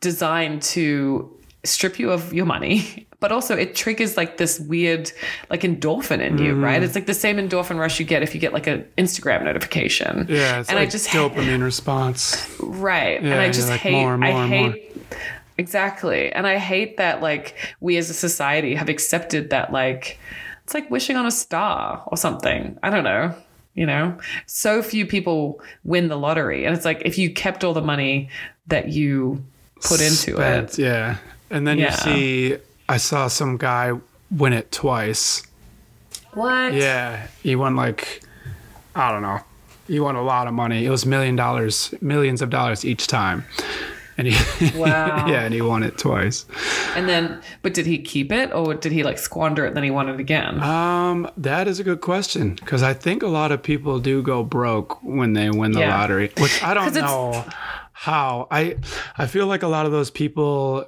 designed 0.00 0.62
to 0.62 1.34
strip 1.64 1.98
you 1.98 2.10
of 2.10 2.32
your 2.32 2.46
money 2.46 3.06
but 3.20 3.32
also 3.32 3.56
it 3.56 3.74
triggers 3.74 4.16
like 4.16 4.36
this 4.36 4.60
weird 4.60 5.10
like 5.50 5.62
endorphin 5.62 6.20
in 6.20 6.38
you 6.38 6.54
right? 6.54 6.80
Mm. 6.80 6.84
It's 6.84 6.94
like 6.94 7.06
the 7.06 7.14
same 7.14 7.36
endorphin 7.36 7.78
rush 7.78 7.98
you 7.98 8.06
get 8.06 8.22
if 8.22 8.34
you 8.34 8.40
get 8.40 8.52
like 8.52 8.66
an 8.66 8.86
instagram 8.96 9.44
notification. 9.44 10.26
Yeah, 10.28 10.58
and 10.58 10.68
like 10.68 10.78
i 10.78 10.86
just 10.86 11.08
dopamine 11.08 11.62
response. 11.62 12.48
right 12.60 13.22
Yeah, 13.22 13.32
and 13.32 13.40
i 13.40 13.50
just 13.50 13.68
like, 13.68 13.80
hate 13.80 13.92
more, 13.92 14.14
i 14.14 14.16
more, 14.16 14.32
more. 14.32 14.46
hate 14.46 14.96
exactly 15.56 16.30
and 16.32 16.46
i 16.46 16.56
hate 16.58 16.98
that 16.98 17.20
like 17.20 17.56
we 17.80 17.96
as 17.96 18.08
a 18.08 18.14
society 18.14 18.76
have 18.76 18.88
accepted 18.88 19.50
that 19.50 19.72
like 19.72 20.18
it's 20.62 20.74
like 20.74 20.88
wishing 20.90 21.16
on 21.16 21.24
a 21.24 21.30
star 21.30 22.04
or 22.08 22.16
something. 22.18 22.78
I 22.82 22.90
don't 22.90 23.04
know 23.04 23.34
you 23.74 23.86
know? 23.86 24.18
So 24.46 24.82
few 24.82 25.06
people 25.06 25.60
win 25.84 26.08
the 26.08 26.16
lottery 26.16 26.64
and 26.64 26.74
it's 26.74 26.84
like 26.84 27.00
if 27.04 27.16
you 27.16 27.32
kept 27.32 27.62
all 27.62 27.72
the 27.72 27.80
money 27.80 28.28
that 28.66 28.88
you 28.88 29.44
put 29.82 30.00
into 30.00 30.40
it. 30.40 30.76
Yeah, 30.78 31.16
and 31.50 31.66
then 31.66 31.78
Yeah. 31.78 31.90
you 31.90 31.96
see, 31.96 32.56
I 32.88 32.96
saw 32.98 33.28
some 33.28 33.56
guy 33.56 33.92
win 34.30 34.52
it 34.52 34.70
twice. 34.72 35.42
what 36.34 36.74
Yeah, 36.74 37.26
he 37.42 37.56
won 37.56 37.76
like, 37.76 38.22
I 38.94 39.10
don't 39.12 39.22
know, 39.22 39.40
he 39.86 40.00
won 40.00 40.16
a 40.16 40.22
lot 40.22 40.46
of 40.46 40.54
money. 40.54 40.84
It 40.84 40.90
was 40.90 41.06
million 41.06 41.36
dollars, 41.36 41.94
millions 42.00 42.42
of 42.42 42.50
dollars 42.50 42.84
each 42.84 43.06
time, 43.06 43.44
and 44.18 44.26
he, 44.28 44.34
Wow. 44.78 45.26
yeah, 45.28 45.44
and 45.44 45.54
he 45.54 45.62
won 45.62 45.82
it 45.82 45.96
twice. 45.98 46.44
And 46.94 47.08
then, 47.08 47.40
but 47.62 47.72
did 47.74 47.86
he 47.86 47.98
keep 47.98 48.30
it 48.32 48.52
or 48.52 48.74
did 48.74 48.92
he 48.92 49.02
like 49.02 49.18
squander 49.18 49.64
it 49.64 49.68
and 49.68 49.76
then 49.76 49.84
he 49.84 49.90
won 49.90 50.08
it 50.08 50.20
again? 50.20 50.60
Um, 50.62 51.30
that 51.38 51.68
is 51.68 51.80
a 51.80 51.84
good 51.84 52.00
question 52.00 52.54
because 52.54 52.82
I 52.82 52.92
think 52.94 53.22
a 53.22 53.28
lot 53.28 53.50
of 53.52 53.62
people 53.62 53.98
do 54.00 54.22
go 54.22 54.42
broke 54.42 55.02
when 55.02 55.32
they 55.32 55.48
win 55.50 55.72
the 55.72 55.80
Yeah. 55.80 55.96
lottery, 55.98 56.30
which 56.38 56.62
I 56.62 56.74
don't 56.74 56.92
know 57.06 57.44
how. 57.92 58.46
I 58.50 58.76
I 59.16 59.26
feel 59.26 59.46
like 59.46 59.62
a 59.62 59.68
lot 59.68 59.86
of 59.86 59.92
those 59.92 60.10
people 60.10 60.84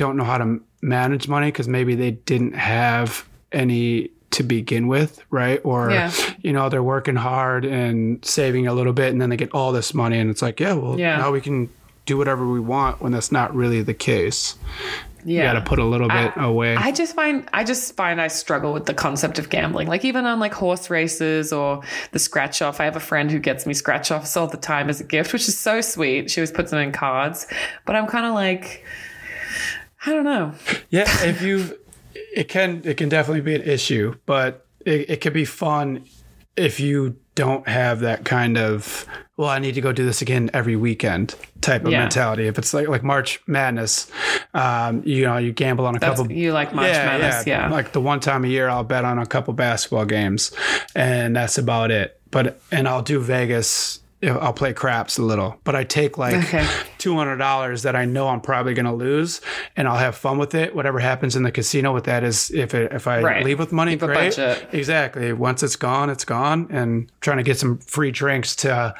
don't 0.00 0.16
know 0.16 0.24
how 0.24 0.38
to 0.38 0.60
manage 0.82 1.28
money 1.28 1.48
because 1.48 1.68
maybe 1.68 1.94
they 1.94 2.10
didn't 2.12 2.54
have 2.54 3.28
any 3.52 4.10
to 4.30 4.42
begin 4.42 4.86
with, 4.88 5.22
right? 5.30 5.60
Or 5.64 5.90
Yeah. 5.90 6.10
you 6.40 6.52
know 6.52 6.68
they're 6.70 6.82
working 6.82 7.16
hard 7.16 7.64
and 7.64 8.24
saving 8.24 8.66
a 8.66 8.72
little 8.72 8.92
bit, 8.94 9.12
and 9.12 9.20
then 9.20 9.28
they 9.30 9.36
get 9.36 9.52
all 9.52 9.72
this 9.72 9.92
money, 9.92 10.18
and 10.18 10.30
it's 10.30 10.40
like, 10.42 10.58
yeah, 10.58 10.72
well, 10.72 10.98
Yeah. 10.98 11.16
now 11.18 11.30
we 11.30 11.40
can 11.40 11.68
do 12.06 12.16
whatever 12.16 12.46
we 12.46 12.60
want 12.60 13.02
when 13.02 13.12
that's 13.12 13.30
not 13.30 13.54
really 13.54 13.82
the 13.82 13.94
case. 13.94 14.56
yeah. 15.22 15.36
You 15.36 15.42
got 15.42 15.52
to 15.52 15.60
put 15.60 15.78
a 15.78 15.84
little 15.84 16.08
bit 16.08 16.32
I- 16.34 16.44
away. 16.44 16.76
I 16.76 16.92
just 16.92 17.14
find 17.14 17.46
I 17.52 17.62
just 17.62 17.94
find 17.94 18.18
I 18.22 18.28
struggle 18.28 18.72
with 18.72 18.86
the 18.86 18.94
concept 18.94 19.38
of 19.38 19.50
gambling. 19.50 19.86
Like 19.86 20.02
even 20.06 20.24
on 20.24 20.40
like 20.40 20.54
horse 20.54 20.88
races 20.88 21.52
or 21.52 21.82
the 22.12 22.18
scratch 22.18 22.62
off. 22.62 22.80
I 22.80 22.84
have 22.86 22.96
a 22.96 23.00
friend 23.10 23.30
who 23.30 23.38
gets 23.38 23.66
me 23.66 23.74
scratch 23.74 24.10
offs 24.10 24.34
all 24.38 24.46
the 24.46 24.56
time 24.56 24.88
as 24.88 24.98
a 24.98 25.04
gift, 25.04 25.34
which 25.34 25.46
is 25.46 25.58
so 25.58 25.82
sweet. 25.82 26.30
She 26.30 26.40
always 26.40 26.50
puts 26.52 26.70
them 26.70 26.80
in 26.80 26.92
cards. 26.92 27.46
But 27.84 27.96
I'm 27.96 28.06
kind 28.06 28.24
of 28.24 28.32
like 28.32 28.82
I 30.06 30.12
don't 30.12 30.24
know. 30.24 30.52
Yeah, 30.90 31.04
if 31.24 31.42
you, 31.42 31.78
it 32.34 32.48
can 32.48 32.82
it 32.84 32.96
can 32.96 33.08
definitely 33.08 33.42
be 33.42 33.54
an 33.54 33.62
issue, 33.62 34.14
but 34.26 34.66
it, 34.86 35.10
it 35.10 35.20
can 35.20 35.32
be 35.32 35.44
fun 35.44 36.04
if 36.56 36.80
you 36.80 37.16
don't 37.34 37.66
have 37.68 38.00
that 38.00 38.24
kind 38.24 38.58
of 38.58 39.06
well, 39.36 39.48
I 39.48 39.58
need 39.58 39.72
to 39.76 39.80
go 39.80 39.92
do 39.92 40.04
this 40.04 40.20
again 40.20 40.50
every 40.52 40.76
weekend 40.76 41.34
type 41.62 41.84
of 41.86 41.92
Yeah. 41.92 42.00
mentality. 42.00 42.46
If 42.46 42.58
it's 42.58 42.74
like 42.74 42.88
like 42.88 43.02
March 43.02 43.40
Madness, 43.46 44.10
um, 44.52 45.02
you 45.06 45.24
know, 45.24 45.38
you 45.38 45.52
gamble 45.52 45.86
on 45.86 45.96
a 45.96 45.98
That's 45.98 46.18
couple. 46.20 46.32
you 46.32 46.52
like 46.52 46.74
March 46.74 46.92
Madness, 46.92 47.46
yeah. 47.46 47.70
Like 47.70 47.92
the 47.92 48.00
one 48.00 48.20
time 48.20 48.44
a 48.44 48.48
year, 48.48 48.68
I'll 48.68 48.84
bet 48.84 49.04
on 49.06 49.18
a 49.18 49.24
couple 49.26 49.54
basketball 49.54 50.04
games, 50.04 50.52
and 50.94 51.34
that's 51.36 51.56
about 51.58 51.90
it. 51.90 52.20
But 52.30 52.60
and 52.70 52.86
I'll 52.88 53.02
do 53.02 53.20
Vegas. 53.20 54.00
I'll 54.22 54.52
play 54.52 54.72
craps 54.74 55.16
a 55.16 55.22
little, 55.22 55.58
but 55.64 55.74
I 55.74 55.84
take 55.84 56.18
like 56.18 56.34
Okay. 56.34 56.68
two 56.98 57.14
hundred 57.16 57.36
dollars 57.38 57.82
that 57.84 57.96
I 57.96 58.04
know 58.04 58.28
I'm 58.28 58.40
probably 58.42 58.74
going 58.74 58.84
to 58.86 58.92
lose, 58.92 59.40
and 59.76 59.88
I'll 59.88 59.96
have 59.96 60.14
fun 60.14 60.36
with 60.36 60.54
it. 60.54 60.74
Whatever 60.74 60.98
happens 60.98 61.36
in 61.36 61.42
the 61.42 61.50
casino 61.50 61.94
with 61.94 62.04
that 62.04 62.22
is 62.22 62.50
if 62.50 62.74
it, 62.74 62.92
if 62.92 63.06
I 63.06 63.22
Right. 63.22 63.44
leave 63.44 63.58
with 63.58 63.72
money, 63.72 63.92
Keep 63.92 64.00
great. 64.00 64.38
Exactly. 64.72 65.32
Once 65.32 65.62
it's 65.62 65.76
gone, 65.76 66.10
it's 66.10 66.24
gone, 66.26 66.66
and 66.70 67.10
trying 67.22 67.38
to 67.38 67.42
get 67.42 67.58
some 67.58 67.78
free 67.78 68.10
drinks 68.10 68.54
to, 68.56 68.94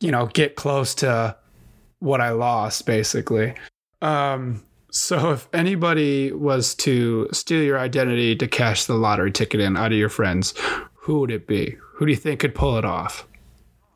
you 0.00 0.12
know, 0.12 0.26
get 0.26 0.54
close 0.54 0.94
to 0.96 1.36
what 1.98 2.20
I 2.20 2.30
lost, 2.30 2.86
basically. 2.86 3.54
Um. 4.02 4.62
So 4.90 5.32
if 5.32 5.48
anybody 5.52 6.32
was 6.32 6.74
to 6.76 7.28
steal 7.30 7.62
your 7.62 7.78
identity 7.78 8.34
to 8.36 8.48
cash 8.48 8.86
the 8.86 8.94
lottery 8.94 9.30
ticket 9.30 9.60
in 9.60 9.76
out 9.76 9.92
of 9.92 9.98
your 9.98 10.08
friends, 10.08 10.54
who 10.94 11.20
would 11.20 11.30
it 11.30 11.46
be? 11.46 11.76
Who 11.96 12.06
do 12.06 12.10
you 12.12 12.16
think 12.16 12.40
could 12.40 12.54
pull 12.54 12.78
it 12.78 12.86
off? 12.86 13.26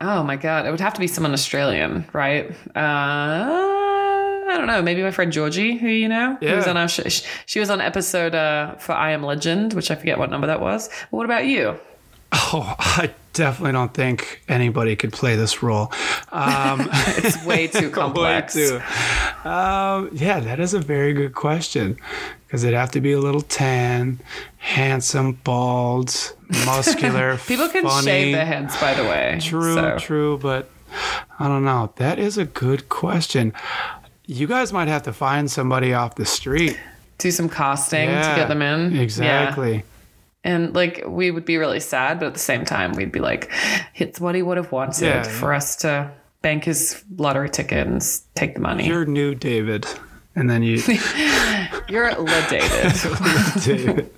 Oh 0.05 0.21
my 0.21 0.35
god, 0.35 0.65
it 0.65 0.71
would 0.71 0.81
have 0.81 0.93
to 0.95 0.99
be 0.99 1.07
someone 1.07 1.31
Australian, 1.33 2.05
right? 2.11 2.51
Uh, 2.75 2.79
I 4.45 4.55
don't 4.57 4.67
know. 4.67 4.81
Maybe 4.81 5.01
my 5.01 5.11
friend 5.11 5.31
Georgie, 5.31 5.77
who 5.77 5.87
you 5.87 6.09
know, 6.09 6.37
was 6.41 6.67
on 6.67 6.75
our 6.77 6.87
sh- 6.89 7.23
she 7.45 7.59
was 7.61 7.69
on 7.69 7.79
episode 7.79 8.35
uh, 8.35 8.75
for 8.75 8.91
I 8.91 9.11
Am 9.11 9.23
Legend, 9.23 9.73
which 9.73 9.89
I 9.91 9.95
forget 9.95 10.19
what 10.19 10.29
number 10.29 10.47
that 10.47 10.59
was. 10.59 10.89
But 11.09 11.17
what 11.17 11.25
about 11.25 11.45
you? 11.45 11.79
Oh, 12.33 12.75
I 12.79 13.11
definitely 13.33 13.73
don't 13.73 13.93
think 13.93 14.41
anybody 14.47 14.95
could 14.95 15.11
play 15.11 15.35
this 15.35 15.61
role. 15.61 15.91
Um, 16.31 16.89
It's 17.17 17.43
way 17.45 17.67
too 17.67 17.89
complex. 17.89 18.55
Way 18.55 18.67
too. 18.79 19.49
Um, 19.49 20.09
yeah, 20.13 20.39
that 20.39 20.59
is 20.59 20.73
a 20.73 20.79
very 20.79 21.13
good 21.13 21.33
question 21.33 21.97
because 22.45 22.63
it'd 22.63 22.77
have 22.77 22.91
to 22.91 23.01
be 23.01 23.11
a 23.13 23.19
little 23.19 23.41
tan, 23.41 24.19
handsome, 24.57 25.33
bald, 25.43 26.33
muscular. 26.65 27.37
People 27.37 27.67
can 27.69 27.83
funny. 27.83 28.05
shave 28.05 28.35
their 28.35 28.45
heads, 28.45 28.75
by 28.77 28.93
the 28.93 29.03
way. 29.03 29.39
True, 29.41 29.73
so. 29.75 29.97
true, 29.99 30.37
but 30.37 30.69
I 31.39 31.47
don't 31.47 31.65
know. 31.65 31.91
That 31.97 32.19
is 32.19 32.37
a 32.37 32.45
good 32.45 32.89
question. 32.89 33.53
You 34.25 34.47
guys 34.47 34.71
might 34.71 34.87
have 34.87 35.03
to 35.03 35.13
find 35.13 35.49
somebody 35.51 35.93
off 35.93 36.15
the 36.15 36.25
street 36.25 36.79
Do 37.17 37.29
some 37.31 37.49
casting 37.49 38.09
Yeah, 38.09 38.29
to 38.29 38.35
get 38.39 38.47
them 38.47 38.61
in. 38.61 38.91
Yeah. 38.93 39.53
And 40.43 40.73
like 40.75 41.03
we 41.07 41.31
would 41.31 41.45
be 41.45 41.57
really 41.57 41.79
sad, 41.79 42.19
but 42.19 42.27
at 42.27 42.33
the 42.33 42.39
same 42.39 42.65
time, 42.65 42.91
we'd 42.93 43.11
be 43.11 43.19
like, 43.19 43.51
it's 43.95 44.19
what 44.19 44.35
he 44.35 44.41
would 44.41 44.57
have 44.57 44.71
wanted 44.71 45.05
Yeah. 45.05 45.23
for 45.23 45.53
us 45.53 45.75
to 45.77 46.11
bank 46.41 46.65
his 46.65 47.03
lottery 47.17 47.49
ticket 47.49 47.87
and 47.87 48.01
take 48.35 48.55
the 48.55 48.59
money. 48.59 48.85
You're 48.85 49.05
new 49.05 49.33
David, 49.35 49.85
and 50.35 50.49
then 50.49 50.61
you 50.63 50.75
You're 51.89 52.09
ledated. 52.11 53.63
David. 53.65 54.09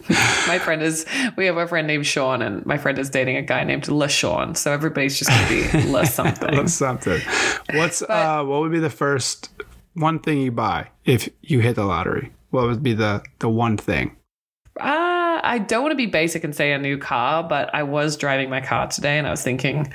my 0.48 0.60
friend 0.60 0.82
is, 0.82 1.06
we 1.36 1.46
have 1.46 1.58
a 1.58 1.68
friend 1.68 1.88
named 1.88 2.06
Sean, 2.06 2.42
and 2.42 2.66
my 2.66 2.78
friend 2.78 2.98
is 3.00 3.10
dating 3.10 3.38
a 3.38 3.42
guy 3.42 3.64
named 3.64 3.84
LaShawn. 3.84 4.56
So 4.58 4.72
everybody's 4.72 5.18
just 5.20 5.32
to 5.32 5.50
be 5.50 5.88
Le 5.92 6.06
something. 6.06 6.56
What's 6.56 6.74
something? 6.74 7.22
What's 7.74 8.02
uh? 8.02 8.44
What 8.44 8.62
would 8.62 8.72
be 8.72 8.80
the 8.80 8.90
first 8.90 9.50
one 9.94 10.20
thing 10.20 10.42
you 10.42 10.52
buy 10.52 10.90
if 11.06 11.30
you 11.42 11.60
hit 11.60 11.76
the 11.76 11.86
lottery? 11.86 12.32
What 12.50 12.66
would 12.66 12.82
be 12.84 12.94
the 12.94 13.24
the 13.40 13.50
one 13.50 13.78
thing? 13.78 14.16
Uh, 14.80 15.40
I 15.42 15.60
don't 15.60 15.84
want 15.84 15.94
to 15.94 15.98
be 15.98 16.06
basic 16.06 16.44
and 16.44 16.54
say 16.54 16.74
a 16.74 16.78
new 16.78 16.98
car, 16.98 17.44
but 17.44 17.74
I 17.74 17.84
was 17.84 18.18
driving 18.18 18.50
my 18.50 18.60
car 18.60 18.88
today 18.88 19.18
and 19.18 19.26
I 19.26 19.32
was 19.32 19.42
thinking 19.42 19.92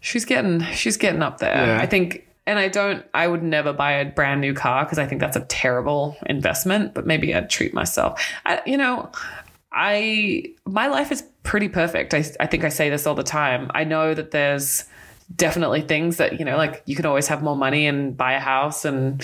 she's 0.00 0.24
getting 0.24 0.62
she's 0.72 0.96
getting 0.96 1.22
up 1.22 1.38
there. 1.38 1.66
Yeah. 1.66 1.78
I 1.80 1.86
think 1.86 2.26
and 2.46 2.58
I 2.58 2.68
don't 2.68 3.04
I 3.12 3.26
would 3.26 3.42
never 3.42 3.74
buy 3.74 3.92
a 3.92 4.06
brand 4.06 4.40
new 4.40 4.54
car 4.54 4.84
because 4.84 4.98
I 4.98 5.06
think 5.06 5.20
that's 5.20 5.36
a 5.36 5.42
terrible 5.42 6.16
investment, 6.24 6.94
but 6.94 7.06
maybe 7.06 7.34
I'd 7.34 7.50
treat 7.50 7.74
myself. 7.74 8.26
I, 8.46 8.62
you 8.64 8.78
know, 8.78 9.10
I 9.72 10.54
my 10.64 10.86
life 10.86 11.12
is 11.12 11.22
pretty 11.42 11.68
perfect. 11.68 12.14
I 12.14 12.24
I 12.40 12.46
think 12.46 12.64
I 12.64 12.70
say 12.70 12.88
this 12.88 13.06
all 13.06 13.14
the 13.14 13.22
time. 13.22 13.70
I 13.74 13.84
know 13.84 14.14
that 14.14 14.30
there's 14.30 14.84
definitely 15.36 15.82
things 15.82 16.16
that 16.16 16.38
you 16.38 16.44
know 16.46 16.56
like 16.56 16.82
you 16.86 16.96
can 16.96 17.04
always 17.04 17.28
have 17.28 17.42
more 17.42 17.56
money 17.56 17.86
and 17.86 18.16
buy 18.16 18.32
a 18.32 18.40
house 18.40 18.86
and 18.86 19.22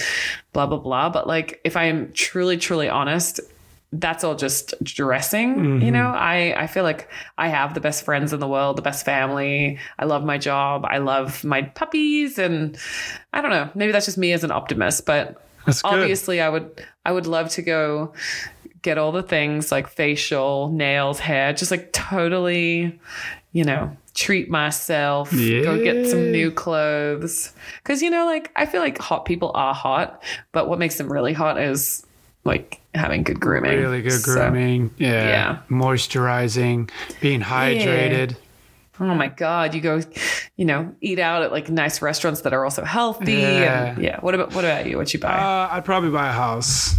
blah 0.53 0.67
blah 0.67 0.77
blah 0.77 1.09
but 1.09 1.27
like 1.27 1.63
if 1.65 1.79
i'm 1.79 2.13
truly 2.13 2.59
truly 2.59 2.91
honest 2.91 3.41
that's 4.01 4.25
all 4.25 4.35
just 4.35 4.75
dressing 4.83 5.57
you 5.57 5.65
mm-hmm. 5.65 5.91
know? 5.91 6.09
I 6.09 6.55
i 6.57 6.67
feel 6.67 6.83
like 6.83 7.09
i 7.39 7.49
have 7.49 7.75
the 7.75 7.81
best 7.81 8.05
friends 8.05 8.33
in 8.33 8.41
the 8.41 8.49
world 8.49 8.77
the 8.77 8.83
best 8.83 9.05
family. 9.05 9.79
I 9.99 10.05
love 10.05 10.25
my 10.25 10.39
job. 10.39 10.85
I 10.85 10.99
love 10.99 11.45
my 11.45 11.63
puppies 11.63 12.39
and 12.39 12.77
i 13.33 13.41
don't 13.41 13.51
know. 13.51 13.71
Maybe 13.75 13.93
that's 13.93 14.07
just 14.07 14.19
me 14.19 14.33
as 14.33 14.45
an 14.45 14.51
optimist 14.51 15.07
but 15.07 15.41
obviously 15.83 16.41
i 16.41 16.49
would 16.49 16.85
i 17.07 17.13
would 17.13 17.27
love 17.27 17.49
to 17.49 17.63
go 17.63 18.13
get 18.83 18.99
all 18.99 19.13
the 19.13 19.23
things 19.23 19.73
like 19.73 19.89
facial 19.89 20.69
nails 20.71 21.19
hair 21.19 21.55
just 21.55 21.71
like 21.71 21.91
totally 21.93 22.99
you 23.53 23.65
know 23.65 23.97
treat 24.13 24.51
myself 24.51 25.31
go 25.33 25.83
get 25.83 26.07
some 26.07 26.31
new 26.31 26.51
clothes. 26.51 27.53
Because 27.83 28.03
you 28.03 28.11
know 28.11 28.27
like 28.27 28.51
i 28.57 28.67
feel 28.67 28.81
like 28.81 28.99
hot 28.99 29.25
people 29.25 29.53
are 29.55 29.75
hot 29.75 30.23
but 30.53 30.69
what 30.69 30.79
makes 30.79 30.99
them 30.99 31.11
really 31.11 31.33
hot 31.33 31.59
is 31.61 32.07
like 32.45 32.81
having 32.95 33.23
good 33.23 33.41
grooming 33.41 33.79
Really 33.79 34.03
good 34.03 34.13
So- 34.13 34.33
grooming. 34.35 34.91
yeah. 34.99 35.29
yeah. 35.29 35.59
Moisturizing, 35.71 36.91
being 37.21 37.41
hydrated. 37.41 38.37
oh 39.01 39.15
my 39.15 39.27
god 39.27 39.75
you 39.75 39.81
go 39.81 40.01
you 40.57 40.65
know 40.65 40.95
eat 41.01 41.19
out 41.19 41.43
at 41.43 41.51
like 41.51 41.69
nice 41.69 42.01
restaurants 42.01 42.43
that 42.43 42.53
are 42.53 42.65
also 42.65 42.85
healthy 42.85 43.33
Yeah. 43.33 43.87
and 43.95 44.03
yeah 44.03 44.21
what 44.21 44.37
about 44.37 44.55
what 44.55 44.65
about 44.65 44.87
you 44.87 44.97
what 44.97 45.13
you 45.13 45.19
buy 45.19 45.33
Uh, 45.33 45.69
I'd 45.73 45.85
probably 45.85 46.11
buy 46.11 46.29
a 46.29 46.33
house. 46.33 46.95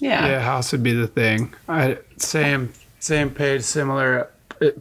yeah 0.00 0.26
Yeah, 0.26 0.40
house 0.40 0.72
would 0.72 0.82
be 0.82 0.92
the 0.94 1.06
thing. 1.06 1.52
I 1.68 1.98
same 2.16 2.72
same 3.00 3.28
page, 3.30 3.62
similar, 3.62 4.30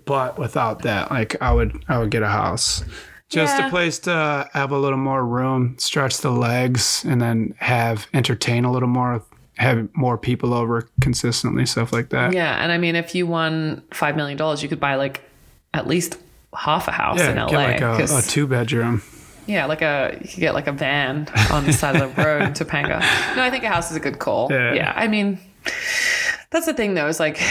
but 0.05 0.39
without 0.39 0.81
that, 0.83 1.11
like 1.11 1.35
I 1.41 1.51
would 1.51 1.83
I 1.89 1.97
would 1.99 2.09
get 2.09 2.23
a 2.23 2.29
house. 2.29 2.83
Just 3.29 3.57
Yeah. 3.59 3.67
a 3.67 3.69
place 3.69 3.99
to 3.99 4.47
have 4.53 4.71
a 4.71 4.77
little 4.77 4.97
more 4.97 5.25
room, 5.25 5.75
stretch 5.77 6.19
the 6.19 6.31
legs, 6.31 7.03
and 7.07 7.21
then 7.21 7.53
have 7.57 8.07
entertain 8.13 8.63
a 8.65 8.71
little 8.71 8.87
more, 8.87 9.21
have 9.57 9.87
more 9.95 10.17
people 10.17 10.53
over 10.53 10.87
consistently, 11.01 11.65
stuff 11.65 11.93
like 11.93 12.09
that. 12.09 12.33
Yeah, 12.33 12.61
and 12.61 12.71
I 12.71 12.77
mean, 12.77 12.95
if 12.95 13.15
you 13.15 13.25
won 13.27 13.83
five 13.91 14.15
million 14.15 14.37
dollars, 14.37 14.61
you 14.63 14.69
could 14.69 14.79
buy 14.79 14.95
like 14.95 15.21
at 15.73 15.87
least 15.87 16.17
half 16.55 16.87
a 16.87 16.91
house 16.91 17.19
Yeah, 17.19 17.29
in 17.31 17.35
get 17.35 17.51
LA. 17.51 17.63
like 17.63 17.81
a, 17.81 18.17
a 18.17 18.21
two 18.21 18.47
bedroom. 18.47 19.01
yeah, 19.47 19.65
like 19.65 19.81
a 19.81 20.17
you 20.21 20.27
could 20.27 20.39
get 20.39 20.53
like 20.53 20.67
a 20.67 20.71
van 20.71 21.27
on 21.51 21.65
the 21.65 21.73
side 21.73 21.95
of 22.01 22.15
the 22.15 22.23
road 22.23 22.41
in 22.43 22.53
Topanga. 22.53 22.99
No, 23.35 23.43
I 23.43 23.49
think 23.49 23.63
a 23.63 23.67
house 23.69 23.91
is 23.91 23.97
a 23.97 23.99
good 23.99 24.19
call. 24.19 24.47
Yeah. 24.51 24.73
Yeah, 24.73 24.93
I 24.95 25.07
mean, 25.07 25.39
that's 26.55 26.65
the 26.65 26.73
thing 26.73 26.93
though. 26.93 27.07
Is 27.07 27.19
like 27.19 27.41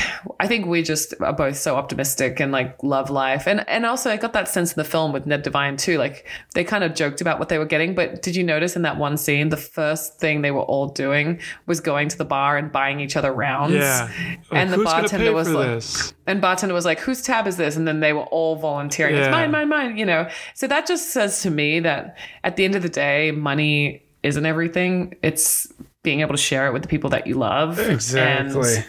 I 0.41 0.47
think 0.47 0.67
we 0.67 0.83
just 0.83 1.13
are 1.21 1.33
both 1.35 1.57
so 1.57 1.77
optimistic 1.77 2.41
and 2.41 2.51
like 2.51 2.83
love 2.83 3.11
life, 3.11 3.47
and 3.47 3.69
and 3.69 3.85
also 3.85 4.11
I 4.11 4.17
got 4.17 4.33
that 4.33 4.49
sense 4.49 4.73
in 4.73 4.77
the 4.77 4.89
film 4.89 5.13
with 5.13 5.27
Ned 5.27 5.43
Devine 5.43 5.77
too. 5.77 5.99
Like 5.99 6.27
they 6.55 6.65
kind 6.65 6.83
of 6.83 6.95
joked 6.95 7.21
about 7.21 7.39
what 7.39 7.51
they 7.51 7.59
were 7.59 7.67
getting, 7.67 7.95
but 7.95 8.23
did 8.23 8.35
you 8.35 8.43
notice 8.43 8.77
in 8.77 8.83
that 8.83 8.97
one 8.97 9.19
scene 9.19 9.51
the 9.51 9.59
first 9.59 10.19
thing 10.19 10.41
they 10.41 10.51
were 10.51 10.63
all 10.63 10.89
doing 10.89 11.39
was 11.67 11.81
going 11.81 12.09
to 12.09 12.17
the 12.17 12.25
bar 12.25 12.57
and 12.57 12.73
buying 12.73 12.99
each 13.01 13.15
other 13.17 13.31
rounds? 13.31 13.75
Yeah. 13.75 14.11
and 14.51 14.73
the 14.73 14.79
Like, 14.79 14.79
who's 14.79 14.85
gonna 14.85 15.01
bartender 15.03 15.33
was 15.33 15.49
like. 15.51 15.67
this? 15.67 16.15
And 16.27 16.41
bartender 16.41 16.75
was 16.75 16.87
like, 16.87 17.01
"Whose 17.01 17.21
tab 17.21 17.47
is 17.47 17.59
this?" 17.59 17.77
And 17.77 17.87
then 17.87 18.01
they 18.01 18.15
were 18.15 18.25
all 18.25 18.57
volunteering. 18.57 19.17
It's 19.17 19.31
mine, 19.31 19.51
mine, 19.51 19.69
mine. 19.69 19.99
You 19.99 20.07
know. 20.07 20.29
So 20.55 20.67
that 20.67 20.87
just 20.87 21.11
says 21.11 21.43
to 21.43 21.51
me 21.51 21.81
that 21.81 22.17
at 22.43 22.57
the 22.57 22.65
end 22.65 22.75
of 22.75 22.83
the 22.83 22.89
day, 22.89 23.33
money 23.33 24.03
isn't 24.23 24.47
everything. 24.47 25.15
It's 25.23 25.71
being 26.05 26.21
able 26.21 26.33
to 26.33 26.41
share 26.41 26.69
it 26.69 26.73
with 26.73 26.83
the 26.83 26.89
people 26.89 27.11
that 27.11 27.27
you 27.27 27.35
love. 27.35 27.81
Exactly. 27.81 28.77
And 28.77 28.87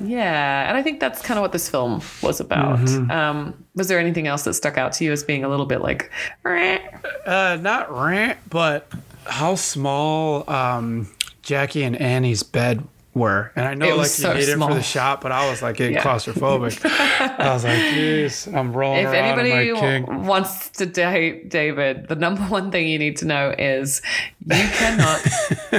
yeah, 0.00 0.68
and 0.68 0.76
I 0.76 0.82
think 0.82 1.00
that's 1.00 1.20
kind 1.20 1.38
of 1.38 1.42
what 1.42 1.52
this 1.52 1.68
film 1.68 2.02
was 2.22 2.40
about. 2.40 2.78
Mm-hmm. 2.78 3.10
Um, 3.10 3.64
was 3.74 3.88
there 3.88 3.98
anything 3.98 4.26
else 4.26 4.44
that 4.44 4.54
stuck 4.54 4.78
out 4.78 4.92
to 4.94 5.04
you 5.04 5.12
as 5.12 5.22
being 5.24 5.44
a 5.44 5.48
little 5.48 5.66
bit 5.66 5.80
like? 5.82 6.10
"Eh"? 6.44 6.78
Uh, 7.26 7.58
not 7.60 7.94
rant, 7.94 8.38
but 8.48 8.90
how 9.24 9.54
small 9.54 10.48
um, 10.50 11.08
Jackie 11.42 11.82
and 11.82 11.96
Annie's 12.00 12.42
bed 12.42 12.82
were. 13.16 13.50
And 13.56 13.66
I 13.66 13.74
know 13.74 13.86
It 13.86 13.90
like 13.92 13.98
was 13.98 14.14
so 14.14 14.32
you 14.32 14.40
need 14.40 14.48
it 14.50 14.58
for 14.58 14.74
the 14.74 14.82
shot, 14.82 15.22
but 15.22 15.32
I 15.32 15.48
was 15.50 15.62
like 15.62 15.76
getting 15.78 15.94
Yeah. 15.94 16.02
claustrophobic. 16.04 16.84
I 17.40 17.52
was 17.54 17.64
like, 17.64 17.78
jeez, 17.78 18.54
I'm 18.54 18.72
rolling 18.72 19.00
If 19.00 19.06
around 19.06 19.40
in 19.40 19.46
anybody 19.46 19.72
my 19.72 19.80
king. 19.80 20.24
wants 20.26 20.68
to 20.70 20.86
date 20.86 21.48
David, 21.48 22.08
the 22.08 22.14
number 22.16 22.42
one 22.42 22.70
thing 22.70 22.86
you 22.88 22.98
need 22.98 23.16
to 23.18 23.24
know 23.24 23.54
is 23.58 24.02
you 24.44 24.54
cannot 24.54 25.20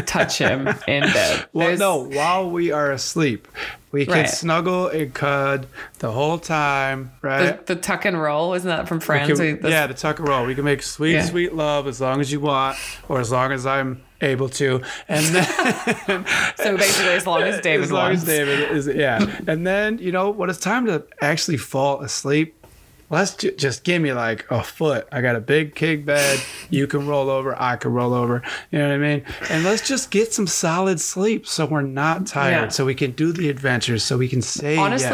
touch 0.07 0.39
him 0.39 0.67
in 0.87 1.03
bed. 1.03 1.45
Well, 1.53 1.67
There's- 1.67 1.79
no, 1.79 1.97
while 2.09 2.49
we 2.49 2.71
are 2.71 2.91
asleep, 2.91 3.47
we 3.91 4.05
can 4.05 4.13
Right. 4.13 4.29
snuggle 4.29 4.87
and 4.87 5.13
cud 5.13 5.67
the 5.99 6.11
whole 6.11 6.37
time, 6.37 7.11
right? 7.21 7.65
The, 7.65 7.75
the 7.75 7.81
tuck 7.81 8.05
and 8.05 8.21
roll, 8.21 8.53
isn't 8.53 8.67
that 8.67 8.87
from 8.87 8.99
Friends? 8.99 9.39
can- 9.39 9.55
that's- 9.55 9.71
yeah, 9.71 9.87
the 9.87 9.93
tuck 9.93 10.19
and 10.19 10.27
roll. 10.27 10.45
We 10.45 10.55
can 10.55 10.65
make 10.65 10.81
sweet, 10.81 11.13
Yeah. 11.13 11.25
sweet 11.25 11.53
love 11.53 11.87
as 11.87 12.01
long 12.01 12.19
as 12.21 12.31
you 12.31 12.39
want, 12.39 12.77
or 13.07 13.19
as 13.19 13.31
long 13.31 13.51
as 13.51 13.65
I'm 13.65 14.01
able 14.21 14.49
to, 14.49 14.81
and 15.07 15.25
then 15.27 15.45
So 16.57 16.75
basically, 16.75 17.13
as 17.13 17.27
long 17.27 17.43
as 17.43 17.61
David 17.61 17.83
as 17.85 17.91
long 17.91 18.09
wants. 18.09 18.23
as 18.23 18.27
David 18.27 18.71
is, 18.71 18.87
yeah. 18.87 19.23
and 19.47 19.65
then 19.65 19.99
you 19.99 20.11
know 20.11 20.31
when 20.31 20.49
it's 20.49 20.59
time 20.59 20.85
to 20.87 21.03
actually 21.21 21.57
fall 21.57 22.01
asleep, 22.01 22.55
let's 23.09 23.35
ju- 23.35 23.51
just 23.55 23.83
give 23.83 24.01
me 24.01 24.13
like 24.13 24.45
a 24.49 24.63
foot. 24.63 25.07
I 25.11 25.21
got 25.21 25.35
a 25.35 25.39
big 25.39 25.75
king 25.75 26.03
bed. 26.03 26.39
You 26.69 26.87
can 26.87 27.07
roll 27.07 27.29
over. 27.29 27.59
I 27.59 27.75
can 27.75 27.93
roll 27.93 28.13
over. 28.13 28.41
You 28.71 28.79
know 28.79 28.87
what 28.89 28.95
I 28.95 28.97
mean? 28.97 29.25
And 29.49 29.63
let's 29.63 29.87
just 29.87 30.11
get 30.11 30.33
some 30.33 30.47
solid 30.47 30.99
sleep 30.99 31.47
so 31.47 31.65
we're 31.65 31.81
not 31.81 32.27
tired. 32.27 32.51
Yeah. 32.51 32.67
So 32.69 32.85
we 32.85 32.95
can 32.95 33.11
do 33.11 33.31
the 33.31 33.49
adventures. 33.49 34.03
So 34.03 34.17
we 34.17 34.27
can 34.27 34.41
say 34.41 34.77
yes. 35.01 35.11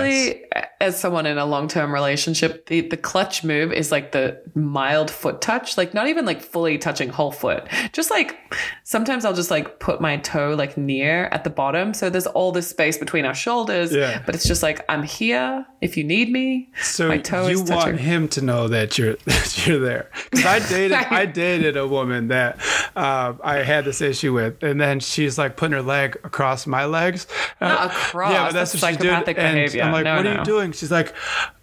Eh, 0.56 0.64
As 0.84 1.00
someone 1.00 1.26
in 1.26 1.38
a 1.38 1.46
long 1.46 1.70
term 1.70 1.94
relationship, 1.94 2.66
the, 2.66 2.82
the 2.82 2.98
clutch 2.98 3.42
move 3.44 3.72
is 3.72 3.90
like 3.90 4.12
the 4.12 4.42
mild 4.54 5.10
foot 5.10 5.40
touch, 5.40 5.78
like 5.78 5.94
not 5.94 6.08
even 6.08 6.26
like 6.26 6.42
fully 6.42 6.78
touching 6.78 7.08
whole 7.08 7.32
foot. 7.32 7.66
Just 7.94 8.12
like 8.12 8.38
sometimes 8.84 9.24
I'll 9.24 9.34
just 9.34 9.50
like 9.50 9.80
put 9.80 10.02
my 10.02 10.18
toe 10.18 10.56
like 10.58 10.78
near 10.78 11.26
at 11.28 11.46
the 11.46 11.50
bottom. 11.50 11.94
So 11.94 12.10
there's 12.10 12.28
all 12.28 12.52
this 12.52 12.68
space 12.68 12.98
between 12.98 13.24
our 13.24 13.34
shoulders. 13.34 13.94
Yeah. 13.94 14.22
But 14.26 14.36
it's 14.36 14.46
just 14.46 14.62
like, 14.62 14.84
I'm 14.90 15.04
here 15.04 15.66
if 15.80 15.96
you 15.96 16.04
need 16.04 16.30
me. 16.32 16.70
So 16.82 17.08
my 17.08 17.18
toe 17.18 17.48
you 17.48 17.62
is 17.62 17.64
touching. 17.64 17.92
want 17.94 18.00
him 18.02 18.28
to 18.30 18.42
know 18.42 18.68
that 18.68 18.98
you're 18.98 19.16
that 19.26 19.66
you're 19.66 19.80
there. 19.80 20.10
Because 20.32 20.46
I 20.46 20.60
dated 20.70 20.92
I 21.22 21.26
dated 21.26 21.78
a 21.78 21.88
woman 21.88 22.28
that 22.28 22.60
uh, 22.96 23.36
I 23.42 23.58
had 23.64 23.86
this 23.86 24.02
issue 24.02 24.34
with, 24.34 24.62
and 24.62 24.82
then 24.82 25.00
she's 25.00 25.38
like 25.38 25.56
putting 25.56 25.74
her 25.74 25.82
leg 25.82 26.18
across 26.26 26.68
my 26.68 26.84
legs. 26.86 27.26
Uh, 27.62 27.70
Not 27.70 27.86
across, 27.86 28.54
that's 28.54 28.74
what 28.74 28.80
she 28.82 28.98
did. 28.98 29.02
psychopathic 29.02 29.38
And 29.38 29.56
behavior. 29.56 29.84
I'm 29.84 29.92
like, 29.94 30.04
No, 30.04 30.18
what 30.18 30.26
are 30.26 30.34
no. 30.34 30.40
you 30.40 30.46
doing? 30.46 30.73
She's 30.76 30.92
like, 30.92 31.14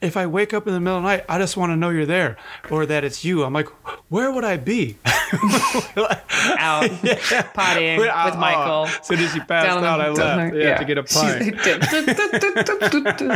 if 0.00 0.16
I 0.16 0.26
wake 0.26 0.54
up 0.54 0.66
in 0.66 0.72
the 0.72 0.80
middle 0.80 0.98
of 0.98 1.02
the 1.02 1.08
night, 1.08 1.24
I 1.28 1.38
just 1.38 1.56
want 1.56 1.70
to 1.70 1.76
know 1.76 1.90
you're 1.90 2.06
there 2.06 2.36
or 2.70 2.86
that 2.86 3.04
it's 3.04 3.24
you. 3.24 3.44
I'm 3.44 3.52
like, 3.52 3.68
where 4.08 4.32
would 4.32 4.44
I 4.44 4.56
be? 4.56 4.98
Out 5.04 6.84
partying 7.54 7.98
Where- 7.98 8.24
with 8.24 8.34
oh, 8.34 8.38
Michael. 8.38 8.86
As 8.86 9.06
soon 9.06 9.18
as 9.20 9.32
she 9.32 9.40
passed 9.40 9.68
down 9.68 9.84
out, 9.84 10.00
I 10.00 10.08
left. 10.10 10.56
Yeah, 10.56 10.78
to 10.78 10.84
get 10.84 10.98
a 10.98 11.04
pint. 11.04 11.56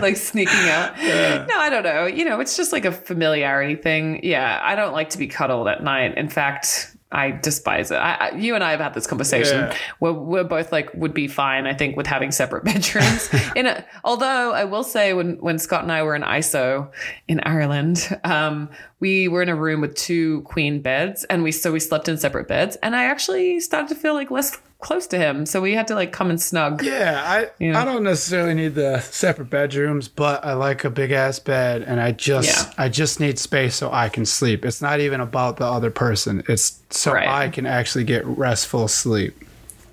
Like 0.03 0.17
sneaking 0.17 0.69
out. 0.69 0.97
No, 0.99 1.59
I 1.59 1.69
don't 1.71 1.85
know. 1.85 2.07
You 2.07 2.25
know, 2.25 2.41
it's 2.41 2.57
just 2.57 2.73
like 2.73 2.85
a 2.85 2.93
familiarity 2.93 3.77
thing. 3.77 4.25
Yeah, 4.25 4.61
I 4.63 4.75
don't 4.75 4.93
like 4.93 5.11
to 5.11 5.19
be 5.19 5.27
cuddled 5.27 5.69
at 5.69 5.83
night. 5.83 6.17
In 6.17 6.29
fact, 6.29 6.94
I 7.15 7.31
despise 7.31 7.93
it. 7.93 7.97
I, 7.97 8.15
I, 8.15 8.35
you 8.35 8.57
and 8.57 8.65
I 8.65 8.73
have 8.73 8.81
had 8.81 8.93
this 8.93 9.07
conversation. 9.07 9.61
Yeah. 9.61 9.77
Where 10.01 10.13
we're 10.13 10.45
both 10.45 10.73
like 10.73 10.93
would 10.95 11.15
be 11.15 11.29
fine. 11.29 11.67
I 11.67 11.73
think 11.73 11.97
with 11.97 12.09
having 12.09 12.33
separate 12.33 12.65
bedrooms. 12.65 13.31
in 13.55 13.67
a, 13.67 13.85
although 14.03 14.53
I 14.53 14.65
will 14.65 14.83
say 14.83 15.15
when 15.15 15.37
when 15.37 15.59
Scott 15.59 15.83
and 15.83 15.93
I 15.93 16.03
were 16.03 16.17
in 16.17 16.23
ISO 16.23 16.91
in 17.29 17.41
Ireland, 17.41 18.19
um, 18.25 18.69
we 18.99 19.29
were 19.29 19.43
in 19.43 19.49
a 19.49 19.55
room 19.55 19.81
with 19.81 19.95
two 19.95 20.43
queen 20.43 20.83
beds, 20.83 21.25
and 21.25 21.45
we 21.45 21.53
so 21.53 21.73
we 21.73 21.81
slept 21.81 22.09
in 22.09 22.19
separate 22.19 22.49
beds, 22.49 22.77
and 22.83 22.97
I 22.97 23.05
actually 23.05 23.61
started 23.61 23.89
to 23.91 23.95
feel 23.95 24.15
like 24.15 24.31
less 24.31 24.59
close 24.85 25.07
to 25.09 25.19
him. 25.19 25.47
So 25.47 25.61
we 25.61 25.73
had 25.75 25.89
to 25.89 25.95
like 25.95 26.13
come 26.13 26.31
and 26.31 26.41
snug. 26.41 26.83
Yeah, 26.85 27.21
I 27.25 27.49
Yeah. 27.59 27.81
I 27.81 27.85
don't 27.85 28.05
necessarily 28.05 28.55
need 28.55 28.75
the 28.75 29.01
separate 29.01 29.51
bedrooms, 29.51 30.07
but 30.09 30.45
I 30.45 30.53
like 30.53 30.85
a 30.85 30.91
big 30.91 31.11
ass 31.11 31.39
bed, 31.39 31.83
and 31.83 32.01
I 32.01 32.13
just 32.13 32.49
Yeah. 32.49 32.73
I 32.85 32.89
just 32.89 33.19
need 33.19 33.39
space 33.39 33.75
so 33.75 33.91
I 33.91 34.09
can 34.09 34.27
sleep. 34.27 34.65
It's 34.65 34.83
not 34.83 35.01
even 35.01 35.21
about 35.21 35.57
the 35.57 35.65
other 35.67 35.91
person. 35.91 36.45
It's 36.49 36.79
so 36.91 37.13
Right. 37.15 37.27
I 37.27 37.49
can 37.49 37.67
actually 37.67 38.05
get 38.05 38.25
restful 38.27 38.87
sleep. 38.87 39.35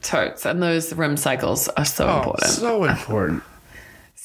Totes. 0.02 0.46
And 0.46 0.62
those 0.62 0.94
REM 0.94 1.16
cycles 1.16 1.68
are 1.70 1.86
so 1.86 2.08
Oh, 2.08 2.18
important. 2.18 2.52
so 2.52 2.84
important. 2.86 3.44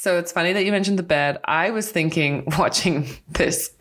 So 0.06 0.18
it's 0.18 0.30
funny 0.30 0.52
that 0.52 0.64
you 0.64 0.70
mentioned 0.70 1.00
the 1.00 1.02
bed. 1.02 1.38
I 1.46 1.70
was 1.72 1.90
thinking 1.90 2.44
watching 2.58 3.08
this 3.28 3.72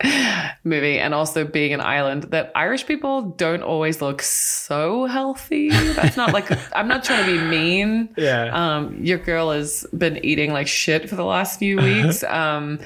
movie 0.64 0.98
and 0.98 1.14
also 1.14 1.46
being 1.46 1.72
an 1.72 1.82
island 1.82 2.24
that 2.32 2.52
Irish 2.56 2.88
people 2.88 3.22
don't 3.22 3.62
always 3.62 4.02
look 4.02 4.24
so 4.24 5.06
healthy. 5.06 5.70
That's 5.70 6.18
not 6.18 6.34
like 6.34 6.50
I'm 6.76 6.88
not 6.88 7.04
trying 7.04 7.28
to 7.28 7.32
be 7.32 7.38
mean. 7.38 8.10
Yeah. 8.18 8.46
Um, 8.46 8.98
your 9.04 9.20
girl 9.20 9.52
has 9.52 9.86
been 9.96 10.18
eating 10.26 10.52
like 10.52 10.66
shit 10.66 11.08
for 11.08 11.16
the 11.16 11.24
last 11.24 11.60
few 11.60 11.78
weeks. 11.78 12.24
Um, 12.24 12.80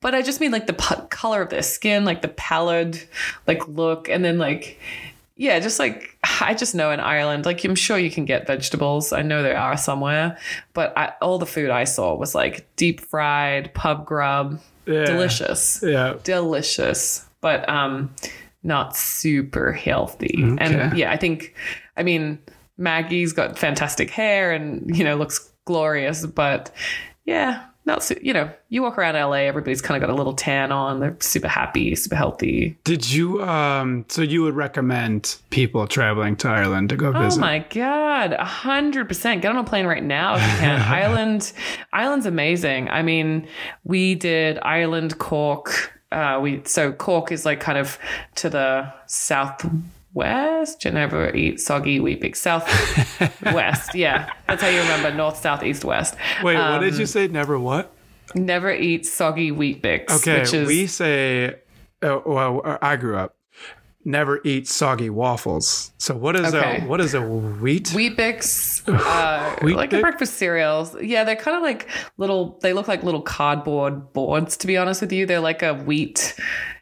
but 0.00 0.16
I 0.16 0.22
just 0.22 0.40
mean 0.40 0.50
like 0.50 0.66
the 0.66 0.72
p- 0.72 1.06
color 1.10 1.42
of 1.42 1.50
their 1.50 1.62
skin, 1.62 2.04
like 2.04 2.22
the 2.22 2.28
pallid 2.28 3.00
like 3.46 3.68
look, 3.68 4.08
and 4.08 4.24
then 4.24 4.38
like 4.38 4.80
yeah, 5.36 5.58
just 5.60 5.78
like 5.78 6.18
I 6.40 6.54
just 6.54 6.74
know 6.74 6.90
in 6.90 7.00
Ireland, 7.00 7.44
like 7.46 7.64
I'm 7.64 7.74
sure 7.74 7.98
you 7.98 8.10
can 8.10 8.24
get 8.24 8.46
vegetables. 8.46 9.12
I 9.12 9.22
know 9.22 9.42
there 9.42 9.58
are 9.58 9.76
somewhere, 9.76 10.38
but 10.72 10.92
I, 10.96 11.12
all 11.20 11.38
the 11.38 11.46
food 11.46 11.70
I 11.70 11.84
saw 11.84 12.14
was 12.14 12.34
like 12.34 12.66
deep 12.76 13.00
fried, 13.00 13.72
pub 13.74 14.06
grub, 14.06 14.60
Yeah. 14.86 15.04
delicious, 15.04 15.82
Yeah. 15.82 16.14
delicious, 16.24 17.26
but 17.40 17.68
um, 17.68 18.14
not 18.62 18.96
super 18.96 19.72
healthy. 19.72 20.42
And 20.58 20.96
yeah, 20.96 21.10
I 21.12 21.16
think, 21.16 21.54
I 21.96 22.02
mean, 22.02 22.38
Maggie's 22.78 23.32
got 23.32 23.58
fantastic 23.58 24.10
hair 24.10 24.52
and 24.52 24.96
you 24.96 25.04
know 25.04 25.16
looks 25.16 25.50
glorious, 25.64 26.26
but 26.26 26.70
yeah. 27.24 27.64
Not 27.86 28.02
su- 28.02 28.18
you 28.22 28.32
know, 28.32 28.50
you 28.70 28.82
walk 28.82 28.96
around 28.96 29.14
LA, 29.14 29.40
everybody's 29.44 29.82
kind 29.82 30.02
of 30.02 30.06
got 30.06 30.12
a 30.12 30.16
little 30.16 30.32
tan 30.32 30.72
on. 30.72 31.00
They're 31.00 31.16
super 31.20 31.48
happy, 31.48 31.94
super 31.94 32.16
healthy. 32.16 32.78
Did 32.84 33.10
you 33.10 33.42
um 33.42 34.06
so 34.08 34.22
you 34.22 34.42
would 34.42 34.54
recommend 34.54 35.36
people 35.50 35.86
traveling 35.86 36.36
to 36.36 36.48
Ireland 36.48 36.88
to 36.88 36.96
go 36.96 37.12
visit 37.12 37.38
Oh 37.38 37.40
my 37.40 37.58
god, 37.58 38.32
a 38.32 38.44
hundred 38.44 39.06
percent. 39.08 39.42
Get 39.42 39.50
on 39.50 39.58
a 39.58 39.64
plane 39.64 39.86
right 39.86 40.02
now 40.02 40.36
if 40.36 40.42
you 40.42 40.58
can. 40.60 40.80
Ireland, 41.00 41.52
Ireland's 41.92 42.26
amazing. 42.26 42.88
I 42.88 43.02
mean, 43.02 43.46
we 43.84 44.14
did 44.14 44.58
Ireland, 44.62 45.18
Cork. 45.18 45.92
Uh, 46.10 46.38
we 46.40 46.62
so 46.64 46.92
Cork 46.92 47.32
is 47.32 47.44
like 47.44 47.60
kind 47.60 47.76
of 47.76 47.98
to 48.36 48.48
the 48.48 48.92
southwest. 49.06 49.74
West 50.14 50.84
you 50.84 50.90
never 50.92 51.34
eat 51.34 51.60
soggy 51.60 51.98
Weet-Bix. 52.00 52.36
Southwest, 52.36 53.94
yeah, 53.94 54.30
that's 54.46 54.62
how 54.62 54.68
you 54.68 54.78
remember 54.80 55.12
north, 55.12 55.36
south, 55.36 55.62
east, 55.62 55.84
west. 55.84 56.14
Wait, 56.42 56.56
what 56.56 56.78
did 56.78 56.94
Um, 56.94 57.00
you 57.00 57.06
say? 57.06 57.28
Never 57.28 57.58
what? 57.58 57.92
Never 58.34 58.72
eat 58.72 59.06
soggy 59.06 59.50
Weet-Bix. 59.50 60.10
Okay, 60.20 60.40
which 60.40 60.54
is, 60.54 60.66
we 60.68 60.86
say 60.86 61.56
uh, 62.02 62.20
well, 62.24 62.78
I 62.80 62.96
grew 62.96 63.16
up 63.16 63.36
never 64.06 64.38
eat 64.44 64.68
soggy 64.68 65.08
waffles. 65.08 65.90
So 65.96 66.14
what 66.14 66.36
is 66.36 66.52
Okay. 66.54 66.82
a 66.82 66.86
what 66.86 67.00
is 67.00 67.14
a 67.14 67.22
wheat? 67.22 67.90
Weet-Bix, 67.94 68.86
uh, 68.86 69.56
Wheat 69.64 69.76
like 69.76 69.88
Bix? 69.88 69.92
the 69.92 70.00
breakfast 70.00 70.34
cereals. 70.34 70.94
Yeah, 71.00 71.24
they're 71.24 71.36
kind 71.36 71.56
of 71.56 71.62
like 71.62 71.88
little. 72.18 72.58
They 72.62 72.72
look 72.74 72.86
like 72.86 73.02
little 73.02 73.22
cardboard 73.22 74.12
boards. 74.12 74.56
To 74.58 74.66
be 74.66 74.76
honest 74.76 75.00
with 75.00 75.10
you, 75.12 75.24
they're 75.26 75.40
like 75.40 75.62
a 75.62 75.72
wheat, 75.74 76.34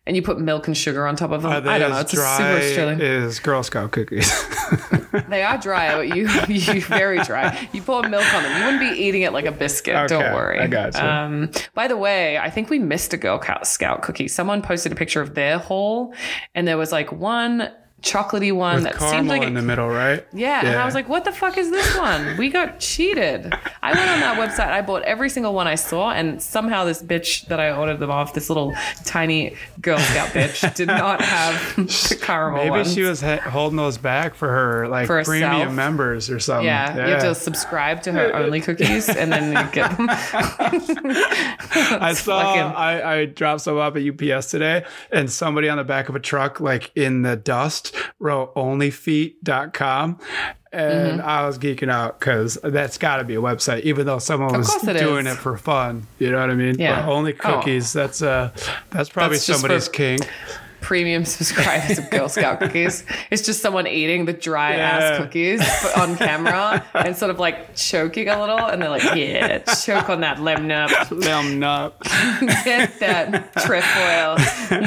and 0.07 0.17
you 0.17 0.23
put 0.23 0.41
milk 0.41 0.67
and 0.67 0.77
sugar 0.77 1.07
on 1.07 1.17
top 1.17 1.31
of 1.31 1.43
them. 1.43 1.53
I 1.53 1.79
don't 1.79 1.91
know. 1.91 1.99
It's 2.01 2.13
a 2.13 2.17
dry 2.17 2.37
super 2.37 2.65
Australian. 2.67 3.01
Is 3.01 3.39
Girl 3.41 3.63
Scout 3.63 3.93
cookies. 3.93 4.31
They 5.29 5.43
are 5.43 5.59
dry, 5.59 5.95
but 5.95 6.17
you 6.17 6.27
you 6.49 6.81
very 6.83 7.19
dry. 7.23 7.69
You 7.73 7.83
pour 7.83 8.03
milk 8.09 8.25
on 8.35 8.43
them. 8.43 8.59
You 8.59 8.65
wouldn't 8.65 8.81
be 8.97 9.03
eating 9.03 9.23
it 9.23 9.33
like 9.35 9.45
a 9.45 9.53
biscuit. 9.53 9.95
Okay, 9.95 10.07
don't 10.09 10.35
worry. 10.35 10.59
I 10.59 10.67
gotcha. 10.67 11.07
Um, 11.07 11.51
by 11.75 11.87
the 11.87 11.97
way, 11.99 12.39
I 12.39 12.49
think 12.49 12.71
we 12.71 12.79
missed 12.79 13.13
a 13.13 13.19
Girl 13.19 13.39
Scout- 13.41 13.67
Scout 13.67 14.03
cookie. 14.03 14.27
Someone 14.29 14.63
posted 14.63 14.91
a 14.91 14.95
picture 14.95 15.21
of 15.21 15.35
their 15.35 15.59
haul, 15.59 16.15
and 16.55 16.67
there 16.67 16.79
was 16.79 16.93
like 16.93 17.13
one 17.13 17.71
chocolatey 18.03 18.53
one 18.53 18.77
With 18.77 18.85
that 18.85 19.01
seemed 19.01 19.29
like 19.29 19.43
in 19.43 19.57
it 19.57 19.61
the 19.61 19.67
middle, 19.67 19.89
right? 19.89 20.27
Yeah, 20.33 20.67
and 20.67 20.77
I 20.77 20.85
was 20.85 20.95
like, 20.95 21.09
what 21.09 21.25
the 21.25 21.33
fuck 21.33 21.57
is 21.57 21.71
this 21.71 21.97
one? 21.97 22.37
We 22.37 22.51
got 22.51 22.81
cheated. 22.81 23.53
I 23.83 23.93
went 23.93 24.11
on 24.11 24.21
that 24.21 24.37
website, 24.39 24.69
I 24.69 24.83
bought 24.83 25.03
every 25.03 25.31
single 25.31 25.55
one 25.55 25.67
I 25.67 25.77
saw, 25.77 26.11
and 26.11 26.43
somehow 26.43 26.85
this 26.85 27.03
bitch 27.03 27.47
that 27.47 27.61
I 27.61 27.73
ordered 27.73 27.99
them 28.01 28.11
off, 28.11 28.35
this 28.35 28.51
little 28.51 28.75
tiny 29.05 29.57
Girl 29.81 29.99
Scout 29.99 30.29
bitch, 30.31 30.75
did 30.75 30.89
not 30.89 31.21
have 31.23 31.77
the 31.77 32.19
caramel 32.21 32.59
Maybe 32.65 32.71
ones. 32.71 32.93
she 32.93 33.03
was 33.03 33.21
ha- 33.21 33.37
holding 33.39 33.77
those 33.77 33.99
back 33.99 34.35
for 34.35 34.49
her 34.49 34.89
like 34.89 35.07
For 35.07 35.23
premium 35.25 35.51
herself. 35.53 35.75
members 35.75 36.31
or 36.31 36.39
something. 36.41 36.67
yeah, 36.67 36.95
you 37.07 37.13
have 37.15 37.23
to 37.23 37.35
subscribe 37.35 38.03
to 38.03 38.13
her 38.13 38.35
only 38.35 38.61
cookies 38.61 39.09
and 39.09 39.33
then 39.33 39.53
you 39.53 39.73
get 39.73 39.97
them. 39.97 40.07
I 40.11 42.13
saw 42.17 42.43
fucking- 42.43 42.77
I, 42.77 43.03
I 43.21 43.25
dropped 43.27 43.63
some 43.63 43.79
up 43.79 43.97
at 43.97 44.03
UPS 44.03 44.51
today 44.51 44.85
and 45.11 45.31
somebody 45.31 45.69
on 45.69 45.79
the 45.79 45.85
back 45.85 46.09
of 46.09 46.17
a 46.17 46.21
truck 46.21 46.61
like 46.61 46.91
in 46.97 47.23
the 47.23 47.37
dust 47.37 47.92
wrote 48.19 48.55
onlyfeet.com 48.55 50.19
and 50.75 51.21
Mm-hmm. 51.21 51.29
I 51.29 51.47
was 51.47 51.59
geeking 51.59 51.91
out 51.91 52.19
because 52.19 52.57
that's 52.65 52.97
got 52.97 53.17
to 53.19 53.25
be 53.25 53.35
a 53.35 53.41
website 53.43 53.83
even 53.83 54.07
though 54.07 54.19
someone 54.19 54.57
was 54.57 54.75
it 54.89 54.97
doing 54.99 55.27
is. 55.27 55.35
it 55.35 55.39
for 55.39 55.59
fun 55.59 56.07
you 56.19 56.31
know 56.31 56.41
what 56.41 56.49
I 56.51 56.55
mean 56.55 56.77
Yeah. 56.79 57.05
but 57.05 57.13
only 57.13 57.35
Oh. 57.35 57.37
cookies 57.37 57.93
that's 57.93 58.23
uh 58.23 58.51
that's 58.91 59.11
probably 59.11 59.37
That's 59.37 59.45
somebody's 59.45 59.87
for- 59.89 59.93
king 59.93 60.19
Premium 60.83 61.25
subscribers 61.37 61.99
of 61.99 62.11
Girl 62.11 62.29
Scout 62.29 62.59
cookies. 62.61 63.05
It's 63.31 63.41
just 63.43 63.63
someone 63.63 63.87
eating 63.87 64.27
the 64.27 64.33
dry 64.35 64.77
Yeah. 64.77 64.91
ass 64.91 65.19
cookies 65.19 65.63
on 65.97 66.17
camera 66.17 66.85
and 66.95 67.17
sort 67.17 67.31
of 67.31 67.39
like 67.39 67.75
choking 67.75 68.29
a 68.29 68.39
little, 68.39 68.59
and 68.59 68.83
they're 68.83 68.91
like, 68.91 69.15
"Yeah, 69.15 69.59
choke 69.59 70.11
on 70.11 70.21
that 70.21 70.41
lemon 70.41 70.71
up." 70.71 71.09
them 71.09 71.63
up 71.63 72.03
get 72.65 72.99
that 73.01 73.53
trefoil. 73.65 74.37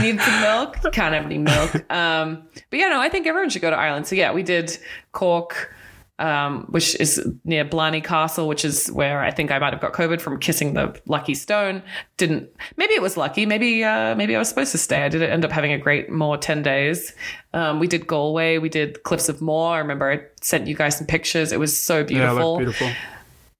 Need 0.01 0.19
some 0.21 0.41
milk? 0.41 0.77
Can't 0.93 1.13
have 1.15 1.25
any 1.25 1.37
milk. 1.37 1.73
Um, 1.91 2.43
but 2.69 2.79
yeah, 2.79 2.89
no, 2.89 2.99
I 2.99 3.09
think 3.09 3.25
everyone 3.27 3.49
should 3.49 3.61
go 3.61 3.69
to 3.69 3.75
Ireland. 3.77 4.05
So 4.07 4.15
yeah, 4.15 4.33
we 4.33 4.43
did 4.43 4.77
Cork, 5.13 5.73
um, 6.19 6.65
which 6.69 6.95
is 6.99 7.25
near 7.43 7.65
Blarney 7.65 8.01
Castle, 8.01 8.47
which 8.47 8.63
is 8.63 8.87
where 8.91 9.21
I 9.21 9.31
think 9.31 9.51
I 9.51 9.59
might 9.59 9.73
have 9.73 9.81
got 9.81 9.93
COVID 9.93 10.21
from 10.21 10.39
kissing 10.39 10.73
the 10.73 10.99
lucky 11.05 11.33
stone. 11.33 11.83
Didn't 12.17 12.49
maybe 12.77 12.93
it 12.93 13.01
was 13.01 13.17
lucky. 13.17 13.45
Maybe 13.45 13.83
uh, 13.83 14.15
maybe 14.15 14.35
I 14.35 14.39
was 14.39 14.49
supposed 14.49 14.71
to 14.71 14.77
stay. 14.77 15.03
I 15.03 15.09
did 15.09 15.21
end 15.21 15.43
up 15.43 15.51
having 15.51 15.73
a 15.73 15.77
great 15.77 16.09
more 16.09 16.37
ten 16.37 16.61
days. 16.63 17.13
Um, 17.53 17.79
we 17.79 17.87
did 17.87 18.07
Galway. 18.07 18.57
We 18.57 18.69
did 18.69 19.03
Cliffs 19.03 19.29
of 19.29 19.41
Moher. 19.41 19.75
I 19.75 19.79
remember 19.79 20.11
I 20.11 20.21
sent 20.41 20.67
you 20.67 20.75
guys 20.75 20.97
some 20.97 21.07
pictures. 21.07 21.51
It 21.51 21.59
was 21.59 21.77
so 21.79 21.99
yeah 21.99 22.03
beautiful. 22.03 22.53
look 22.53 22.59
beautiful 22.59 22.91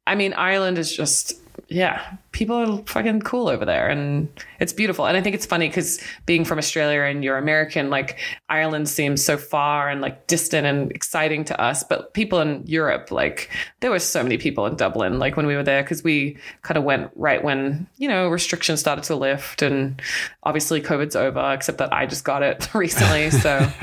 I 0.08 0.16
mean, 0.16 0.34
Ireland 0.34 0.78
is 0.78 0.96
just, 0.96 1.34
yeah, 1.68 2.18
people 2.32 2.56
are 2.56 2.84
fucking 2.86 3.22
cool 3.22 3.48
over 3.48 3.66
there 3.66 3.88
and 3.90 4.28
it's 4.60 4.72
beautiful. 4.74 5.06
And 5.08 5.18
I 5.18 5.22
think 5.22 5.36
it's 5.36 5.46
funny 5.46 5.68
because 5.68 6.00
being 6.26 6.46
from 6.46 6.58
Australia 6.60 7.02
and 7.02 7.24
you're 7.24 7.38
American, 7.38 7.90
like 7.90 8.20
Ireland 8.50 8.88
seems 8.88 9.24
so 9.26 9.36
far 9.38 9.90
and 9.90 10.00
like 10.02 10.28
distant 10.28 10.68
and 10.68 10.92
exciting 10.92 11.44
to 11.46 11.60
us. 11.60 11.84
But 11.84 12.14
people 12.14 12.40
in 12.40 12.64
Europe, 12.68 13.10
like 13.10 13.50
there 13.80 13.90
were 13.90 14.00
so 14.00 14.22
many 14.22 14.38
people 14.38 14.66
in 14.68 14.76
Dublin, 14.76 15.18
like 15.18 15.38
when 15.38 15.48
we 15.48 15.56
were 15.56 15.64
there, 15.64 15.82
because 15.82 16.04
we 16.04 16.38
kind 16.62 16.78
of 16.78 16.84
went 16.84 17.10
right 17.16 17.44
when, 17.44 17.88
you 17.98 18.08
know, 18.10 18.30
restrictions 18.30 18.80
started 18.80 19.04
to 19.06 19.16
lift 19.16 19.62
and 19.62 20.02
obviously 20.44 20.82
COVID's 20.82 21.16
over, 21.16 21.52
except 21.54 21.80
that 21.80 21.92
I 21.92 22.06
just 22.06 22.24
got 22.26 22.44
it 22.44 22.70
recently. 22.76 23.32
So 23.32 23.50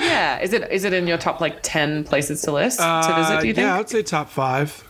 yeah, 0.00 0.40
is 0.40 0.52
it, 0.52 0.70
is 0.72 0.84
it 0.84 0.92
in 0.92 1.06
your 1.06 1.18
top 1.18 1.40
like 1.40 1.58
10 1.62 2.04
places 2.04 2.42
to 2.42 2.52
list 2.52 2.78
to 2.80 3.14
visit, 3.16 3.40
do 3.40 3.46
you 3.46 3.52
Uh, 3.52 3.54
think? 3.54 3.56
Yeah, 3.58 3.78
I'd 3.78 3.88
say 3.88 4.02
top 4.02 4.30
five. 4.30 4.84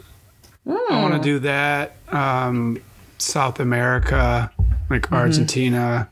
I 0.67 1.01
want 1.03 1.15
to 1.15 1.21
do 1.21 1.39
that. 1.41 1.97
Um, 2.09 2.81
South 3.19 3.61
America, 3.61 4.51
like 4.89 5.03
Mm-hmm. 5.03 5.15
Argentina. 5.15 6.09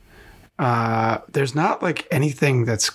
Uh, 0.59 1.19
there's 1.31 1.55
not 1.55 1.83
like 1.83 2.07
anything 2.11 2.65
that's 2.65 2.91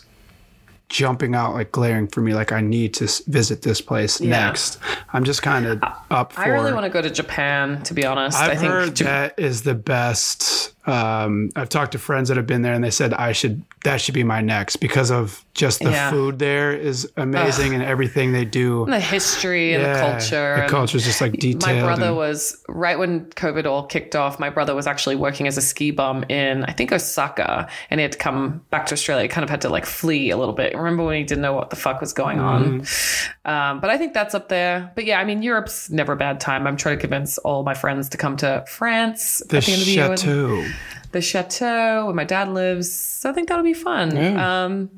jumping 0.89 1.33
out 1.33 1.53
like 1.55 1.71
glaring 1.71 2.07
for 2.07 2.21
me. 2.21 2.33
Like 2.33 2.51
I 2.51 2.61
need 2.61 2.93
to 2.95 3.05
s- 3.05 3.19
visit 3.25 3.61
this 3.63 3.81
place 3.81 4.19
Yeah. 4.21 4.29
next. 4.45 4.77
I'm 5.13 5.23
just 5.23 5.41
kind 5.41 5.65
of 5.65 5.81
up 6.11 6.33
for. 6.33 6.41
I 6.41 6.47
really 6.47 6.73
want 6.73 6.83
to 6.85 6.89
go 6.89 7.01
to 7.01 7.09
Japan, 7.09 7.81
to 7.83 7.93
be 7.93 8.05
honest. 8.05 8.37
I've 8.37 8.51
I 8.51 8.55
think 8.55 8.71
heard 8.71 8.89
Jap- 8.95 9.05
that 9.05 9.39
is 9.39 9.63
the 9.63 9.73
best. 9.75 10.73
Um, 10.87 11.49
I've 11.55 11.69
talked 11.69 11.93
to 11.93 11.99
friends 11.99 12.27
that 12.29 12.37
have 12.37 12.45
been 12.47 12.61
there, 12.61 12.73
and 12.73 12.83
they 12.83 12.91
said 12.91 13.13
I 13.13 13.31
should 13.31 13.63
that 13.83 13.99
should 13.99 14.13
be 14.13 14.23
my 14.23 14.41
next 14.41 14.77
because 14.77 15.11
of 15.11 15.43
just 15.53 15.79
the 15.81 15.91
Yeah. 15.91 16.09
food 16.09 16.39
there 16.39 16.71
is 16.71 17.11
amazing 17.17 17.73
and 17.73 17.83
everything 17.83 18.31
they 18.31 18.45
do. 18.45 18.83
And 18.83 18.93
the 18.93 18.99
history 18.99 19.73
and 19.73 19.83
the 19.83 19.99
culture. 19.99 20.61
The 20.63 20.69
culture 20.69 20.97
is 20.97 21.03
just 21.03 21.19
like 21.21 21.33
detailed. 21.33 21.79
My 21.79 21.81
brother 21.83 22.07
and- 22.07 22.15
was 22.15 22.57
right 22.67 22.97
when 22.97 23.25
COVID 23.35 23.65
all 23.65 23.85
kicked 23.85 24.15
off. 24.15 24.39
My 24.39 24.49
brother 24.49 24.73
was 24.73 24.87
actually 24.87 25.15
working 25.17 25.47
as 25.47 25.57
a 25.57 25.61
ski 25.61 25.91
bum 25.91 26.23
in, 26.29 26.63
I 26.63 26.71
think, 26.71 26.91
Osaka, 26.91 27.67
and 27.91 27.99
he 27.99 28.03
had 28.03 28.13
to 28.13 28.17
come 28.17 28.61
back 28.71 28.85
to 28.87 28.93
Australia. 28.93 29.23
He 29.23 29.27
kind 29.27 29.43
of 29.43 29.49
had 29.49 29.61
to 29.61 29.69
like 29.69 29.85
flee 29.85 30.29
a 30.31 30.37
little 30.37 30.55
bit. 30.55 30.75
Remember 30.75 31.03
when 31.03 31.17
he 31.17 31.23
didn't 31.23 31.41
know 31.41 31.53
what 31.53 31.69
the 31.69 31.75
fuck 31.75 31.99
was 32.01 32.13
going 32.13 32.39
on? 32.39 32.81
Mm-hmm. 32.81 33.49
Um, 33.51 33.79
but 33.81 33.89
I 33.89 33.97
think 33.97 34.13
that's 34.13 34.33
up 34.33 34.47
there. 34.49 34.91
But 34.95 35.05
yeah, 35.05 35.19
I 35.19 35.25
mean, 35.25 35.43
Europe's 35.43 35.89
never 35.89 36.13
a 36.13 36.17
bad 36.17 36.39
time. 36.39 36.65
I'm 36.65 36.77
trying 36.77 36.95
to 36.97 37.01
convince 37.01 37.37
all 37.39 37.63
my 37.63 37.73
friends 37.73 38.09
to 38.09 38.17
come 38.17 38.37
to 38.37 38.63
France 38.67 39.43
the 39.49 39.57
at 39.57 39.65
the 39.65 39.71
end 39.73 39.81
of 39.81 39.87
the 39.87 39.91
year. 39.91 40.71
The 41.13 41.21
chateau 41.21 42.05
where 42.05 42.13
my 42.13 42.25
dad 42.25 42.49
lives. 42.49 42.91
So 42.91 43.29
I 43.29 43.33
think 43.33 43.47
that'll 43.47 43.63
be 43.63 43.73
fun. 43.73 44.15
Yeah. 44.15 44.65
Um, 44.65 44.89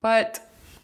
but 0.00 0.40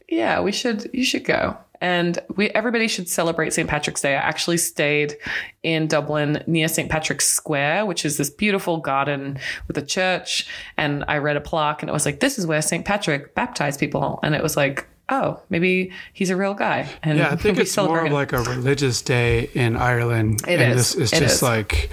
yeah, 0.08 0.40
we 0.40 0.52
should. 0.52 0.90
You 0.92 1.04
should 1.04 1.24
go, 1.24 1.56
and 1.80 2.18
we 2.36 2.48
everybody 2.50 2.88
should 2.88 3.08
celebrate 3.08 3.52
St. 3.52 3.68
Patrick's 3.68 4.00
Day. 4.00 4.14
I 4.14 4.18
actually 4.18 4.56
stayed 4.56 5.16
in 5.62 5.86
Dublin 5.86 6.42
near 6.46 6.68
St. 6.68 6.90
Patrick's 6.90 7.28
Square, 7.28 7.86
which 7.86 8.04
is 8.04 8.16
this 8.16 8.30
beautiful 8.30 8.78
garden 8.78 9.38
with 9.68 9.78
a 9.78 9.82
church. 9.82 10.48
And 10.76 11.04
I 11.08 11.18
read 11.18 11.36
a 11.36 11.40
plaque, 11.40 11.82
and 11.82 11.88
it 11.88 11.92
was 11.92 12.06
like, 12.06 12.20
"This 12.20 12.38
is 12.38 12.46
where 12.46 12.62
St. 12.62 12.84
Patrick 12.84 13.34
baptized 13.34 13.78
people," 13.80 14.18
and 14.22 14.34
it 14.34 14.42
was 14.42 14.56
like. 14.56 14.86
Oh, 15.08 15.40
maybe 15.50 15.92
he's 16.12 16.30
a 16.30 16.36
real 16.36 16.54
guy. 16.54 16.88
And 17.02 17.18
Yeah, 17.18 17.30
I 17.30 17.36
think 17.36 17.58
it's 17.58 17.76
more 17.76 18.00
of 18.00 18.06
him. 18.06 18.12
like 18.12 18.32
a 18.32 18.40
religious 18.42 19.02
day 19.02 19.48
in 19.54 19.76
Ireland. 19.76 20.42
It 20.48 20.60
and 20.60 20.72
is. 20.72 20.94
This 20.94 21.12
is 21.12 21.12
It 21.12 21.22
just 21.22 21.36
is. 21.36 21.42
like 21.42 21.90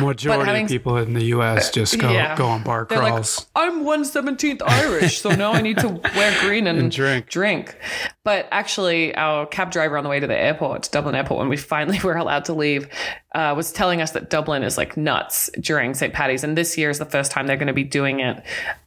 majority 0.00 0.44
having- 0.46 0.64
of 0.64 0.68
people 0.68 0.96
in 0.98 1.14
the 1.14 1.24
U.S. 1.26 1.68
Uh, 1.68 1.72
just 1.72 1.98
go 1.98 2.10
Yeah. 2.12 2.36
go 2.36 2.46
on 2.46 2.62
bar 2.62 2.86
They're 2.88 2.98
like, 2.98 3.12
crawls. 3.12 3.46
I'm 3.54 3.84
one 3.84 4.04
seventeenth 4.04 4.62
Irish, 4.64 5.20
so 5.20 5.30
now 5.30 5.52
I 5.52 5.60
need 5.62 5.78
to 5.78 5.88
wear 5.88 6.34
green 6.42 6.66
and, 6.70 6.78
And 6.78 6.90
drink. 6.92 7.28
Drink. 7.30 7.76
But 8.24 8.48
actually, 8.50 9.14
our 9.14 9.46
cab 9.46 9.70
driver 9.70 9.96
on 9.96 10.04
the 10.04 10.10
way 10.10 10.20
to 10.20 10.26
the 10.26 10.36
airport, 10.36 10.90
Dublin 10.92 11.14
Airport, 11.14 11.38
when 11.38 11.48
we 11.48 11.56
finally 11.56 11.98
were 12.04 12.16
allowed 12.16 12.44
to 12.46 12.52
leave, 12.52 12.88
uh, 13.36 13.54
was 13.54 13.70
telling 13.70 14.00
us 14.00 14.12
that 14.12 14.30
Dublin 14.30 14.62
is 14.62 14.78
like 14.78 14.96
nuts 14.96 15.50
during 15.60 15.92
St. 15.92 16.12
Patty's, 16.14 16.42
and 16.42 16.56
this 16.56 16.78
year 16.78 16.88
is 16.88 16.98
the 16.98 17.04
first 17.04 17.30
time 17.30 17.46
they're 17.46 17.58
going 17.58 17.66
to 17.66 17.74
be 17.74 17.84
doing 17.84 18.20
it 18.20 18.42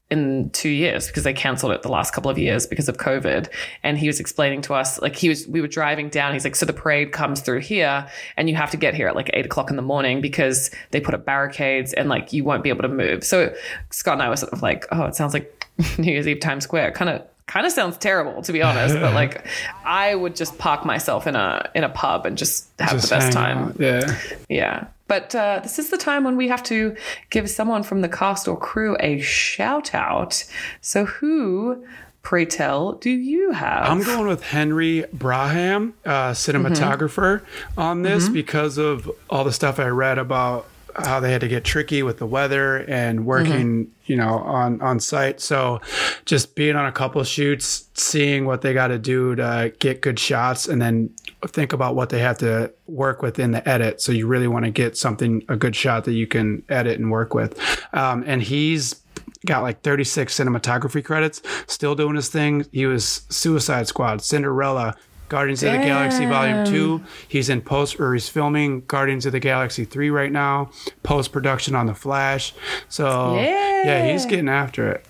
in 0.10 0.50
two 0.50 0.70
years 0.70 1.06
because 1.06 1.24
they 1.24 1.34
canceled 1.34 1.72
it 1.72 1.84
the 1.84 1.89
last 1.89 2.16
couple 2.16 2.32
of 2.32 2.39
years 2.39 2.66
because 2.66 2.89
of 2.89 2.97
COVID. 2.97 3.47
And 3.84 3.95
he 3.95 4.08
was 4.08 4.20
explaining 4.20 4.64
to 4.64 4.74
us, 4.74 5.00
like 5.04 5.16
he 5.16 5.30
was, 5.30 5.47
we 5.47 5.62
were 5.62 5.68
driving 5.68 6.10
down. 6.10 6.34
He's 6.34 6.45
like, 6.45 6.56
so 6.56 6.66
the 6.66 6.74
parade 6.74 7.12
comes 7.12 7.41
through 7.41 7.60
here 7.60 8.08
and 8.38 8.50
you 8.50 8.56
have 8.56 8.72
to 8.72 8.78
get 8.78 8.95
here 8.95 9.08
at 9.08 9.16
like 9.16 9.30
eight 9.34 9.45
o'clock 9.45 9.70
in 9.70 9.76
the 9.76 9.84
morning 9.84 10.20
because 10.20 10.72
they 10.89 11.00
put 11.00 11.14
up 11.14 11.26
barricades 11.26 11.93
and 11.93 12.10
like 12.10 12.34
you 12.34 12.43
won't 12.43 12.64
be 12.64 12.70
able 12.70 12.82
to 12.82 12.88
move. 12.88 13.24
So 13.24 13.54
Scott 13.91 14.14
and 14.14 14.24
I 14.24 14.30
were 14.30 14.36
sort 14.36 14.52
of 14.52 14.64
like, 14.64 14.88
oh, 14.91 15.04
it 15.04 15.16
sounds 15.16 15.36
like 15.36 15.68
New 16.00 16.12
Year's 16.12 16.28
Eve 16.28 16.39
Times 16.39 16.64
Square. 16.64 16.93
Kind 16.93 17.12
of, 17.12 17.22
kind 17.50 17.66
of 17.66 17.72
sounds 17.74 17.97
terrible 17.97 18.41
to 18.43 18.54
be 18.54 18.62
honest. 18.62 18.93
but 18.95 19.14
like, 19.14 19.45
I 19.84 20.14
would 20.16 20.36
just 20.36 20.58
park 20.58 20.86
myself 20.86 21.28
in 21.28 21.36
a 21.36 21.70
in 21.76 21.84
a 21.84 21.89
pub 21.89 22.26
and 22.26 22.38
just 22.38 22.70
have 22.80 22.91
Just 22.91 23.10
the 23.10 23.16
best 23.16 23.34
time. 23.34 23.58
out. 23.70 23.80
Yeah. 23.80 24.18
Yeah. 24.47 24.88
But 25.08 25.34
uh, 25.34 25.60
this 25.64 25.80
is 25.80 25.89
the 25.89 25.97
time 25.97 26.24
when 26.24 26.38
we 26.38 26.47
have 26.50 26.62
to 26.64 26.95
give 27.32 27.50
someone 27.50 27.82
from 27.82 28.02
the 28.02 28.10
cast 28.10 28.47
or 28.47 28.56
crew 28.56 28.95
a 29.00 29.20
shout 29.20 29.95
out. 29.95 30.43
So, 30.82 31.06
who, 31.06 31.84
pray 32.22 32.45
tell, 32.45 32.91
do 32.93 33.10
you 33.10 33.52
have? 33.52 33.89
I'm 33.89 34.04
going 34.04 34.28
with 34.28 34.43
Henry 34.43 35.06
Braham, 35.12 35.95
uh, 36.06 36.34
cinematographer, 36.34 37.41
on 37.76 38.04
this 38.04 38.30
because 38.30 38.78
of 38.78 39.10
all 39.32 39.43
the 39.43 39.52
stuff 39.52 39.80
I 39.80 39.88
read 39.88 40.20
about 40.20 40.68
how 41.06 41.20
they 41.20 41.32
had 41.32 41.41
to 41.41 41.47
get 41.47 41.64
tricky 41.64 42.04
with 42.04 42.18
the 42.18 42.26
weather 42.26 42.78
and 42.88 43.26
working, 43.26 43.91
you 44.06 44.16
know, 44.16 44.39
on 44.39 44.82
on 44.82 45.00
site. 45.00 45.39
So, 45.39 45.82
just 46.26 46.56
being 46.56 46.76
on 46.76 46.86
a 46.86 46.91
couple 46.91 47.24
shoots, 47.24 47.89
seeing 47.93 48.45
what 48.45 48.62
they 48.62 48.74
got 48.74 48.88
to 48.88 49.00
do 49.00 49.36
to 49.36 49.74
get 49.80 50.02
good 50.02 50.20
shots, 50.20 50.68
and 50.68 50.82
then 50.82 51.10
think 51.47 51.74
about 51.74 51.95
what 51.95 52.10
they 52.10 52.20
have 52.20 52.38
to 52.39 52.74
work 52.88 53.22
with 53.22 53.39
in 53.39 53.52
the 53.52 53.68
edit. 53.68 54.02
So, 54.02 54.12
you 54.12 54.28
really 54.28 54.47
want 54.47 54.66
to 54.66 54.72
get 54.72 54.97
something 54.97 55.43
a 55.50 55.56
good 55.56 55.76
shot 55.76 56.06
that 56.06 56.14
you 56.14 56.28
can 56.28 56.64
edit 56.70 57.00
and 57.00 57.12
work 57.12 57.34
with. 57.34 57.60
Um, 57.93 58.24
and 58.28 58.41
he's 58.41 59.02
got 59.45 59.62
like 59.62 59.82
36 59.82 60.38
cinematography 60.38 61.04
credits, 61.04 61.41
still 61.68 61.95
doing 61.95 62.16
his 62.16 62.30
thing. 62.30 62.66
He 62.72 62.86
was 62.86 63.24
Suicide 63.30 63.88
Squad, 63.88 64.22
Cinderella, 64.22 64.95
Guardians 65.30 65.63
of 65.63 65.71
the 65.71 65.77
Galaxy 65.77 66.25
Volume 66.25 66.65
2. 66.65 67.01
He's 67.27 67.49
in 67.49 67.61
post 67.61 67.99
or 67.99 68.13
he's 68.13 68.27
filming 68.27 68.82
Guardians 68.88 69.25
of 69.25 69.32
the 69.32 69.39
Galaxy 69.39 69.86
3 69.86 70.09
right 70.09 70.32
now, 70.32 70.71
post 71.03 71.32
production 71.32 71.75
on 71.75 71.86
The 71.86 71.93
Flash. 71.93 72.53
So, 72.89 73.36
yeah, 73.36 74.11
he's 74.11 74.25
getting 74.25 74.49
after 74.49 74.89
it. 74.91 75.05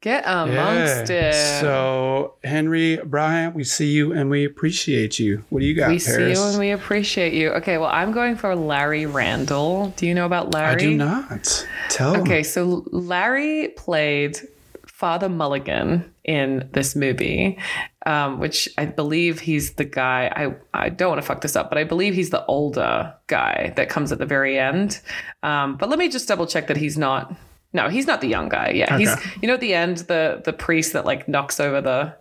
Get 0.00 0.24
amongst 0.26 1.10
Yeah. 1.10 1.30
it. 1.30 1.60
So, 1.60 2.34
Henry 2.42 2.96
Braham, 3.04 3.54
we 3.54 3.62
see 3.62 3.92
you 3.92 4.12
and 4.12 4.28
we 4.28 4.44
appreciate 4.44 5.20
you. 5.20 5.44
What 5.48 5.60
do 5.60 5.66
you 5.66 5.74
got, 5.74 5.90
we 5.90 6.00
Paris? 6.00 6.36
see 6.38 6.42
you 6.42 6.48
and 6.50 6.58
we 6.58 6.70
appreciate 6.72 7.32
you. 7.34 7.50
Okay, 7.50 7.78
well, 7.78 7.90
I'm 7.92 8.10
going 8.10 8.34
for 8.34 8.56
Larry 8.56 9.06
Randall. 9.06 9.94
Do 9.96 10.06
you 10.08 10.12
know 10.14 10.26
about 10.26 10.52
Larry? 10.52 10.72
I 10.74 10.74
do 10.74 10.96
not. 10.96 11.66
Tell 11.88 12.16
Okay, 12.20 12.42
so 12.42 12.84
Larry 12.90 13.68
played 13.76 14.38
Father 14.86 15.28
Mulligan 15.28 16.04
in 16.26 16.68
this 16.72 16.96
movie, 16.96 17.56
um, 18.04 18.38
which 18.40 18.68
I 18.76 18.84
believe 18.84 19.40
he's 19.40 19.74
the 19.74 19.84
guy. 19.84 20.30
I 20.74 20.84
I 20.86 20.88
don't 20.90 21.08
want 21.08 21.22
to 21.22 21.26
fuck 21.26 21.40
this 21.40 21.56
up, 21.56 21.70
but 21.70 21.78
I 21.78 21.84
believe 21.84 22.14
he's 22.14 22.30
the 22.30 22.44
older 22.46 23.14
guy 23.28 23.72
that 23.76 23.88
comes 23.88 24.12
at 24.12 24.18
the 24.18 24.26
very 24.26 24.58
end. 24.58 25.00
Um, 25.42 25.76
but 25.76 25.88
let 25.88 25.98
me 25.98 26.08
just 26.08 26.28
double 26.28 26.46
check 26.46 26.66
that 26.66 26.76
he's 26.76 26.98
not. 26.98 27.34
No, 27.72 27.88
he's 27.88 28.06
not 28.06 28.20
the 28.20 28.28
young 28.28 28.48
guy. 28.48 28.70
Yeah, 28.70 28.98
he's 28.98 29.14
you 29.40 29.48
know 29.48 29.54
at 29.54 29.60
the 29.60 29.74
end 29.74 29.98
the 29.98 30.42
the 30.44 30.52
priest 30.52 30.92
that 30.92 31.04
like 31.04 31.28
knocks 31.28 31.60
over 31.60 31.80
the 31.80 32.14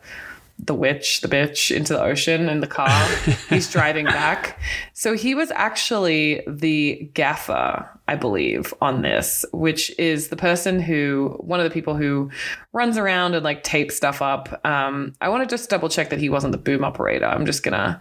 the 0.57 0.73
witch, 0.73 1.21
the 1.21 1.27
bitch 1.27 1.75
into 1.75 1.93
the 1.93 2.01
ocean 2.01 2.47
in 2.47 2.61
the 2.61 2.67
car. 2.67 3.07
He's 3.49 3.69
driving 3.71 4.05
back. 4.05 4.59
So 4.93 5.13
he 5.13 5.35
was 5.35 5.51
actually 5.51 6.43
the 6.47 7.09
gaffer, 7.13 7.89
I 8.07 8.15
believe, 8.15 8.73
on 8.81 9.01
this, 9.01 9.45
which 9.51 9.97
is 9.99 10.29
the 10.29 10.37
person 10.37 10.79
who, 10.79 11.35
one 11.39 11.59
of 11.59 11.65
the 11.65 11.69
people 11.69 11.95
who 11.95 12.31
runs 12.71 12.97
around 12.97 13.35
and 13.35 13.43
like 13.43 13.63
tapes 13.63 13.97
stuff 13.97 14.21
up. 14.21 14.65
Um, 14.65 15.13
I 15.19 15.29
want 15.29 15.47
to 15.47 15.53
just 15.53 15.69
double 15.69 15.89
check 15.89 16.09
that 16.09 16.19
he 16.19 16.29
wasn't 16.29 16.53
the 16.53 16.57
boom 16.57 16.83
operator. 16.83 17.25
I'm 17.25 17.45
just 17.45 17.63
going 17.63 17.73
to. 17.73 17.99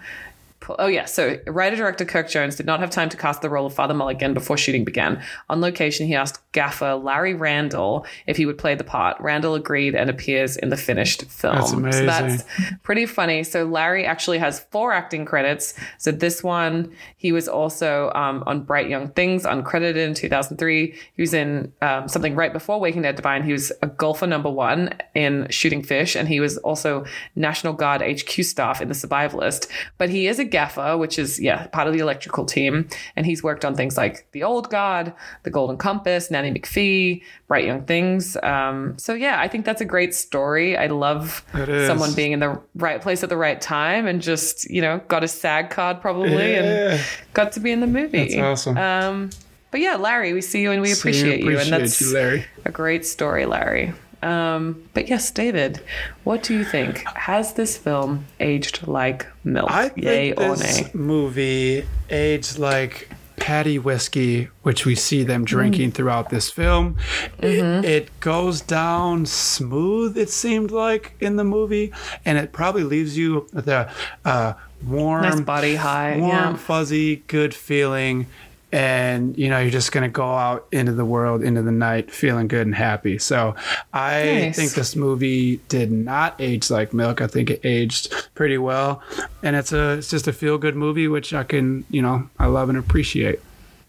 Oh, 0.79 0.87
yeah. 0.87 1.05
So, 1.05 1.39
writer 1.47 1.77
director 1.77 2.05
Kirk 2.05 2.29
Jones 2.29 2.57
did 2.57 2.67
not 2.67 2.81
have 2.81 2.91
time 2.91 3.09
to 3.11 3.17
cast 3.17 3.43
the 3.43 3.51
role 3.51 3.67
of 3.67 3.75
Father 3.75 3.95
Mulligan 3.95 4.35
before 4.35 4.57
shooting 4.57 4.85
began. 4.85 5.23
On 5.49 5.61
location, 5.61 6.07
he 6.07 6.15
asked 6.15 6.41
gaffer 6.53 6.95
Larry 6.95 7.35
Randall 7.35 8.07
if 8.27 8.37
he 8.37 8.47
would 8.47 8.59
play 8.59 8.75
the 8.75 8.85
part. 8.85 9.21
Randall 9.21 9.55
agreed 9.55 9.95
and 9.95 10.09
appears 10.09 10.57
in 10.57 10.71
the 10.71 10.77
finished 10.77 11.25
film. 11.25 11.57
That's 11.57 11.73
amazing. 11.73 12.01
So 12.01 12.07
that's 12.07 12.45
pretty 12.83 13.07
funny. 13.07 13.45
So 13.45 13.65
Larry 13.65 14.07
actually 14.07 14.39
has 14.39 14.61
four 14.71 14.93
acting 14.93 15.25
credits. 15.25 15.75
So 15.99 16.11
this 16.11 16.43
one, 16.43 16.95
he 17.17 17.33
was 17.33 17.49
also 17.49 18.11
um, 18.15 18.43
on 18.47 18.63
Bright 18.63 18.89
Young 18.89 19.09
Things, 19.09 19.45
uncredited 19.45 19.97
in 19.97 20.15
2003. 20.15 20.95
He 21.15 21.23
was 21.23 21.35
in 21.35 21.73
um, 21.83 22.09
something 22.09 22.35
right 22.35 22.53
before 22.53 22.81
Waking 22.81 23.03
Ned 23.03 23.17
Devine. 23.17 23.43
He 23.43 23.53
was 23.53 23.73
a 23.83 23.87
golfer 23.87 24.27
number 24.27 24.51
one 24.51 24.95
in 25.15 25.47
Shooting 25.51 25.83
Fish, 25.83 26.15
and 26.17 26.29
he 26.29 26.41
was 26.41 26.57
also 26.59 27.05
National 27.35 27.73
Guard 27.73 28.03
HQ 28.03 28.45
staff 28.45 28.81
in 28.81 28.89
The 28.89 28.95
Survivalist. 28.95 29.69
But 29.99 30.09
he 30.11 30.27
is 30.27 30.39
a 30.39 30.45
gaffer, 30.59 30.97
which 30.97 31.19
is 31.19 31.41
yeah 31.41 31.67
part 31.77 31.87
of 31.89 31.93
the 31.93 31.99
electrical 32.07 32.45
team, 32.45 32.89
and 33.17 33.27
he's 33.27 33.43
worked 33.43 33.65
on 33.65 33.75
things 33.75 33.97
like 33.97 34.27
The 34.33 34.43
Old 34.45 34.71
God, 34.71 35.13
The 35.43 35.51
Golden 35.51 35.77
Compass, 35.77 36.31
Nanny 36.31 36.53
McPhee, 36.53 37.23
Bright 37.49 37.65
Young 37.67 37.83
Things. 37.85 38.37
Um, 38.43 38.95
so 38.97 39.15
yeah, 39.15 39.41
I 39.41 39.49
think 39.49 39.65
that's 39.65 39.81
a 39.81 39.85
great 39.95 40.15
story. 40.15 40.77
I 40.77 40.87
love 40.87 41.45
someone 41.89 42.15
being 42.15 42.33
in 42.33 42.41
the 42.41 42.61
right 42.77 43.01
place 43.03 43.23
at 43.23 43.29
the 43.29 43.37
right 43.37 43.61
time 43.61 44.07
and 44.07 44.23
just 44.23 44.71
you 44.71 44.81
know 44.81 45.01
got 45.09 45.25
a 45.25 45.29
SAG 45.29 45.71
card 45.71 46.01
probably 46.01 46.53
Yeah. 46.53 46.93
and 46.95 47.05
got 47.35 47.53
to 47.53 47.61
be 47.61 47.71
in 47.73 47.81
the 47.81 47.87
movie. 47.87 48.19
That's 48.37 48.37
awesome. 48.37 48.77
Um, 48.79 49.31
but 49.71 49.81
yeah, 49.81 49.97
Larry, 49.97 50.33
we 50.33 50.41
see 50.41 50.63
you 50.63 50.71
and 50.71 50.81
we 50.83 50.91
you, 50.91 50.95
appreciate 50.95 51.43
you, 51.43 51.59
and 51.59 51.69
that's 51.73 52.01
you, 52.01 52.15
Larry. 52.15 52.45
a 52.65 52.71
great 52.71 53.05
story, 53.05 53.45
Larry. 53.45 53.93
Um, 54.25 54.83
but 54.95 55.09
yes, 55.09 55.31
David, 55.31 55.81
what 56.25 56.43
do 56.43 56.55
you 56.55 56.65
think? 56.65 57.05
Has 57.17 57.53
this 57.55 57.77
film 57.77 58.25
aged 58.41 58.87
like 58.89 59.27
milk? 59.45 59.71
I 59.71 59.91
Yay 59.97 60.33
think 60.33 60.41
or 60.41 60.57
this 60.57 60.83
nay? 60.83 60.91
movie 60.95 61.85
aged 62.11 62.59
like 62.59 63.09
patty 63.37 63.79
whiskey, 63.79 64.49
which 64.63 64.87
we 64.87 64.95
see 64.95 65.23
them 65.25 65.45
drinking 65.45 65.91
Mm. 65.91 65.95
throughout 65.95 66.31
this 66.31 66.51
film. 66.51 66.97
Mm-hmm. 67.41 67.85
It, 67.85 67.85
it 67.85 68.21
goes 68.21 68.61
down 68.61 69.27
smooth, 69.27 70.17
it 70.17 70.31
seemed 70.31 70.71
like 70.71 71.15
in 71.21 71.37
the 71.37 71.45
movie, 71.45 71.93
and 72.25 72.39
it 72.39 72.53
probably 72.53 72.85
leaves 72.85 73.19
you 73.19 73.47
with 73.53 73.69
a 73.69 73.91
uh, 74.25 74.55
warm, 74.87 75.23
Nice 75.23 75.41
body 75.41 75.75
high. 75.77 76.17
warm, 76.19 76.31
Yeah. 76.31 76.57
fuzzy, 76.57 77.17
good 77.27 77.55
feeling. 77.55 78.27
And 78.75 79.39
you 79.39 79.49
know 79.49 79.61
you're 79.61 79.71
just 79.71 79.93
gonna 79.93 80.09
go 80.09 80.25
out 80.35 80.67
into 80.73 80.91
the 80.93 81.05
world, 81.05 81.45
into 81.45 81.63
the 81.63 81.71
night, 81.71 82.11
feeling 82.11 82.49
good 82.49 82.67
and 82.67 82.75
happy. 82.75 83.19
So 83.19 83.55
I 83.93 84.25
Nice. 84.25 84.57
think 84.57 84.73
this 84.73 84.97
movie 84.97 85.59
did 85.69 85.93
not 85.93 86.35
age 86.41 86.71
like 86.71 86.93
milk. 86.93 87.21
I 87.21 87.29
think 87.29 87.51
it 87.51 87.61
aged 87.63 88.13
pretty 88.35 88.59
well, 88.59 89.01
and 89.45 89.55
it's 89.55 89.73
a 89.73 89.93
it's 89.99 90.11
just 90.11 90.27
a 90.27 90.33
feel 90.33 90.59
good 90.59 90.75
movie, 90.75 91.07
which 91.07 91.33
I 91.33 91.45
can 91.45 91.85
you 91.89 92.03
know 92.03 92.29
I 92.41 92.47
love 92.47 92.69
and 92.69 92.77
appreciate. 92.77 93.39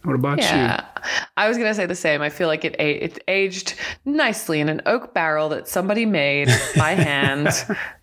What 0.05 0.15
about 0.15 0.37
Yeah, 0.37 0.85
I 1.35 1.47
was 1.47 1.57
gonna 1.57 1.73
say 1.73 1.87
the 1.87 1.95
same. 1.95 2.21
I 2.21 2.29
feel 2.29 2.47
like 2.47 2.63
it 2.63 2.75
a- 2.77 3.03
it 3.03 3.23
aged 3.27 3.73
nicely 4.05 4.59
in 4.59 4.69
an 4.69 4.81
oak 4.85 5.13
barrel 5.13 5.49
that 5.49 5.67
somebody 5.67 6.05
made 6.05 6.47
by 6.77 6.91
hand, 7.09 7.47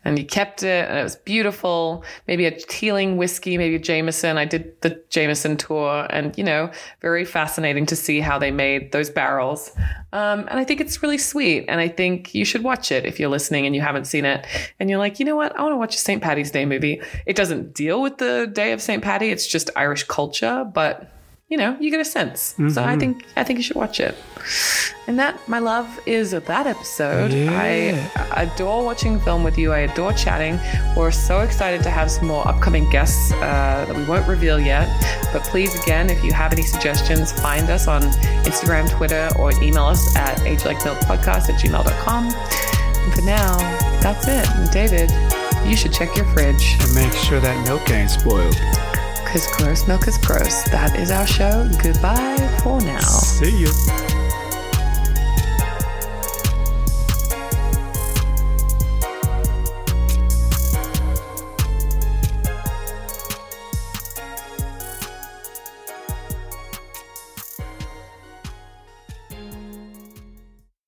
and 0.04 0.18
you 0.18 0.24
kept 0.24 0.62
it, 0.64 0.88
and 0.88 0.98
it 0.98 1.02
was 1.02 1.14
beautiful. 1.16 2.04
Maybe 2.26 2.44
a 2.46 2.50
Teeling 2.50 3.16
whiskey, 3.18 3.56
maybe 3.56 3.76
a 3.76 3.78
Jameson. 3.78 4.36
I 4.36 4.44
did 4.44 4.80
the 4.82 5.00
Jameson 5.10 5.56
tour, 5.56 6.06
and 6.10 6.36
you 6.36 6.42
know, 6.44 6.70
very 7.00 7.24
fascinating 7.24 7.86
to 7.86 7.96
see 7.96 8.18
how 8.20 8.38
they 8.38 8.50
made 8.50 8.90
those 8.92 9.08
barrels. 9.08 9.70
Um, 10.12 10.40
and 10.50 10.58
I 10.58 10.64
think 10.64 10.80
it's 10.80 11.02
really 11.02 11.18
sweet, 11.18 11.66
and 11.68 11.80
I 11.80 11.88
think 11.88 12.34
you 12.34 12.44
should 12.44 12.64
watch 12.64 12.90
it 12.92 13.06
if 13.06 13.20
you're 13.20 13.30
listening 13.30 13.64
and 13.64 13.74
you 13.76 13.80
haven't 13.80 14.06
seen 14.06 14.24
it, 14.24 14.44
and 14.80 14.90
you're 14.90 14.98
like, 14.98 15.20
you 15.20 15.24
know 15.24 15.36
what, 15.36 15.56
I 15.56 15.62
want 15.62 15.72
to 15.72 15.78
watch 15.78 15.94
a 15.94 15.98
St. 15.98 16.20
Patty's 16.20 16.50
Day 16.50 16.66
movie. 16.66 17.00
It 17.26 17.36
doesn't 17.36 17.74
deal 17.74 18.02
with 18.02 18.18
the 18.18 18.50
day 18.52 18.72
of 18.72 18.82
St. 18.82 19.02
Patty; 19.02 19.30
it's 19.30 19.46
just 19.46 19.70
Irish 19.76 20.02
culture, 20.04 20.64
but 20.74 21.08
you 21.52 21.58
know, 21.58 21.76
you 21.78 21.90
get 21.90 22.00
a 22.00 22.04
sense. 22.04 22.54
So 22.72 22.82
I 22.82 22.96
think 22.96 23.26
I 23.36 23.44
think 23.44 23.58
you 23.58 23.62
should 23.62 23.76
watch 23.76 24.00
it. 24.00 24.16
And 25.06 25.18
that, 25.18 25.46
my 25.46 25.58
love, 25.58 25.86
is 26.06 26.30
that 26.30 26.66
episode. 26.66 27.30
Yeah. 27.30 28.08
I 28.32 28.42
adore 28.42 28.82
watching 28.82 29.20
film 29.20 29.44
with 29.44 29.58
you. 29.58 29.70
I 29.70 29.80
adore 29.80 30.14
chatting. 30.14 30.58
We're 30.96 31.10
so 31.10 31.40
excited 31.40 31.82
to 31.82 31.90
have 31.90 32.10
some 32.10 32.26
more 32.26 32.48
upcoming 32.48 32.88
guests 32.88 33.32
uh, 33.32 33.84
that 33.86 33.94
we 33.94 34.04
won't 34.04 34.26
reveal 34.26 34.58
yet. 34.58 34.88
But 35.30 35.42
please, 35.42 35.78
again, 35.82 36.08
if 36.08 36.24
you 36.24 36.32
have 36.32 36.54
any 36.54 36.62
suggestions, 36.62 37.32
find 37.32 37.68
us 37.68 37.86
on 37.86 38.00
Instagram, 38.48 38.88
Twitter, 38.88 39.28
or 39.38 39.52
email 39.62 39.84
us 39.84 40.16
at 40.16 40.38
agelikeMilkPodcast 40.38 41.50
at 41.50 41.60
gmail.com. 41.60 42.24
And 42.32 43.14
for 43.14 43.22
now, 43.22 43.58
that's 44.00 44.26
it. 44.26 44.48
And 44.56 44.70
David, 44.70 45.10
you 45.68 45.76
should 45.76 45.92
check 45.92 46.16
your 46.16 46.24
fridge. 46.32 46.78
And 46.80 46.94
make 46.94 47.12
sure 47.12 47.40
that 47.40 47.66
milk 47.66 47.90
ain't 47.90 48.08
spoiled. 48.08 48.56
Because 49.32 49.46
gross 49.56 49.88
milk 49.88 50.06
is 50.08 50.18
gross. 50.18 50.62
That 50.64 50.98
is 50.98 51.10
our 51.10 51.26
show. 51.26 51.66
Goodbye 51.82 52.36
for 52.62 52.82
now. 52.82 53.00
See 53.00 53.60
you. 53.60 54.11